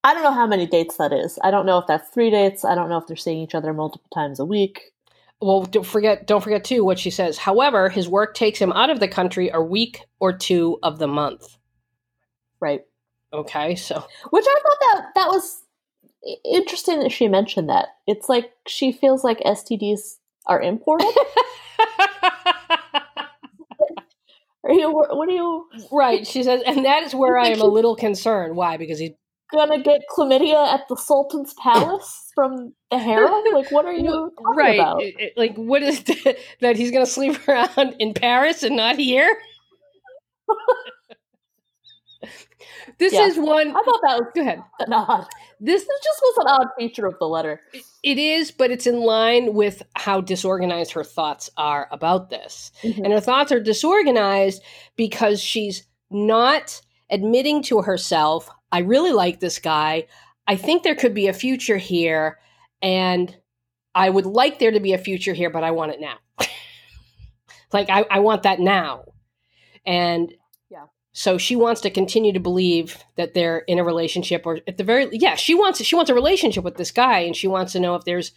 I 0.03 0.13
don't 0.13 0.23
know 0.23 0.33
how 0.33 0.47
many 0.47 0.65
dates 0.65 0.97
that 0.97 1.13
is. 1.13 1.37
I 1.43 1.51
don't 1.51 1.65
know 1.65 1.77
if 1.77 1.87
that's 1.87 2.09
three 2.09 2.31
dates. 2.31 2.65
I 2.65 2.73
don't 2.75 2.89
know 2.89 2.97
if 2.97 3.07
they're 3.07 3.15
seeing 3.15 3.39
each 3.39 3.53
other 3.55 3.73
multiple 3.73 4.09
times 4.13 4.39
a 4.39 4.45
week. 4.45 4.91
Well, 5.39 5.63
don't 5.63 5.85
forget 5.85 6.27
don't 6.27 6.41
forget 6.41 6.63
too 6.63 6.83
what 6.83 6.99
she 6.99 7.09
says. 7.09 7.37
However, 7.37 7.89
his 7.89 8.07
work 8.07 8.35
takes 8.35 8.59
him 8.59 8.71
out 8.73 8.89
of 8.89 8.99
the 8.99 9.07
country 9.07 9.49
a 9.53 9.61
week 9.61 10.05
or 10.19 10.37
two 10.37 10.77
of 10.83 10.99
the 10.99 11.07
month. 11.07 11.57
Right. 12.59 12.81
Okay, 13.33 13.75
so 13.75 14.03
which 14.29 14.45
I 14.47 14.59
thought 14.61 14.77
that 14.81 15.05
that 15.15 15.27
was 15.27 15.63
interesting 16.45 16.99
that 16.99 17.11
she 17.11 17.27
mentioned 17.27 17.69
that. 17.69 17.87
It's 18.07 18.29
like 18.29 18.51
she 18.67 18.91
feels 18.91 19.23
like 19.23 19.39
STDs 19.39 20.17
are 20.45 20.61
imported. 20.61 21.07
Are 24.63 24.73
you? 24.73 24.91
What 24.91 25.27
are 25.27 25.31
you? 25.31 25.67
Right. 25.91 26.25
She 26.25 26.43
says, 26.43 26.61
and 26.67 26.85
that 26.85 27.01
is 27.01 27.15
where 27.15 27.35
I 27.35 27.47
am 27.47 27.61
a 27.61 27.65
little 27.65 27.95
concerned. 27.95 28.55
Why? 28.55 28.77
Because 28.77 28.99
he's 28.99 29.13
gonna 29.51 29.81
get 29.81 30.01
chlamydia 30.09 30.73
at 30.73 30.87
the 30.87 30.95
Sultan's 30.95 31.53
palace 31.55 32.31
from 32.35 32.73
the 32.89 32.97
harem? 32.97 33.31
Like, 33.53 33.71
what 33.71 33.85
are 33.85 33.93
you 33.93 34.31
right? 34.55 34.79
About? 34.79 35.01
Like, 35.37 35.55
what 35.55 35.83
is 35.83 36.03
that? 36.61 36.75
He's 36.75 36.91
gonna 36.91 37.05
sleep 37.05 37.47
around 37.47 37.95
in 37.99 38.13
Paris 38.13 38.63
and 38.63 38.75
not 38.75 38.97
here? 38.97 39.37
this 42.97 43.13
yeah. 43.13 43.25
is 43.25 43.37
one. 43.37 43.69
I 43.69 43.81
thought 43.83 43.99
that 44.03 44.19
was 44.19 44.31
go 44.35 44.41
ahead. 44.41 44.61
An 44.79 44.93
odd. 44.93 45.25
This, 45.59 45.83
this 45.83 45.99
just 46.03 46.21
was 46.21 46.37
an 46.39 46.47
odd 46.47 46.67
feature 46.77 47.05
of 47.05 47.15
the 47.19 47.27
letter. 47.27 47.61
It 48.03 48.17
is, 48.17 48.51
but 48.51 48.71
it's 48.71 48.87
in 48.87 49.01
line 49.01 49.53
with 49.53 49.83
how 49.95 50.19
disorganized 50.19 50.91
her 50.93 51.03
thoughts 51.03 51.49
are 51.57 51.87
about 51.91 52.29
this, 52.29 52.71
mm-hmm. 52.81 53.03
and 53.03 53.13
her 53.13 53.19
thoughts 53.19 53.51
are 53.51 53.59
disorganized 53.59 54.63
because 54.95 55.39
she's 55.41 55.83
not 56.09 56.81
admitting 57.11 57.61
to 57.63 57.81
herself 57.81 58.49
I 58.71 58.79
really 58.79 59.11
like 59.11 59.39
this 59.39 59.59
guy. 59.59 60.07
I 60.47 60.55
think 60.55 60.83
there 60.83 60.95
could 60.95 61.13
be 61.13 61.27
a 61.27 61.33
future 61.33 61.77
here, 61.77 62.39
and 62.81 63.35
I 63.93 64.09
would 64.09 64.25
like 64.25 64.59
there 64.59 64.71
to 64.71 64.79
be 64.79 64.93
a 64.93 64.97
future 64.97 65.33
here, 65.33 65.49
but 65.49 65.63
I 65.63 65.71
want 65.71 65.91
it 65.91 65.99
now. 65.99 66.17
like 67.73 67.89
I, 67.89 68.05
I 68.09 68.19
want 68.19 68.43
that 68.43 68.59
now. 68.59 69.05
And 69.85 70.33
yeah. 70.69 70.85
So 71.11 71.37
she 71.37 71.55
wants 71.55 71.81
to 71.81 71.89
continue 71.89 72.33
to 72.33 72.39
believe 72.39 72.97
that 73.17 73.33
they're 73.33 73.59
in 73.59 73.79
a 73.79 73.83
relationship 73.83 74.45
or 74.45 74.59
at 74.67 74.77
the 74.77 74.83
very 74.83 75.09
yeah, 75.11 75.35
she 75.35 75.55
wants 75.55 75.83
she 75.83 75.95
wants 75.95 76.09
a 76.09 76.15
relationship 76.15 76.63
with 76.63 76.77
this 76.77 76.91
guy 76.91 77.19
and 77.19 77.35
she 77.35 77.47
wants 77.47 77.73
to 77.73 77.79
know 77.79 77.95
if 77.95 78.05
there's 78.05 78.31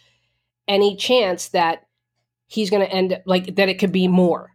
any 0.67 0.95
chance 0.95 1.49
that 1.49 1.85
he's 2.47 2.69
going 2.69 2.85
to 2.85 2.91
end 2.91 3.21
like 3.25 3.55
that 3.55 3.69
it 3.69 3.79
could 3.79 3.91
be 3.91 4.07
more. 4.07 4.51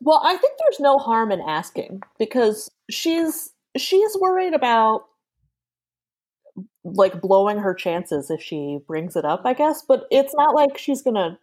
Well, 0.00 0.20
I 0.22 0.36
think 0.36 0.58
there's 0.58 0.80
no 0.80 0.98
harm 0.98 1.32
in 1.32 1.40
asking 1.40 2.02
because 2.18 2.70
she's 2.90 3.52
she's 3.80 4.16
worried 4.20 4.54
about 4.54 5.06
like 6.84 7.20
blowing 7.20 7.58
her 7.58 7.74
chances 7.74 8.30
if 8.30 8.40
she 8.40 8.78
brings 8.86 9.16
it 9.16 9.24
up, 9.24 9.42
I 9.44 9.54
guess. 9.54 9.82
But 9.86 10.04
it's 10.10 10.34
not 10.36 10.54
like 10.54 10.78
she's 10.78 11.02
gonna 11.02 11.38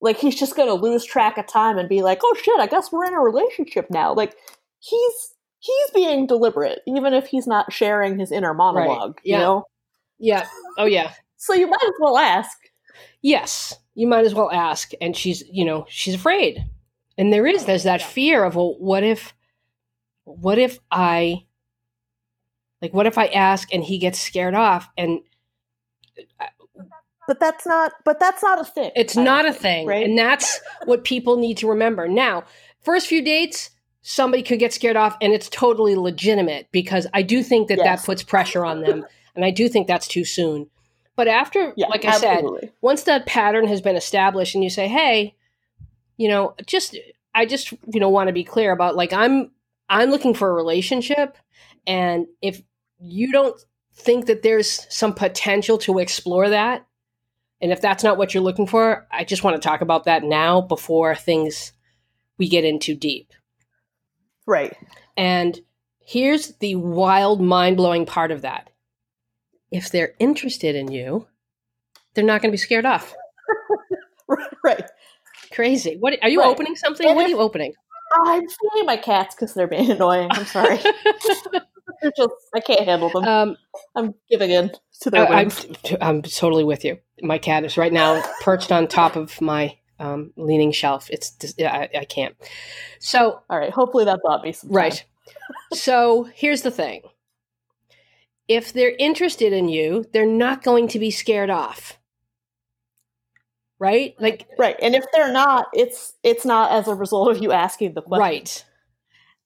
like 0.00 0.18
he's 0.18 0.38
just 0.38 0.56
gonna 0.56 0.74
lose 0.74 1.04
track 1.04 1.38
of 1.38 1.46
time 1.46 1.78
and 1.78 1.88
be 1.88 2.02
like, 2.02 2.20
oh 2.22 2.36
shit, 2.42 2.58
I 2.60 2.66
guess 2.66 2.90
we're 2.90 3.04
in 3.04 3.14
a 3.14 3.20
relationship 3.20 3.86
now. 3.90 4.14
Like 4.14 4.36
he's 4.80 5.34
he's 5.58 5.90
being 5.92 6.26
deliberate, 6.26 6.80
even 6.86 7.12
if 7.12 7.26
he's 7.26 7.46
not 7.46 7.72
sharing 7.72 8.18
his 8.18 8.32
inner 8.32 8.54
monologue. 8.54 9.16
Right. 9.16 9.24
Yeah. 9.24 9.38
You 9.38 9.42
know? 9.42 9.64
Yeah. 10.18 10.46
Oh 10.78 10.86
yeah. 10.86 11.12
so 11.36 11.54
you 11.54 11.66
might 11.66 11.84
as 11.84 11.94
well 12.00 12.18
ask. 12.18 12.58
Yes, 13.22 13.74
you 13.94 14.06
might 14.06 14.24
as 14.24 14.34
well 14.34 14.50
ask. 14.50 14.92
And 15.00 15.16
she's 15.16 15.42
you 15.50 15.64
know 15.64 15.84
she's 15.88 16.14
afraid, 16.14 16.64
and 17.18 17.32
there 17.32 17.46
is 17.46 17.66
there's 17.66 17.82
that 17.84 18.02
fear 18.02 18.44
of 18.44 18.56
well, 18.56 18.76
what 18.78 19.02
if 19.02 19.33
what 20.24 20.58
if 20.58 20.78
I 20.90 21.44
like 22.82 22.92
what 22.92 23.06
if 23.06 23.18
I 23.18 23.26
ask 23.26 23.72
and 23.72 23.84
he 23.84 23.98
gets 23.98 24.20
scared 24.20 24.54
off 24.54 24.88
and 24.96 25.20
uh, 26.40 26.46
but 27.26 27.40
that's 27.40 27.66
not 27.66 27.92
but 28.04 28.20
that's 28.20 28.42
not 28.42 28.60
a 28.60 28.64
thing. 28.64 28.90
It's 28.94 29.16
not 29.16 29.46
a 29.46 29.52
thing. 29.52 29.86
Right? 29.86 30.04
And 30.04 30.18
that's 30.18 30.60
what 30.84 31.04
people 31.04 31.36
need 31.36 31.58
to 31.58 31.68
remember. 31.68 32.06
Now, 32.08 32.44
first 32.80 33.06
few 33.06 33.22
dates, 33.22 33.70
somebody 34.02 34.42
could 34.42 34.58
get 34.58 34.72
scared 34.72 34.96
off 34.96 35.16
and 35.20 35.32
it's 35.32 35.48
totally 35.48 35.96
legitimate 35.96 36.68
because 36.72 37.06
I 37.14 37.22
do 37.22 37.42
think 37.42 37.68
that 37.68 37.78
yes. 37.78 38.00
that 38.02 38.06
puts 38.06 38.22
pressure 38.22 38.64
on 38.64 38.82
them 38.82 39.06
and 39.34 39.44
I 39.44 39.50
do 39.50 39.68
think 39.68 39.86
that's 39.86 40.06
too 40.06 40.24
soon. 40.24 40.68
But 41.16 41.28
after 41.28 41.72
yeah, 41.76 41.86
like 41.86 42.04
I 42.04 42.18
said, 42.18 42.44
once 42.80 43.04
that 43.04 43.24
pattern 43.26 43.68
has 43.68 43.80
been 43.80 43.96
established 43.96 44.54
and 44.54 44.64
you 44.64 44.70
say, 44.70 44.88
"Hey, 44.88 45.36
you 46.16 46.28
know, 46.28 46.54
just 46.66 46.96
I 47.34 47.46
just, 47.46 47.72
you 47.72 48.00
know, 48.00 48.08
want 48.08 48.28
to 48.28 48.32
be 48.32 48.44
clear 48.44 48.72
about 48.72 48.96
like 48.96 49.12
I'm 49.12 49.50
I'm 49.88 50.10
looking 50.10 50.34
for 50.34 50.50
a 50.50 50.54
relationship 50.54 51.36
and 51.86 52.26
if 52.40 52.62
you 52.98 53.32
don't 53.32 53.60
think 53.94 54.26
that 54.26 54.42
there's 54.42 54.86
some 54.90 55.14
potential 55.14 55.78
to 55.78 55.98
explore 55.98 56.48
that, 56.48 56.86
and 57.60 57.72
if 57.72 57.80
that's 57.80 58.04
not 58.04 58.18
what 58.18 58.34
you're 58.34 58.42
looking 58.42 58.66
for, 58.66 59.06
I 59.10 59.24
just 59.24 59.44
want 59.44 59.60
to 59.60 59.66
talk 59.66 59.80
about 59.80 60.04
that 60.04 60.22
now 60.24 60.60
before 60.60 61.14
things 61.14 61.72
we 62.36 62.48
get 62.48 62.64
into 62.64 62.94
deep. 62.94 63.32
Right. 64.46 64.76
And 65.16 65.58
here's 66.00 66.56
the 66.58 66.74
wild, 66.74 67.40
mind 67.40 67.76
blowing 67.76 68.06
part 68.06 68.30
of 68.30 68.42
that. 68.42 68.70
If 69.70 69.90
they're 69.90 70.14
interested 70.18 70.76
in 70.76 70.90
you, 70.90 71.26
they're 72.14 72.24
not 72.24 72.42
going 72.42 72.50
to 72.50 72.54
be 72.54 72.58
scared 72.58 72.86
off. 72.86 73.14
right. 74.64 74.84
Crazy. 75.52 75.96
What 75.98 76.18
are 76.22 76.28
you 76.28 76.40
right. 76.40 76.48
opening 76.48 76.76
something? 76.76 77.06
And 77.06 77.16
what 77.16 77.22
if, 77.22 77.28
are 77.28 77.30
you 77.30 77.40
opening? 77.40 77.74
I'm 78.14 78.46
feeding 78.48 78.86
my 78.86 78.96
cats 78.96 79.34
because 79.34 79.54
they're 79.54 79.66
being 79.66 79.90
annoying. 79.90 80.28
I'm 80.32 80.46
sorry. 80.46 80.78
just 82.16 82.32
I 82.54 82.60
can't 82.60 82.84
handle 82.84 83.10
them. 83.10 83.24
Um, 83.24 83.56
I'm 83.94 84.14
giving 84.30 84.50
in 84.50 84.70
to 85.00 85.10
their. 85.10 85.26
I'm, 85.26 85.50
I'm 86.00 86.22
totally 86.22 86.64
with 86.64 86.84
you. 86.84 86.98
My 87.22 87.38
cat 87.38 87.64
is 87.64 87.76
right 87.76 87.92
now 87.92 88.22
perched 88.40 88.72
on 88.72 88.88
top 88.88 89.16
of 89.16 89.40
my 89.40 89.76
um, 89.98 90.32
leaning 90.36 90.72
shelf. 90.72 91.08
It's 91.10 91.30
just, 91.30 91.60
I, 91.60 91.88
I 91.94 92.04
can't. 92.04 92.34
So 92.98 93.40
all 93.48 93.58
right. 93.58 93.70
Hopefully 93.70 94.04
that 94.04 94.20
bought 94.22 94.42
me 94.42 94.52
some. 94.52 94.70
Time. 94.70 94.76
Right. 94.76 95.04
so 95.72 96.28
here's 96.34 96.62
the 96.62 96.70
thing. 96.70 97.02
If 98.46 98.74
they're 98.74 98.94
interested 98.98 99.54
in 99.54 99.68
you, 99.68 100.04
they're 100.12 100.26
not 100.26 100.62
going 100.62 100.88
to 100.88 100.98
be 100.98 101.10
scared 101.10 101.48
off 101.48 101.98
right 103.78 104.14
like 104.20 104.46
right 104.58 104.76
and 104.80 104.94
if 104.94 105.04
they're 105.12 105.32
not 105.32 105.66
it's 105.74 106.14
it's 106.22 106.44
not 106.44 106.70
as 106.70 106.86
a 106.88 106.94
result 106.94 107.30
of 107.30 107.42
you 107.42 107.52
asking 107.52 107.92
the 107.94 108.02
question 108.02 108.20
right 108.20 108.64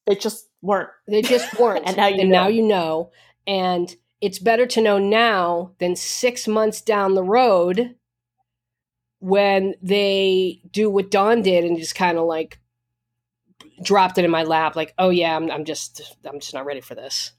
they 0.06 0.14
just 0.14 0.48
weren't 0.60 0.90
they 1.06 1.22
just 1.22 1.52
weren't 1.60 1.86
and 1.86 1.96
now 1.96 2.06
you 2.06 2.20
and 2.20 2.30
know. 2.30 2.42
now 2.42 2.48
you 2.48 2.62
know 2.62 3.10
and 3.46 3.96
it's 4.20 4.38
better 4.38 4.66
to 4.66 4.80
know 4.80 4.98
now 4.98 5.72
than 5.78 5.96
six 5.96 6.46
months 6.48 6.80
down 6.80 7.14
the 7.14 7.22
road 7.22 7.94
when 9.20 9.74
they 9.82 10.60
do 10.70 10.88
what 10.90 11.10
Don 11.10 11.42
did 11.42 11.64
and 11.64 11.78
just 11.78 11.94
kind 11.94 12.18
of 12.18 12.26
like 12.26 12.58
dropped 13.82 14.18
it 14.18 14.24
in 14.24 14.30
my 14.30 14.44
lap, 14.44 14.76
like, 14.76 14.94
oh 14.98 15.10
yeah, 15.10 15.34
I'm, 15.36 15.50
I'm 15.50 15.64
just, 15.64 16.16
I'm 16.24 16.40
just 16.40 16.54
not 16.54 16.66
ready 16.66 16.80
for 16.80 16.94
this. 16.94 17.32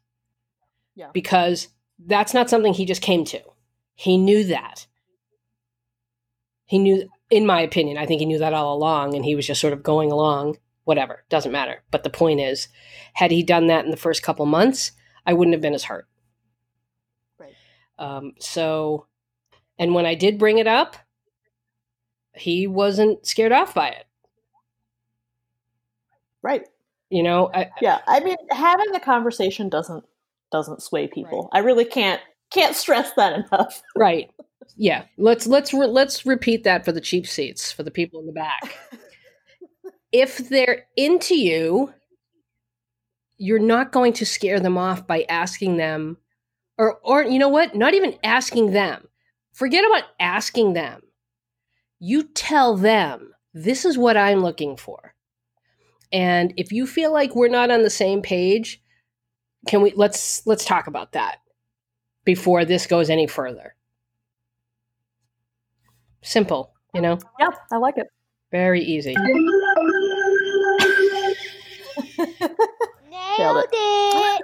Yeah. 0.95 1.09
Because 1.13 1.67
that's 2.05 2.33
not 2.33 2.49
something 2.49 2.73
he 2.73 2.85
just 2.85 3.01
came 3.01 3.25
to. 3.25 3.41
He 3.95 4.17
knew 4.17 4.45
that. 4.45 4.87
He 6.69 6.77
knew, 6.77 7.09
in 7.31 7.47
my 7.47 7.61
opinion, 7.61 7.97
I 7.97 8.05
think 8.05 8.19
he 8.19 8.27
knew 8.27 8.37
that 8.37 8.53
all 8.53 8.75
along, 8.75 9.15
and 9.15 9.25
he 9.25 9.33
was 9.33 9.47
just 9.47 9.59
sort 9.59 9.73
of 9.73 9.81
going 9.81 10.11
along. 10.11 10.57
Whatever, 10.83 11.23
doesn't 11.27 11.51
matter. 11.51 11.81
But 11.89 12.03
the 12.03 12.11
point 12.11 12.39
is, 12.39 12.67
had 13.13 13.31
he 13.31 13.41
done 13.41 13.67
that 13.67 13.85
in 13.85 13.91
the 13.91 13.97
first 13.97 14.21
couple 14.21 14.45
months, 14.45 14.91
I 15.25 15.33
wouldn't 15.33 15.53
have 15.55 15.61
been 15.61 15.73
as 15.73 15.85
hurt. 15.85 16.07
Right. 17.39 17.53
Um, 17.97 18.33
so, 18.39 19.07
and 19.79 19.95
when 19.95 20.05
I 20.05 20.13
did 20.13 20.37
bring 20.37 20.59
it 20.59 20.67
up, 20.67 20.95
he 22.35 22.67
wasn't 22.67 23.25
scared 23.25 23.51
off 23.51 23.73
by 23.73 23.89
it. 23.89 24.05
Right. 26.43 26.67
You 27.09 27.23
know. 27.23 27.49
I, 27.51 27.71
yeah. 27.81 27.99
I 28.07 28.19
mean, 28.19 28.37
having 28.51 28.91
the 28.91 28.99
conversation 28.99 29.69
doesn't 29.69 30.05
doesn't 30.51 30.83
sway 30.83 31.07
people. 31.07 31.49
Right. 31.51 31.61
I 31.61 31.65
really 31.65 31.85
can't 31.85 32.21
can't 32.51 32.75
stress 32.75 33.11
that 33.13 33.47
enough. 33.51 33.81
right 33.95 34.29
yeah 34.75 35.03
let's 35.17 35.47
let's 35.47 35.73
re- 35.73 35.87
let's 35.87 36.25
repeat 36.25 36.63
that 36.63 36.85
for 36.85 36.91
the 36.91 37.01
cheap 37.01 37.27
seats 37.27 37.71
for 37.71 37.83
the 37.83 37.91
people 37.91 38.19
in 38.19 38.25
the 38.25 38.33
back. 38.33 38.77
If 40.11 40.49
they're 40.49 40.87
into 40.97 41.35
you 41.35 41.93
you're 43.37 43.59
not 43.59 43.91
going 43.91 44.13
to 44.13 44.25
scare 44.25 44.59
them 44.59 44.75
off 44.75 45.05
by 45.05 45.23
asking 45.29 45.77
them 45.77 46.17
or 46.79 46.99
or 47.03 47.23
you 47.23 47.37
know 47.37 47.49
what? 47.49 47.75
Not 47.75 47.93
even 47.93 48.17
asking 48.23 48.71
them. 48.71 49.07
Forget 49.53 49.85
about 49.85 50.03
asking 50.19 50.73
them. 50.73 51.01
You 51.99 52.23
tell 52.23 52.75
them 52.75 53.33
this 53.53 53.85
is 53.85 53.97
what 53.97 54.17
i'm 54.17 54.39
looking 54.39 54.77
for. 54.77 55.13
And 56.11 56.53
if 56.57 56.71
you 56.71 56.87
feel 56.87 57.13
like 57.13 57.35
we're 57.35 57.49
not 57.49 57.69
on 57.69 57.83
the 57.83 57.89
same 57.89 58.21
page 58.21 58.81
can 59.67 59.81
we 59.81 59.91
let's 59.95 60.45
let's 60.47 60.65
talk 60.65 60.87
about 60.87 61.11
that 61.11 61.37
before 62.25 62.65
this 62.65 62.87
goes 62.87 63.09
any 63.09 63.27
further 63.27 63.75
Simple, 66.21 66.73
you 66.93 67.01
know? 67.01 67.17
Yeah, 67.39 67.49
I 67.71 67.77
like 67.77 67.97
it. 67.97 68.07
Very 68.51 68.81
easy. 68.81 69.15
Nailed 73.09 73.65
it. 73.71 74.41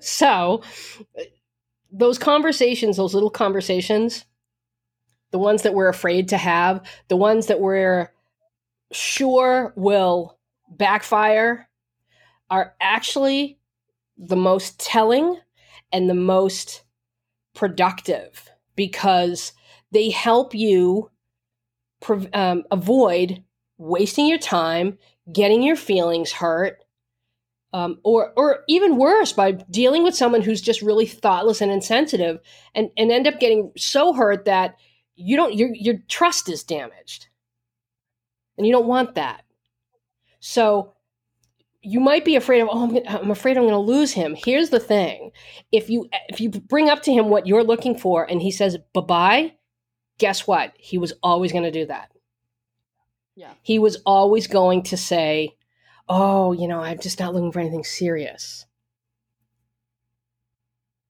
so, 0.00 0.62
those 1.90 2.18
conversations, 2.18 2.96
those 2.96 3.14
little 3.14 3.30
conversations, 3.30 4.24
the 5.30 5.38
ones 5.38 5.62
that 5.62 5.74
we're 5.74 5.88
afraid 5.88 6.28
to 6.28 6.36
have, 6.36 6.82
the 7.08 7.16
ones 7.16 7.46
that 7.46 7.60
we're 7.60 8.12
sure 8.92 9.72
will 9.76 10.38
backfire, 10.68 11.68
are 12.50 12.74
actually 12.80 13.58
the 14.16 14.36
most 14.36 14.80
telling 14.80 15.38
and 15.92 16.08
the 16.08 16.14
most 16.14 16.82
productive 17.54 18.50
because 18.78 19.52
they 19.90 20.08
help 20.08 20.54
you 20.54 21.10
um, 22.32 22.62
avoid 22.70 23.42
wasting 23.76 24.26
your 24.26 24.38
time, 24.38 24.96
getting 25.32 25.62
your 25.62 25.74
feelings 25.74 26.30
hurt, 26.30 26.78
um, 27.72 27.98
or 28.04 28.32
or 28.36 28.60
even 28.68 28.96
worse, 28.96 29.32
by 29.32 29.52
dealing 29.52 30.04
with 30.04 30.14
someone 30.14 30.42
who's 30.42 30.62
just 30.62 30.80
really 30.80 31.06
thoughtless 31.06 31.60
and 31.60 31.72
insensitive, 31.72 32.38
and 32.74 32.90
and 32.96 33.10
end 33.10 33.26
up 33.26 33.40
getting 33.40 33.72
so 33.76 34.12
hurt 34.12 34.44
that 34.44 34.76
you 35.16 35.36
don't 35.36 35.54
your 35.54 35.74
your 35.74 35.96
trust 36.06 36.48
is 36.48 36.62
damaged, 36.62 37.26
and 38.56 38.66
you 38.66 38.72
don't 38.72 38.86
want 38.86 39.16
that. 39.16 39.44
So 40.40 40.94
you 41.82 42.00
might 42.00 42.24
be 42.24 42.36
afraid 42.36 42.60
of 42.60 42.68
oh 42.70 42.84
I'm, 42.84 43.16
I'm 43.22 43.30
afraid 43.30 43.56
i'm 43.56 43.64
going 43.64 43.72
to 43.72 43.78
lose 43.78 44.12
him. 44.12 44.34
Here's 44.34 44.70
the 44.70 44.80
thing. 44.80 45.30
If 45.72 45.88
you 45.88 46.08
if 46.28 46.40
you 46.40 46.50
bring 46.50 46.88
up 46.88 47.02
to 47.04 47.12
him 47.12 47.28
what 47.28 47.46
you're 47.46 47.64
looking 47.64 47.96
for 47.96 48.24
and 48.28 48.42
he 48.42 48.50
says 48.50 48.78
bye-bye 48.92 49.54
guess 50.18 50.46
what? 50.46 50.72
He 50.76 50.98
was 50.98 51.12
always 51.22 51.52
going 51.52 51.64
to 51.64 51.70
do 51.70 51.86
that. 51.86 52.10
Yeah. 53.36 53.52
He 53.62 53.78
was 53.78 53.98
always 54.04 54.46
going 54.48 54.82
to 54.84 54.96
say 54.96 55.56
oh 56.08 56.52
you 56.52 56.66
know 56.66 56.80
i'm 56.80 56.98
just 56.98 57.20
not 57.20 57.34
looking 57.34 57.52
for 57.52 57.60
anything 57.60 57.84
serious. 57.84 58.64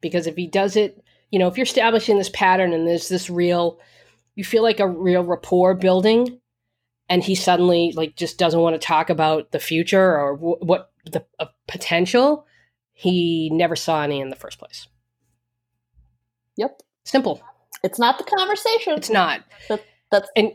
Because 0.00 0.26
if 0.26 0.36
he 0.36 0.46
does 0.46 0.76
it 0.76 1.02
you 1.30 1.38
know 1.38 1.48
if 1.48 1.56
you're 1.56 1.64
establishing 1.64 2.18
this 2.18 2.30
pattern 2.30 2.72
and 2.72 2.86
there's 2.86 3.08
this 3.08 3.30
real 3.30 3.80
you 4.34 4.44
feel 4.44 4.62
like 4.62 4.80
a 4.80 4.88
real 4.88 5.24
rapport 5.24 5.74
building 5.74 6.40
and 7.08 7.22
he 7.22 7.34
suddenly 7.34 7.92
like 7.96 8.16
just 8.16 8.38
doesn't 8.38 8.60
want 8.60 8.74
to 8.74 8.86
talk 8.86 9.10
about 9.10 9.52
the 9.52 9.58
future 9.58 10.18
or 10.18 10.36
w- 10.36 10.58
what 10.60 10.92
the 11.04 11.24
uh, 11.38 11.46
potential 11.66 12.46
he 12.92 13.48
never 13.52 13.76
saw 13.76 14.02
any 14.02 14.20
in 14.20 14.28
the 14.28 14.36
first 14.36 14.58
place. 14.58 14.88
Yep. 16.56 16.82
Simple. 17.04 17.40
It's 17.84 17.98
not 17.98 18.18
the 18.18 18.24
conversation. 18.24 18.94
It's 18.94 19.08
not. 19.08 19.44
That, 19.68 19.84
that's 20.10 20.28
and 20.34 20.52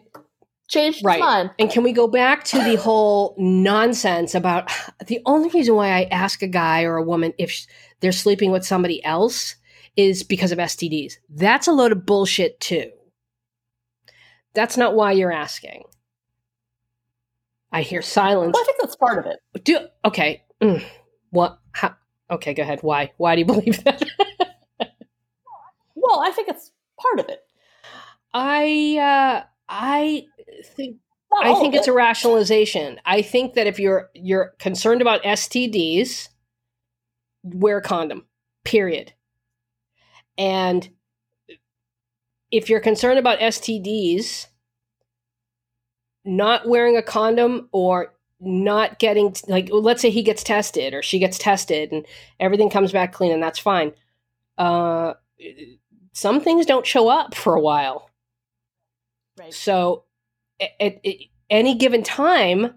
changed 0.68 1.04
right. 1.04 1.20
mind. 1.20 1.52
and 1.60 1.70
can 1.70 1.84
we 1.84 1.92
go 1.92 2.08
back 2.08 2.44
to 2.46 2.58
the 2.64 2.76
whole 2.76 3.36
nonsense 3.38 4.34
about 4.34 4.72
the 5.08 5.20
only 5.26 5.50
reason 5.50 5.76
why 5.76 5.90
i 5.90 6.04
ask 6.06 6.42
a 6.42 6.48
guy 6.48 6.84
or 6.84 6.96
a 6.96 7.04
woman 7.04 7.34
if 7.38 7.68
they're 8.00 8.14
sleeping 8.14 8.50
with 8.50 8.66
somebody 8.66 9.04
else 9.04 9.56
is 9.98 10.24
because 10.24 10.52
of 10.52 10.58
stds 10.60 11.16
that's 11.30 11.68
a 11.68 11.72
load 11.72 11.92
of 11.92 12.06
bullshit 12.06 12.60
too. 12.60 12.90
That's 14.54 14.78
not 14.78 14.96
why 14.96 15.12
you're 15.12 15.32
asking 15.32 15.84
I 17.74 17.82
hear 17.82 18.02
silence. 18.02 18.54
Well, 18.54 18.64
I 18.64 18.66
think 18.66 18.78
that's 18.80 18.96
part 18.96 19.18
of 19.18 19.26
it. 19.26 19.40
Do 19.66 19.80
okay. 20.06 20.44
Mm, 20.62 20.84
what? 21.32 21.60
How, 21.72 21.96
okay, 22.30 22.54
go 22.54 22.62
ahead. 22.62 22.80
Why? 22.82 23.12
Why 23.18 23.36
do 23.36 23.40
you 23.40 23.46
believe 23.48 23.84
that? 23.84 24.04
well, 25.96 26.22
I 26.22 26.32
think 26.32 26.48
it's 26.50 26.72
part 27.00 27.20
of 27.20 27.28
it. 27.30 27.42
I 28.34 28.98
uh, 29.00 29.48
I 29.68 30.26
think 30.76 30.98
Not 31.32 31.46
I 31.46 31.60
think 31.60 31.74
it's 31.74 31.88
it. 31.88 31.92
a 31.92 31.94
rationalization. 31.94 33.00
I 33.06 33.22
think 33.24 33.56
that 33.56 33.68
if 33.68 33.80
you're 33.80 34.10
you're 34.14 34.54
concerned 34.60 35.02
about 35.02 35.24
STDs, 35.24 36.30
wear 37.44 37.78
a 37.78 37.82
condom. 37.82 38.26
Period. 38.64 39.14
And 40.38 40.90
if 42.52 42.70
you're 42.70 42.80
concerned 42.80 43.20
about 43.20 43.40
STDs, 43.40 44.48
not 46.26 46.68
wearing 46.68 46.98
a 46.98 47.02
condom 47.02 47.70
or 47.72 48.14
not 48.40 49.00
getting 49.00 49.36
like 49.48 49.70
let's 49.72 50.02
say 50.02 50.10
he 50.10 50.22
gets 50.22 50.44
tested 50.44 50.94
or 50.94 51.02
she 51.02 51.18
gets 51.18 51.38
tested 51.38 51.92
and 51.92 52.06
everything 52.40 52.70
comes 52.70 52.92
back 52.92 53.14
clean 53.14 53.32
and 53.32 53.42
that's 53.42 53.60
fine. 53.60 53.94
Uh 54.58 55.14
some 56.14 56.42
things 56.42 56.66
don't 56.66 56.86
show 56.86 57.08
up 57.08 57.36
for 57.36 57.56
a 57.56 57.62
while. 57.62 58.10
Right. 59.40 59.54
so 59.54 60.04
at, 60.62 61.04
at 61.06 61.16
any 61.50 61.74
given 61.76 62.04
time 62.04 62.76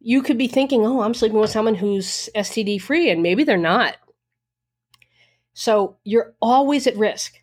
you 0.00 0.22
could 0.22 0.36
be 0.36 0.48
thinking 0.48 0.84
oh 0.84 1.00
i'm 1.00 1.14
sleeping 1.14 1.38
with 1.38 1.48
someone 1.48 1.74
who's 1.74 2.28
std 2.36 2.78
free 2.78 3.08
and 3.10 3.22
maybe 3.22 3.44
they're 3.44 3.56
not. 3.56 3.96
So 5.56 5.96
you're 6.02 6.34
always 6.42 6.86
at 6.88 6.96
risk. 6.96 7.40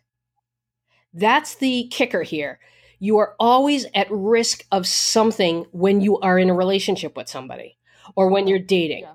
That's 1.14 1.54
the 1.56 1.88
kicker 1.90 2.22
here 2.22 2.60
you 3.02 3.18
are 3.18 3.34
always 3.40 3.84
at 3.96 4.06
risk 4.12 4.64
of 4.70 4.86
something 4.86 5.66
when 5.72 6.00
you 6.00 6.20
are 6.20 6.38
in 6.38 6.48
a 6.48 6.54
relationship 6.54 7.16
with 7.16 7.28
somebody 7.28 7.76
or 8.14 8.28
when 8.28 8.46
you're 8.46 8.60
dating. 8.60 9.02
Yeah. 9.02 9.14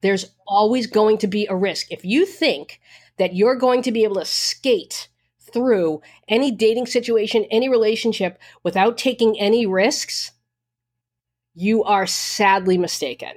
There's 0.00 0.32
always 0.48 0.88
going 0.88 1.18
to 1.18 1.28
be 1.28 1.46
a 1.46 1.54
risk. 1.54 1.92
If 1.92 2.04
you 2.04 2.26
think 2.26 2.80
that 3.18 3.36
you're 3.36 3.54
going 3.54 3.82
to 3.82 3.92
be 3.92 4.02
able 4.02 4.16
to 4.16 4.24
skate 4.24 5.06
through 5.52 6.02
any 6.26 6.50
dating 6.50 6.86
situation, 6.86 7.44
any 7.52 7.68
relationship 7.68 8.36
without 8.64 8.98
taking 8.98 9.38
any 9.38 9.64
risks, 9.64 10.32
you 11.54 11.84
are 11.84 12.08
sadly 12.08 12.78
mistaken. 12.78 13.34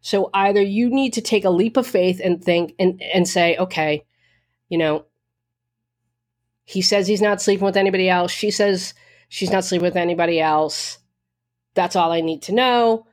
So 0.00 0.30
either 0.32 0.62
you 0.62 0.88
need 0.88 1.12
to 1.12 1.20
take 1.20 1.44
a 1.44 1.50
leap 1.50 1.76
of 1.76 1.86
faith 1.86 2.22
and 2.24 2.42
think 2.42 2.74
and, 2.78 3.02
and 3.02 3.28
say, 3.28 3.54
okay, 3.58 4.06
you 4.70 4.78
know, 4.78 5.04
he 6.64 6.82
says 6.82 7.06
he's 7.06 7.22
not 7.22 7.42
sleeping 7.42 7.64
with 7.64 7.76
anybody 7.76 8.08
else. 8.08 8.32
She 8.32 8.50
says 8.50 8.94
she's 9.28 9.50
not 9.50 9.64
sleeping 9.64 9.84
with 9.84 9.96
anybody 9.96 10.40
else. 10.40 10.98
That's 11.74 11.96
all 11.96 12.12
I 12.12 12.20
need 12.20 12.42
to 12.42 12.52
know. 12.52 13.06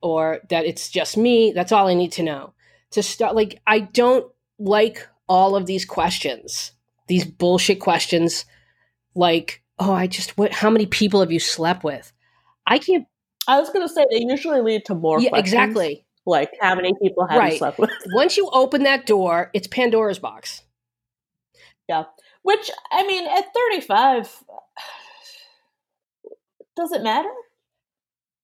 Or 0.00 0.40
that 0.50 0.64
it's 0.64 0.90
just 0.90 1.16
me. 1.16 1.52
That's 1.52 1.72
all 1.72 1.88
I 1.88 1.94
need 1.94 2.12
to 2.12 2.22
know. 2.22 2.52
To 2.92 3.02
start, 3.02 3.34
like, 3.34 3.60
I 3.66 3.80
don't 3.80 4.30
like 4.58 5.06
all 5.28 5.56
of 5.56 5.66
these 5.66 5.84
questions, 5.84 6.72
these 7.06 7.24
bullshit 7.24 7.80
questions. 7.80 8.44
Like, 9.14 9.62
oh, 9.78 9.92
I 9.92 10.06
just, 10.06 10.38
what, 10.38 10.52
how 10.52 10.70
many 10.70 10.86
people 10.86 11.20
have 11.20 11.32
you 11.32 11.40
slept 11.40 11.84
with? 11.84 12.12
I 12.66 12.78
can't. 12.78 13.06
I 13.48 13.58
was 13.58 13.70
going 13.70 13.86
to 13.86 13.92
say 13.92 14.04
they 14.10 14.20
usually 14.20 14.60
lead 14.60 14.84
to 14.86 14.94
more. 14.94 15.20
Yeah, 15.20 15.30
questions, 15.30 15.52
exactly. 15.52 16.04
Like 16.26 16.50
how 16.60 16.74
many 16.74 16.92
people 17.02 17.26
have 17.26 17.38
Right. 17.38 17.52
you 17.52 17.58
slept 17.58 17.78
with? 17.78 17.90
Once 18.08 18.36
you 18.36 18.50
open 18.52 18.82
that 18.82 19.06
door, 19.06 19.50
it's 19.54 19.66
Pandora's 19.66 20.18
box. 20.18 20.62
Yeah. 21.88 22.04
Which 22.42 22.70
I 22.90 23.06
mean, 23.06 23.26
at 23.26 23.52
thirty-five, 23.54 24.44
does 26.76 26.92
it 26.92 27.02
matter? 27.02 27.30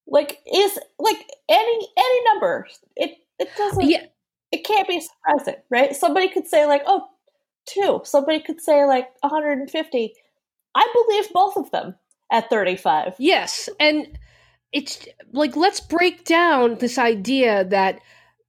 Like, 0.06 0.38
is 0.52 0.78
like 0.98 1.26
any 1.48 1.88
any 1.96 2.24
number? 2.32 2.66
It 2.96 3.16
it 3.38 3.48
doesn't. 3.56 3.88
Yeah. 3.88 4.06
It 4.52 4.64
can't 4.64 4.86
be 4.86 5.00
surprising, 5.00 5.60
right? 5.70 5.96
Somebody 5.96 6.28
could 6.28 6.46
say 6.46 6.66
like, 6.66 6.82
oh, 6.86 7.08
two. 7.66 8.00
Somebody 8.04 8.40
could 8.40 8.60
say 8.60 8.84
like 8.84 9.08
150. 9.20 10.14
I 10.76 10.88
believe 10.92 11.32
both 11.32 11.56
of 11.56 11.70
them 11.70 11.96
at 12.30 12.50
35. 12.50 13.14
Yes, 13.18 13.68
and 13.80 14.18
it's 14.72 15.06
like 15.32 15.56
let's 15.56 15.80
break 15.80 16.24
down 16.24 16.76
this 16.78 16.98
idea 16.98 17.64
that 17.64 18.00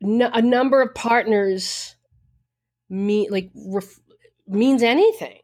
n- 0.04 0.22
a 0.34 0.42
number 0.42 0.82
of 0.82 0.94
partners 0.96 1.96
mean 2.90 3.28
like 3.32 3.52
ref- 3.56 4.00
means 4.48 4.84
anything. 4.84 5.40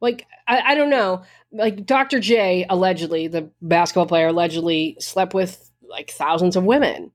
Like 0.00 0.26
I, 0.46 0.60
I 0.72 0.74
don't 0.74 0.90
know. 0.90 1.22
Like 1.52 1.86
Dr. 1.86 2.20
J 2.20 2.66
allegedly, 2.68 3.28
the 3.28 3.50
basketball 3.62 4.06
player 4.06 4.28
allegedly 4.28 4.96
slept 5.00 5.34
with 5.34 5.70
like 5.88 6.10
thousands 6.10 6.56
of 6.56 6.64
women. 6.64 7.10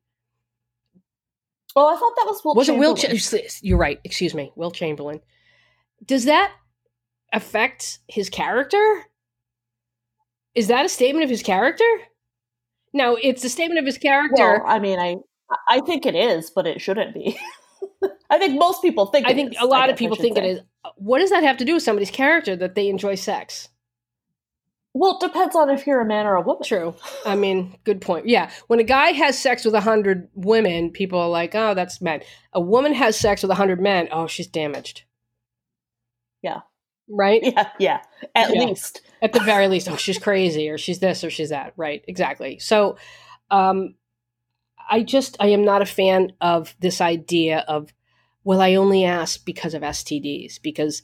Oh, 1.76 1.88
I 1.88 2.00
thought 2.00 2.16
that 2.16 2.26
was 2.26 2.42
Wilt 2.44 2.58
Was 2.58 2.70
it 2.70 2.78
Wilt? 2.78 3.00
Chamberlain. 3.00 3.48
Ch- 3.48 3.60
you're 3.62 3.78
right. 3.78 4.00
Excuse 4.04 4.34
me, 4.34 4.52
Wilt 4.56 4.74
Chamberlain. 4.74 5.22
Does 6.04 6.26
that 6.26 6.52
affect 7.32 8.00
his 8.08 8.30
character? 8.30 9.04
Is 10.56 10.68
that 10.68 10.86
a 10.86 10.90
statement 10.90 11.24
of 11.24 11.30
his 11.30 11.44
character? 11.44 11.86
No, 12.92 13.18
it's 13.22 13.44
a 13.44 13.50
statement 13.50 13.80
of 13.80 13.86
his 13.86 14.00
character. 14.00 14.64
Well, 14.64 14.64
I 14.66 14.80
mean, 14.80 15.00
I 15.00 15.18
I 15.68 15.82
think 15.82 16.06
it 16.06 16.16
is, 16.16 16.50
but 16.50 16.66
it 16.66 16.82
shouldn't 16.82 17.14
be. 17.14 17.38
I 18.30 18.38
think 18.38 18.60
most 18.60 18.82
people 18.82 19.08
think. 19.08 19.28
I 19.28 19.34
think 19.34 19.54
is, 19.54 19.58
a 19.60 19.66
lot 19.66 19.90
of 19.90 19.98
people 19.98 20.16
think 20.16 20.38
say. 20.38 20.44
it 20.44 20.52
is. 20.52 20.60
What 20.96 21.20
does 21.20 21.32
that 21.32 21.44
have 21.44 21.58
to 21.58 21.66
do 21.66 21.74
with 21.76 21.84
somebody's 21.84 22.12
character 22.12 22.56
that 22.56 22.76
they 22.76 22.88
enjoy 22.90 23.16
sex? 23.16 23.70
Well, 24.94 25.18
it 25.22 25.28
depends 25.28 25.56
on 25.56 25.70
if 25.70 25.86
you're 25.86 26.02
a 26.02 26.06
man 26.06 26.26
or 26.26 26.36
a 26.36 26.42
woman. 26.42 26.64
True. 26.64 26.96
I 27.26 27.36
mean, 27.36 27.78
good 27.84 28.02
point. 28.02 28.28
Yeah, 28.28 28.50
when 28.68 28.80
a 28.80 28.84
guy 28.84 29.12
has 29.12 29.38
sex 29.38 29.64
with 29.64 29.74
a 29.76 29.82
hundred 29.82 30.30
women, 30.34 30.92
people 30.92 31.20
are 31.20 31.30
like, 31.30 31.54
"Oh, 31.56 31.74
that's 31.74 32.02
men." 32.02 32.22
A 32.54 32.62
woman 32.62 32.94
has 32.94 33.16
sex 33.18 33.42
with 33.44 33.52
a 33.52 33.56
hundred 33.56 33.80
men. 33.82 34.10
Oh, 34.12 34.28
she's 34.28 34.48
damaged. 34.48 35.04
Yeah. 36.42 36.62
Right. 37.08 37.42
Yeah, 37.44 37.70
yeah. 37.80 38.02
At 38.36 38.54
Yeah. 38.54 38.66
least. 38.66 39.02
at 39.22 39.34
the 39.34 39.40
very 39.42 39.68
least 39.68 39.90
oh 39.90 39.98
she's 39.98 40.18
crazy 40.18 40.70
or 40.70 40.78
she's 40.78 41.00
this 41.00 41.26
or 41.26 41.30
she's 41.30 41.50
that 41.50 41.74
right 41.76 42.06
exactly 42.08 42.58
so 42.58 42.96
um 43.52 43.96
i 44.90 45.04
just 45.04 45.36
i 45.42 45.48
am 45.48 45.66
not 45.66 45.82
a 45.82 45.86
fan 45.86 46.32
of 46.40 46.74
this 46.80 47.02
idea 47.02 47.66
of 47.68 47.90
well 48.44 48.62
i 48.62 48.76
only 48.76 49.04
ask 49.06 49.46
because 49.46 49.74
of 49.74 49.82
stds 49.82 50.62
because 50.62 51.02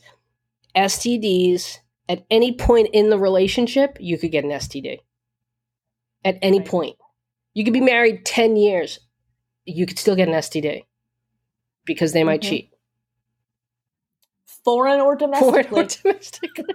stds 0.75 1.77
at 2.09 2.25
any 2.29 2.53
point 2.55 2.89
in 2.93 3.09
the 3.09 3.17
relationship 3.19 3.97
you 3.99 4.17
could 4.17 4.31
get 4.31 4.43
an 4.43 4.51
std 4.51 4.99
at 6.23 6.37
any 6.41 6.59
Right. 6.59 6.67
point 6.67 6.95
you 7.53 7.63
could 7.63 7.73
be 7.73 7.81
married 7.81 8.25
10 8.25 8.55
years 8.55 8.99
you 9.65 9.85
could 9.85 9.99
still 9.99 10.15
get 10.15 10.27
an 10.27 10.33
std 10.35 10.83
because 11.85 12.13
they 12.13 12.23
might 12.23 12.41
Mhm. 12.41 12.49
cheat 12.49 12.69
Foreign 14.63 14.99
or 14.99 15.15
domestic. 15.15 15.49
foreign 15.67 15.67
or 15.73 15.83
domestically 15.83 16.65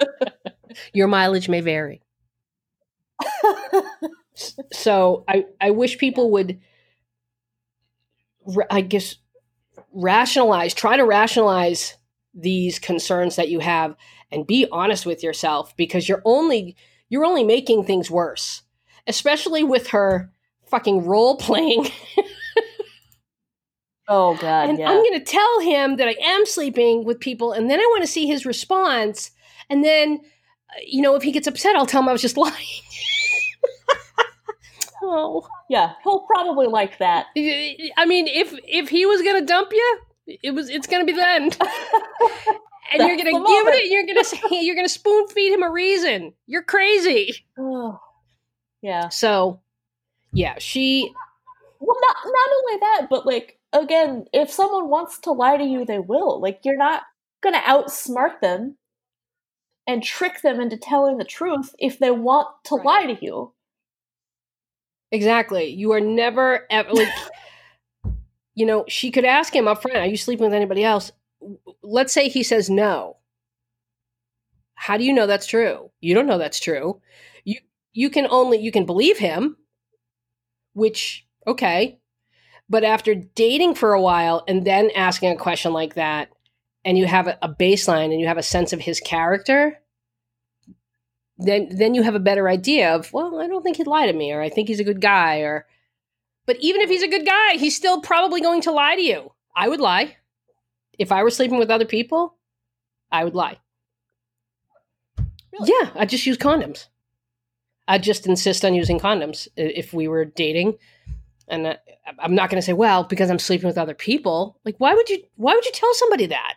your 0.92 1.08
mileage 1.08 1.48
may 1.48 1.60
vary 1.60 2.00
so 4.72 5.24
I, 5.28 5.44
I 5.60 5.70
wish 5.70 5.98
people 5.98 6.30
would 6.32 6.60
i 8.70 8.80
guess 8.80 9.16
rationalize 9.98 10.74
try 10.74 10.96
to 10.96 11.04
rationalize 11.04 11.96
these 12.32 12.78
concerns 12.78 13.36
that 13.36 13.48
you 13.48 13.58
have 13.58 13.96
and 14.30 14.46
be 14.46 14.66
honest 14.70 15.04
with 15.04 15.24
yourself 15.24 15.76
because 15.76 16.08
you're 16.08 16.22
only 16.24 16.76
you're 17.08 17.24
only 17.24 17.42
making 17.42 17.84
things 17.84 18.10
worse 18.10 18.62
especially 19.08 19.64
with 19.64 19.88
her 19.88 20.30
fucking 20.66 21.04
role 21.04 21.36
playing 21.36 21.88
oh 24.08 24.36
God, 24.36 24.68
and 24.68 24.78
yeah. 24.78 24.88
i'm 24.88 25.02
going 25.02 25.18
to 25.18 25.24
tell 25.24 25.60
him 25.60 25.96
that 25.96 26.06
i 26.06 26.14
am 26.22 26.46
sleeping 26.46 27.04
with 27.04 27.18
people 27.18 27.52
and 27.52 27.68
then 27.68 27.80
i 27.80 27.86
want 27.90 28.02
to 28.04 28.10
see 28.10 28.26
his 28.26 28.46
response 28.46 29.32
and 29.68 29.84
then 29.84 30.20
uh, 30.70 30.80
you 30.86 31.02
know 31.02 31.16
if 31.16 31.24
he 31.24 31.32
gets 31.32 31.48
upset 31.48 31.74
i'll 31.74 31.86
tell 31.86 32.02
him 32.02 32.08
i 32.08 32.12
was 32.12 32.22
just 32.22 32.36
lying 32.36 32.54
oh 35.10 35.46
yeah, 35.68 35.94
he'll 36.04 36.20
probably 36.20 36.66
like 36.66 36.98
that. 36.98 37.26
I 37.36 38.04
mean, 38.06 38.26
if 38.28 38.54
if 38.64 38.88
he 38.88 39.06
was 39.06 39.22
gonna 39.22 39.44
dump 39.44 39.72
you, 39.72 39.98
it 40.26 40.52
was 40.52 40.68
it's 40.70 40.86
gonna 40.86 41.04
be 41.04 41.12
then, 41.12 41.44
and 42.92 43.08
you're 43.08 43.16
gonna 43.16 43.30
the 43.32 43.44
give 43.46 43.64
moment. 43.64 43.76
it. 43.76 43.90
You're 43.90 44.06
gonna 44.06 44.24
say 44.24 44.40
you're 44.64 44.76
gonna 44.76 44.88
spoon 44.88 45.28
feed 45.28 45.52
him 45.52 45.62
a 45.62 45.70
reason. 45.70 46.32
You're 46.46 46.62
crazy. 46.62 47.34
Oh. 47.58 47.98
yeah. 48.82 49.08
So, 49.08 49.60
yeah, 50.32 50.56
she. 50.58 51.12
Well, 51.80 51.96
not 52.00 52.16
not 52.24 52.48
only 52.58 52.80
that, 52.80 53.06
but 53.10 53.26
like 53.26 53.58
again, 53.72 54.26
if 54.32 54.50
someone 54.50 54.88
wants 54.88 55.18
to 55.20 55.32
lie 55.32 55.56
to 55.56 55.64
you, 55.64 55.84
they 55.84 55.98
will. 55.98 56.40
Like 56.40 56.60
you're 56.64 56.76
not 56.76 57.02
gonna 57.40 57.60
outsmart 57.60 58.40
them 58.40 58.76
and 59.86 60.02
trick 60.02 60.42
them 60.42 60.60
into 60.60 60.76
telling 60.76 61.16
the 61.18 61.24
truth 61.24 61.74
if 61.78 61.98
they 61.98 62.10
want 62.10 62.48
to 62.64 62.74
Right. 62.76 62.84
lie 63.06 63.14
to 63.14 63.24
you. 63.24 63.52
Exactly. 65.10 65.66
You 65.66 65.92
are 65.92 66.00
never 66.00 66.66
ever 66.70 66.92
like. 66.92 67.08
you 68.54 68.66
know, 68.66 68.84
she 68.88 69.10
could 69.10 69.24
ask 69.24 69.54
him 69.54 69.68
up 69.68 69.82
front, 69.82 69.96
"Are 69.96 70.06
you 70.06 70.16
sleeping 70.16 70.44
with 70.44 70.54
anybody 70.54 70.84
else?" 70.84 71.12
Let's 71.82 72.12
say 72.12 72.28
he 72.28 72.42
says 72.42 72.68
no. 72.68 73.16
How 74.74 74.96
do 74.96 75.04
you 75.04 75.12
know 75.12 75.26
that's 75.26 75.46
true? 75.46 75.90
You 76.00 76.14
don't 76.14 76.26
know 76.26 76.38
that's 76.38 76.60
true. 76.60 77.00
You 77.44 77.58
you 77.92 78.10
can 78.10 78.26
only 78.30 78.58
you 78.58 78.72
can 78.72 78.86
believe 78.86 79.18
him, 79.18 79.56
which 80.74 81.26
okay, 81.46 81.98
but 82.68 82.84
after 82.84 83.14
dating 83.14 83.74
for 83.74 83.92
a 83.92 84.00
while 84.00 84.44
and 84.46 84.66
then 84.66 84.90
asking 84.94 85.30
a 85.30 85.36
question 85.36 85.72
like 85.72 85.94
that, 85.94 86.28
and 86.84 86.98
you 86.98 87.06
have 87.06 87.26
a, 87.26 87.38
a 87.42 87.48
baseline 87.48 88.12
and 88.12 88.20
you 88.20 88.26
have 88.26 88.38
a 88.38 88.42
sense 88.42 88.72
of 88.72 88.80
his 88.80 89.00
character, 89.00 89.78
then 91.38 91.68
then 91.70 91.94
you 91.94 92.02
have 92.02 92.14
a 92.14 92.20
better 92.20 92.48
idea 92.48 92.94
of 92.94 93.12
well, 93.12 93.40
I 93.40 93.46
don't 93.46 93.62
think 93.62 93.76
he'd 93.76 93.86
lie 93.86 94.06
to 94.06 94.12
me, 94.12 94.32
or 94.32 94.40
I 94.40 94.48
think 94.48 94.68
he's 94.68 94.80
a 94.80 94.84
good 94.84 95.00
guy, 95.00 95.38
or 95.38 95.66
but 96.46 96.56
even 96.60 96.80
if 96.80 96.90
he's 96.90 97.02
a 97.02 97.08
good 97.08 97.26
guy, 97.26 97.52
he's 97.56 97.76
still 97.76 98.00
probably 98.00 98.40
going 98.40 98.62
to 98.62 98.72
lie 98.72 98.96
to 98.96 99.02
you. 99.02 99.32
I 99.54 99.68
would 99.68 99.80
lie 99.80 100.16
if 100.98 101.12
I 101.12 101.22
were 101.22 101.30
sleeping 101.30 101.58
with 101.58 101.70
other 101.70 101.84
people. 101.84 102.34
I 103.10 103.24
would 103.24 103.34
lie. 103.34 103.58
Really? 105.52 105.72
Yeah, 105.80 105.90
I 105.94 106.06
just 106.06 106.26
use 106.26 106.36
condoms. 106.36 106.86
I 107.86 107.98
just 107.98 108.26
insist 108.26 108.64
on 108.64 108.74
using 108.74 109.00
condoms 109.00 109.48
if 109.56 109.94
we 109.94 110.08
were 110.08 110.24
dating. 110.24 110.76
And 111.48 111.66
uh, 111.66 111.76
I'm 112.18 112.34
not 112.34 112.50
going 112.50 112.60
to 112.60 112.64
say, 112.64 112.74
well, 112.74 113.04
because 113.04 113.30
I'm 113.30 113.38
sleeping 113.38 113.66
with 113.66 113.78
other 113.78 113.94
people. 113.94 114.58
Like, 114.64 114.76
why 114.78 114.94
would 114.94 115.08
you? 115.08 115.22
Why 115.36 115.54
would 115.54 115.64
you 115.64 115.72
tell 115.72 115.92
somebody 115.94 116.26
that? 116.26 116.54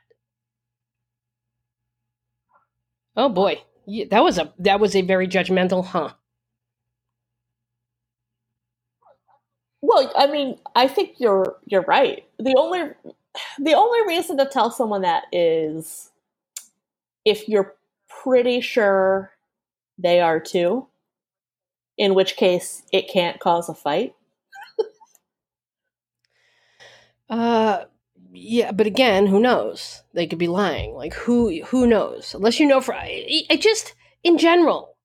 Oh 3.16 3.30
boy, 3.30 3.62
that 4.10 4.24
was 4.24 4.38
a 4.38 4.54
that 4.60 4.80
was 4.80 4.96
a 4.96 5.02
very 5.02 5.28
judgmental, 5.28 5.86
huh? 5.86 6.14
Well, 9.82 10.12
I 10.16 10.28
mean, 10.28 10.60
I 10.76 10.88
think 10.88 11.16
you're 11.20 11.58
you're 11.66 11.82
right. 11.84 12.24
The 12.40 12.56
only 12.58 12.92
the 13.60 13.74
only 13.74 14.08
reason 14.08 14.38
to 14.38 14.46
tell 14.46 14.72
someone 14.72 15.02
that 15.02 15.26
is 15.32 16.12
if 17.26 17.48
you're 17.48 17.76
pretty 18.10 18.62
sure 18.62 19.32
they 19.98 20.20
are 20.22 20.40
too, 20.40 20.88
in 21.98 22.14
which 22.16 22.36
case 22.36 22.84
it 22.92 23.08
can't 23.10 23.40
cause 23.40 23.70
a 23.70 23.74
fight. 23.74 24.14
uh 27.30 27.86
yeah, 28.34 28.72
but 28.72 28.88
again, 28.88 29.28
who 29.28 29.40
knows? 29.40 30.04
They 30.14 30.28
could 30.28 30.40
be 30.40 30.48
lying. 30.48 30.94
Like 30.94 31.14
who 31.14 31.64
who 31.66 31.86
knows? 31.86 32.34
Unless 32.34 32.60
you 32.60 32.66
know 32.66 32.82
for 32.82 32.96
I, 32.96 33.44
I 33.50 33.58
just 33.58 33.94
in 34.24 34.38
general 34.38 34.96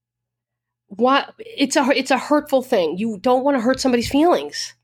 what 0.88 1.34
it's 1.38 1.76
a 1.76 1.88
it's 1.90 2.10
a 2.10 2.18
hurtful 2.18 2.62
thing. 2.62 2.98
You 2.98 3.18
don't 3.18 3.44
want 3.44 3.56
to 3.56 3.60
hurt 3.60 3.80
somebody's 3.80 4.08
feelings. 4.08 4.74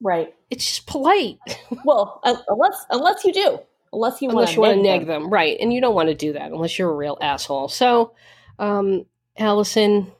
Right. 0.00 0.34
It's 0.50 0.66
just 0.66 0.86
polite. 0.86 1.38
well, 1.84 2.20
unless 2.24 2.84
unless 2.90 3.24
you 3.24 3.32
do. 3.32 3.58
Unless 3.92 4.20
you 4.20 4.28
unless 4.28 4.56
want 4.56 4.74
to 4.74 4.82
neg 4.82 5.06
them. 5.06 5.22
them. 5.22 5.30
right? 5.30 5.56
And 5.60 5.72
you 5.72 5.80
don't 5.80 5.94
want 5.94 6.08
to 6.08 6.14
do 6.14 6.32
that 6.32 6.50
unless 6.50 6.78
you're 6.78 6.90
a 6.90 6.96
real 6.96 7.16
asshole. 7.20 7.68
So, 7.68 8.12
um, 8.58 9.06
Allison, 9.38 10.12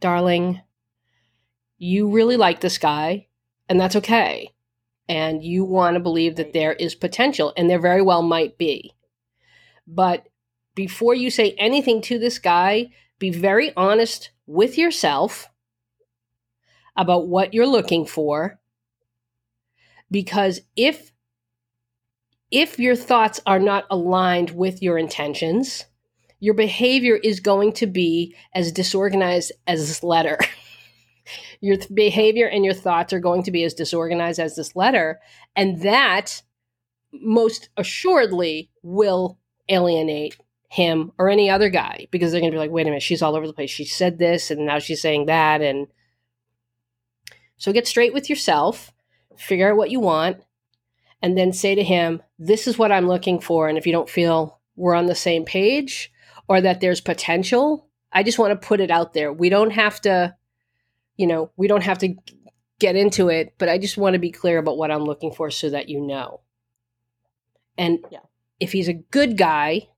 darling, 0.00 0.60
you 1.78 2.10
really 2.10 2.36
like 2.36 2.60
this 2.60 2.76
guy, 2.76 3.26
and 3.68 3.80
that's 3.80 3.96
okay. 3.96 4.53
And 5.08 5.44
you 5.44 5.64
want 5.64 5.94
to 5.94 6.00
believe 6.00 6.36
that 6.36 6.52
there 6.52 6.72
is 6.72 6.94
potential, 6.94 7.52
and 7.56 7.68
there 7.68 7.80
very 7.80 8.02
well 8.02 8.22
might 8.22 8.56
be. 8.56 8.94
But 9.86 10.28
before 10.74 11.14
you 11.14 11.30
say 11.30 11.54
anything 11.58 12.00
to 12.02 12.18
this 12.18 12.38
guy, 12.38 12.90
be 13.18 13.30
very 13.30 13.72
honest 13.76 14.30
with 14.46 14.78
yourself 14.78 15.48
about 16.96 17.28
what 17.28 17.54
you're 17.54 17.66
looking 17.66 18.06
for. 18.06 18.58
Because 20.10 20.60
if 20.76 21.12
if 22.50 22.78
your 22.78 22.94
thoughts 22.94 23.40
are 23.46 23.58
not 23.58 23.84
aligned 23.90 24.50
with 24.50 24.80
your 24.80 24.96
intentions, 24.96 25.86
your 26.38 26.54
behavior 26.54 27.16
is 27.16 27.40
going 27.40 27.72
to 27.72 27.86
be 27.86 28.36
as 28.54 28.70
disorganized 28.70 29.50
as 29.66 29.88
this 29.88 30.02
letter. 30.04 30.38
your 31.60 31.76
behavior 31.92 32.46
and 32.46 32.64
your 32.64 32.74
thoughts 32.74 33.12
are 33.12 33.20
going 33.20 33.42
to 33.44 33.50
be 33.50 33.64
as 33.64 33.74
disorganized 33.74 34.40
as 34.40 34.56
this 34.56 34.76
letter. 34.76 35.20
And 35.56 35.82
that 35.82 36.42
most 37.12 37.68
assuredly 37.76 38.70
will 38.82 39.38
alienate 39.68 40.36
him 40.68 41.12
or 41.18 41.28
any 41.28 41.48
other 41.48 41.68
guy 41.68 42.06
because 42.10 42.32
they're 42.32 42.40
going 42.40 42.50
to 42.50 42.56
be 42.56 42.60
like, 42.60 42.70
wait 42.70 42.82
a 42.82 42.90
minute, 42.90 43.02
she's 43.02 43.22
all 43.22 43.36
over 43.36 43.46
the 43.46 43.52
place. 43.52 43.70
She 43.70 43.84
said 43.84 44.18
this 44.18 44.50
and 44.50 44.66
now 44.66 44.78
she's 44.78 45.00
saying 45.00 45.26
that. 45.26 45.62
And 45.62 45.86
so 47.56 47.72
get 47.72 47.86
straight 47.86 48.12
with 48.12 48.28
yourself, 48.28 48.92
figure 49.36 49.70
out 49.70 49.76
what 49.76 49.90
you 49.90 50.00
want, 50.00 50.42
and 51.22 51.38
then 51.38 51.52
say 51.52 51.74
to 51.74 51.82
him, 51.82 52.22
this 52.38 52.66
is 52.66 52.76
what 52.76 52.92
I'm 52.92 53.06
looking 53.06 53.40
for. 53.40 53.68
And 53.68 53.78
if 53.78 53.86
you 53.86 53.92
don't 53.92 54.10
feel 54.10 54.60
we're 54.76 54.94
on 54.94 55.06
the 55.06 55.14
same 55.14 55.44
page 55.44 56.12
or 56.48 56.60
that 56.60 56.80
there's 56.80 57.00
potential, 57.00 57.88
I 58.12 58.22
just 58.22 58.38
want 58.38 58.50
to 58.60 58.66
put 58.66 58.80
it 58.80 58.90
out 58.90 59.12
there. 59.12 59.32
We 59.32 59.48
don't 59.48 59.70
have 59.70 60.00
to, 60.02 60.34
you 61.16 61.26
know, 61.26 61.50
we 61.56 61.68
don't 61.68 61.82
have 61.82 61.98
to 61.98 62.14
get 62.78 62.96
into 62.96 63.28
it, 63.28 63.54
but 63.58 63.68
I 63.68 63.78
just 63.78 63.96
want 63.96 64.14
to 64.14 64.18
be 64.18 64.30
clear 64.30 64.58
about 64.58 64.76
what 64.76 64.90
I'm 64.90 65.04
looking 65.04 65.32
for 65.32 65.50
so 65.50 65.70
that 65.70 65.88
you 65.88 66.00
know. 66.00 66.40
And 67.78 68.00
yeah. 68.10 68.20
if 68.60 68.72
he's 68.72 68.88
a 68.88 68.94
good 68.94 69.36
guy, 69.36 69.88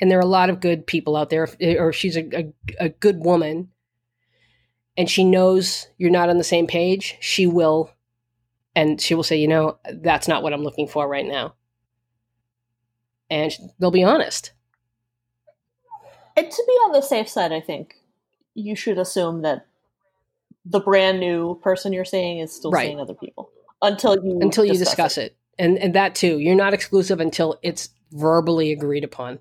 and 0.00 0.10
there 0.10 0.18
are 0.18 0.22
a 0.22 0.26
lot 0.26 0.50
of 0.50 0.60
good 0.60 0.86
people 0.86 1.16
out 1.16 1.30
there, 1.30 1.48
or 1.78 1.92
she's 1.92 2.16
a, 2.16 2.28
a, 2.32 2.52
a 2.78 2.88
good 2.88 3.18
woman, 3.24 3.70
and 4.96 5.10
she 5.10 5.24
knows 5.24 5.88
you're 5.96 6.10
not 6.10 6.28
on 6.28 6.38
the 6.38 6.44
same 6.44 6.66
page, 6.66 7.16
she 7.20 7.46
will, 7.46 7.90
and 8.74 9.00
she 9.00 9.14
will 9.14 9.22
say, 9.22 9.36
you 9.36 9.48
know, 9.48 9.78
that's 9.92 10.28
not 10.28 10.42
what 10.42 10.52
I'm 10.52 10.62
looking 10.62 10.88
for 10.88 11.08
right 11.08 11.26
now. 11.26 11.54
And 13.30 13.52
they'll 13.78 13.90
be 13.90 14.04
honest. 14.04 14.52
And 16.36 16.50
to 16.50 16.64
be 16.66 16.72
on 16.72 16.92
the 16.92 17.00
safe 17.00 17.28
side, 17.28 17.52
I 17.52 17.60
think 17.60 17.96
you 18.54 18.76
should 18.76 18.98
assume 18.98 19.42
that 19.42 19.66
the 20.68 20.80
brand 20.80 21.20
new 21.20 21.58
person 21.62 21.92
you're 21.92 22.04
seeing 22.04 22.38
is 22.38 22.52
still 22.52 22.70
right. 22.70 22.86
seeing 22.86 23.00
other 23.00 23.14
people 23.14 23.50
until 23.82 24.14
you 24.22 24.38
until 24.40 24.64
you 24.64 24.72
discuss, 24.72 25.14
discuss 25.14 25.18
it. 25.18 25.22
it. 25.22 25.36
And 25.58 25.78
and 25.78 25.94
that 25.94 26.14
too, 26.14 26.38
you're 26.38 26.54
not 26.54 26.74
exclusive 26.74 27.20
until 27.20 27.58
it's 27.62 27.90
verbally 28.12 28.72
agreed 28.72 29.04
upon. 29.04 29.38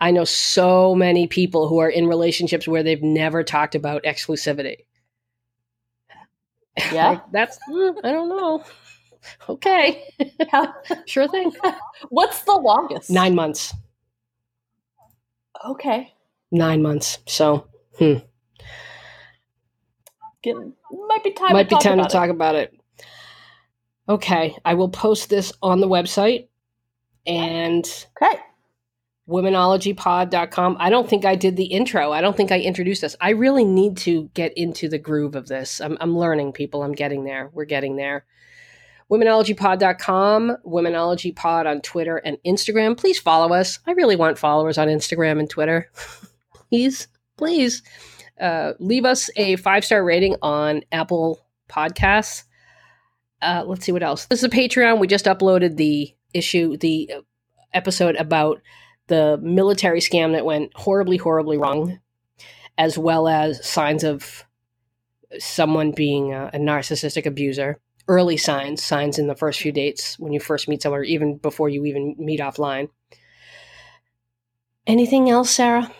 I 0.00 0.10
know 0.10 0.24
so 0.24 0.94
many 0.94 1.26
people 1.26 1.68
who 1.68 1.78
are 1.78 1.88
in 1.88 2.06
relationships 2.06 2.68
where 2.68 2.82
they've 2.82 3.02
never 3.02 3.42
talked 3.42 3.74
about 3.74 4.04
exclusivity. 4.04 4.78
Yeah. 6.92 7.10
like, 7.10 7.22
that's, 7.30 7.56
mm, 7.70 7.94
I 8.02 8.10
don't 8.10 8.28
know. 8.28 8.64
Okay. 9.48 10.02
sure 11.06 11.28
thing. 11.28 11.52
What's 12.08 12.42
the 12.42 12.54
longest? 12.54 13.10
Nine 13.10 13.36
months. 13.36 13.72
Okay. 15.64 16.12
Nine 16.50 16.82
months. 16.82 17.20
So, 17.26 17.68
hmm. 17.96 18.14
Get, 20.44 20.56
might 21.08 21.24
be 21.24 21.32
time. 21.32 21.54
Might 21.54 21.68
to 21.70 21.76
be 21.76 21.82
time 21.82 21.98
to 21.98 22.04
it. 22.04 22.10
talk 22.10 22.28
about 22.28 22.54
it. 22.54 22.78
Okay, 24.08 24.54
I 24.64 24.74
will 24.74 24.90
post 24.90 25.30
this 25.30 25.52
on 25.62 25.80
the 25.80 25.88
website, 25.88 26.48
and 27.26 27.84
okay, 28.22 28.38
womenologypod.com. 29.28 30.76
I 30.78 30.90
don't 30.90 31.08
think 31.08 31.24
I 31.24 31.34
did 31.34 31.56
the 31.56 31.64
intro. 31.64 32.12
I 32.12 32.20
don't 32.20 32.36
think 32.36 32.52
I 32.52 32.60
introduced 32.60 33.02
us. 33.02 33.16
I 33.20 33.30
really 33.30 33.64
need 33.64 33.96
to 33.98 34.30
get 34.34 34.52
into 34.56 34.88
the 34.88 34.98
groove 34.98 35.34
of 35.34 35.48
this. 35.48 35.80
I'm, 35.80 35.96
I'm 36.00 36.16
learning, 36.18 36.52
people. 36.52 36.82
I'm 36.82 36.92
getting 36.92 37.24
there. 37.24 37.50
We're 37.54 37.64
getting 37.64 37.96
there. 37.96 38.26
Womenologypod.com, 39.10 40.56
Womenologypod 40.66 41.66
on 41.66 41.80
Twitter 41.82 42.16
and 42.18 42.38
Instagram. 42.46 42.96
Please 42.96 43.18
follow 43.18 43.54
us. 43.54 43.78
I 43.86 43.92
really 43.92 44.16
want 44.16 44.38
followers 44.38 44.78
on 44.78 44.88
Instagram 44.88 45.38
and 45.38 45.48
Twitter. 45.48 45.90
please, 46.70 47.08
please. 47.36 47.82
Uh, 48.40 48.72
leave 48.78 49.04
us 49.04 49.30
a 49.36 49.56
five 49.56 49.84
star 49.84 50.04
rating 50.04 50.36
on 50.42 50.82
Apple 50.92 51.46
Podcasts. 51.68 52.44
Uh, 53.40 53.62
let's 53.66 53.84
see 53.84 53.92
what 53.92 54.02
else. 54.02 54.26
This 54.26 54.40
is 54.40 54.44
a 54.44 54.48
Patreon. 54.48 54.98
We 54.98 55.06
just 55.06 55.26
uploaded 55.26 55.76
the 55.76 56.14
issue, 56.32 56.76
the 56.76 57.10
episode 57.72 58.16
about 58.16 58.60
the 59.06 59.38
military 59.42 60.00
scam 60.00 60.32
that 60.32 60.44
went 60.44 60.72
horribly, 60.74 61.16
horribly 61.16 61.58
wrong, 61.58 62.00
as 62.78 62.96
well 62.96 63.28
as 63.28 63.64
signs 63.66 64.02
of 64.02 64.44
someone 65.38 65.92
being 65.92 66.32
a, 66.32 66.50
a, 66.54 66.58
narcissistic 66.58 67.26
abuser. 67.26 67.80
Early 68.06 68.36
signs, 68.36 68.82
signs 68.82 69.18
in 69.18 69.26
the 69.26 69.34
first 69.34 69.60
few 69.60 69.72
dates 69.72 70.18
when 70.18 70.32
you 70.32 70.40
first 70.40 70.68
meet 70.68 70.82
someone, 70.82 71.00
or 71.00 71.04
even 71.04 71.38
before 71.38 71.68
you 71.68 71.84
even 71.86 72.14
meet 72.18 72.40
offline. 72.40 72.88
Anything 74.86 75.30
else, 75.30 75.50
Sarah? 75.50 75.90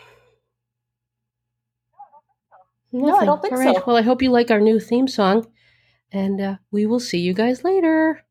Nothing. 2.95 3.09
No, 3.09 3.17
I 3.17 3.25
don't 3.25 3.43
think 3.43 3.53
All 3.55 3.59
right. 3.59 3.77
so. 3.77 3.83
Well, 3.89 3.97
I 3.97 4.03
hope 4.03 4.23
you 4.23 4.31
like 4.31 4.53
our 4.53 4.61
new 4.61 4.79
theme 4.79 5.09
song, 5.09 5.47
and 6.13 6.41
uh, 6.41 6.57
we 6.71 6.87
will 6.87 7.01
see 7.01 7.19
you 7.19 7.35
guys 7.35 7.65
later. 7.65 8.25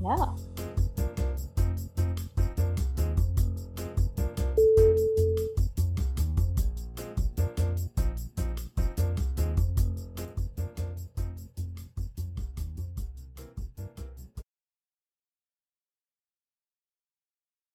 Yeah. 0.00 0.26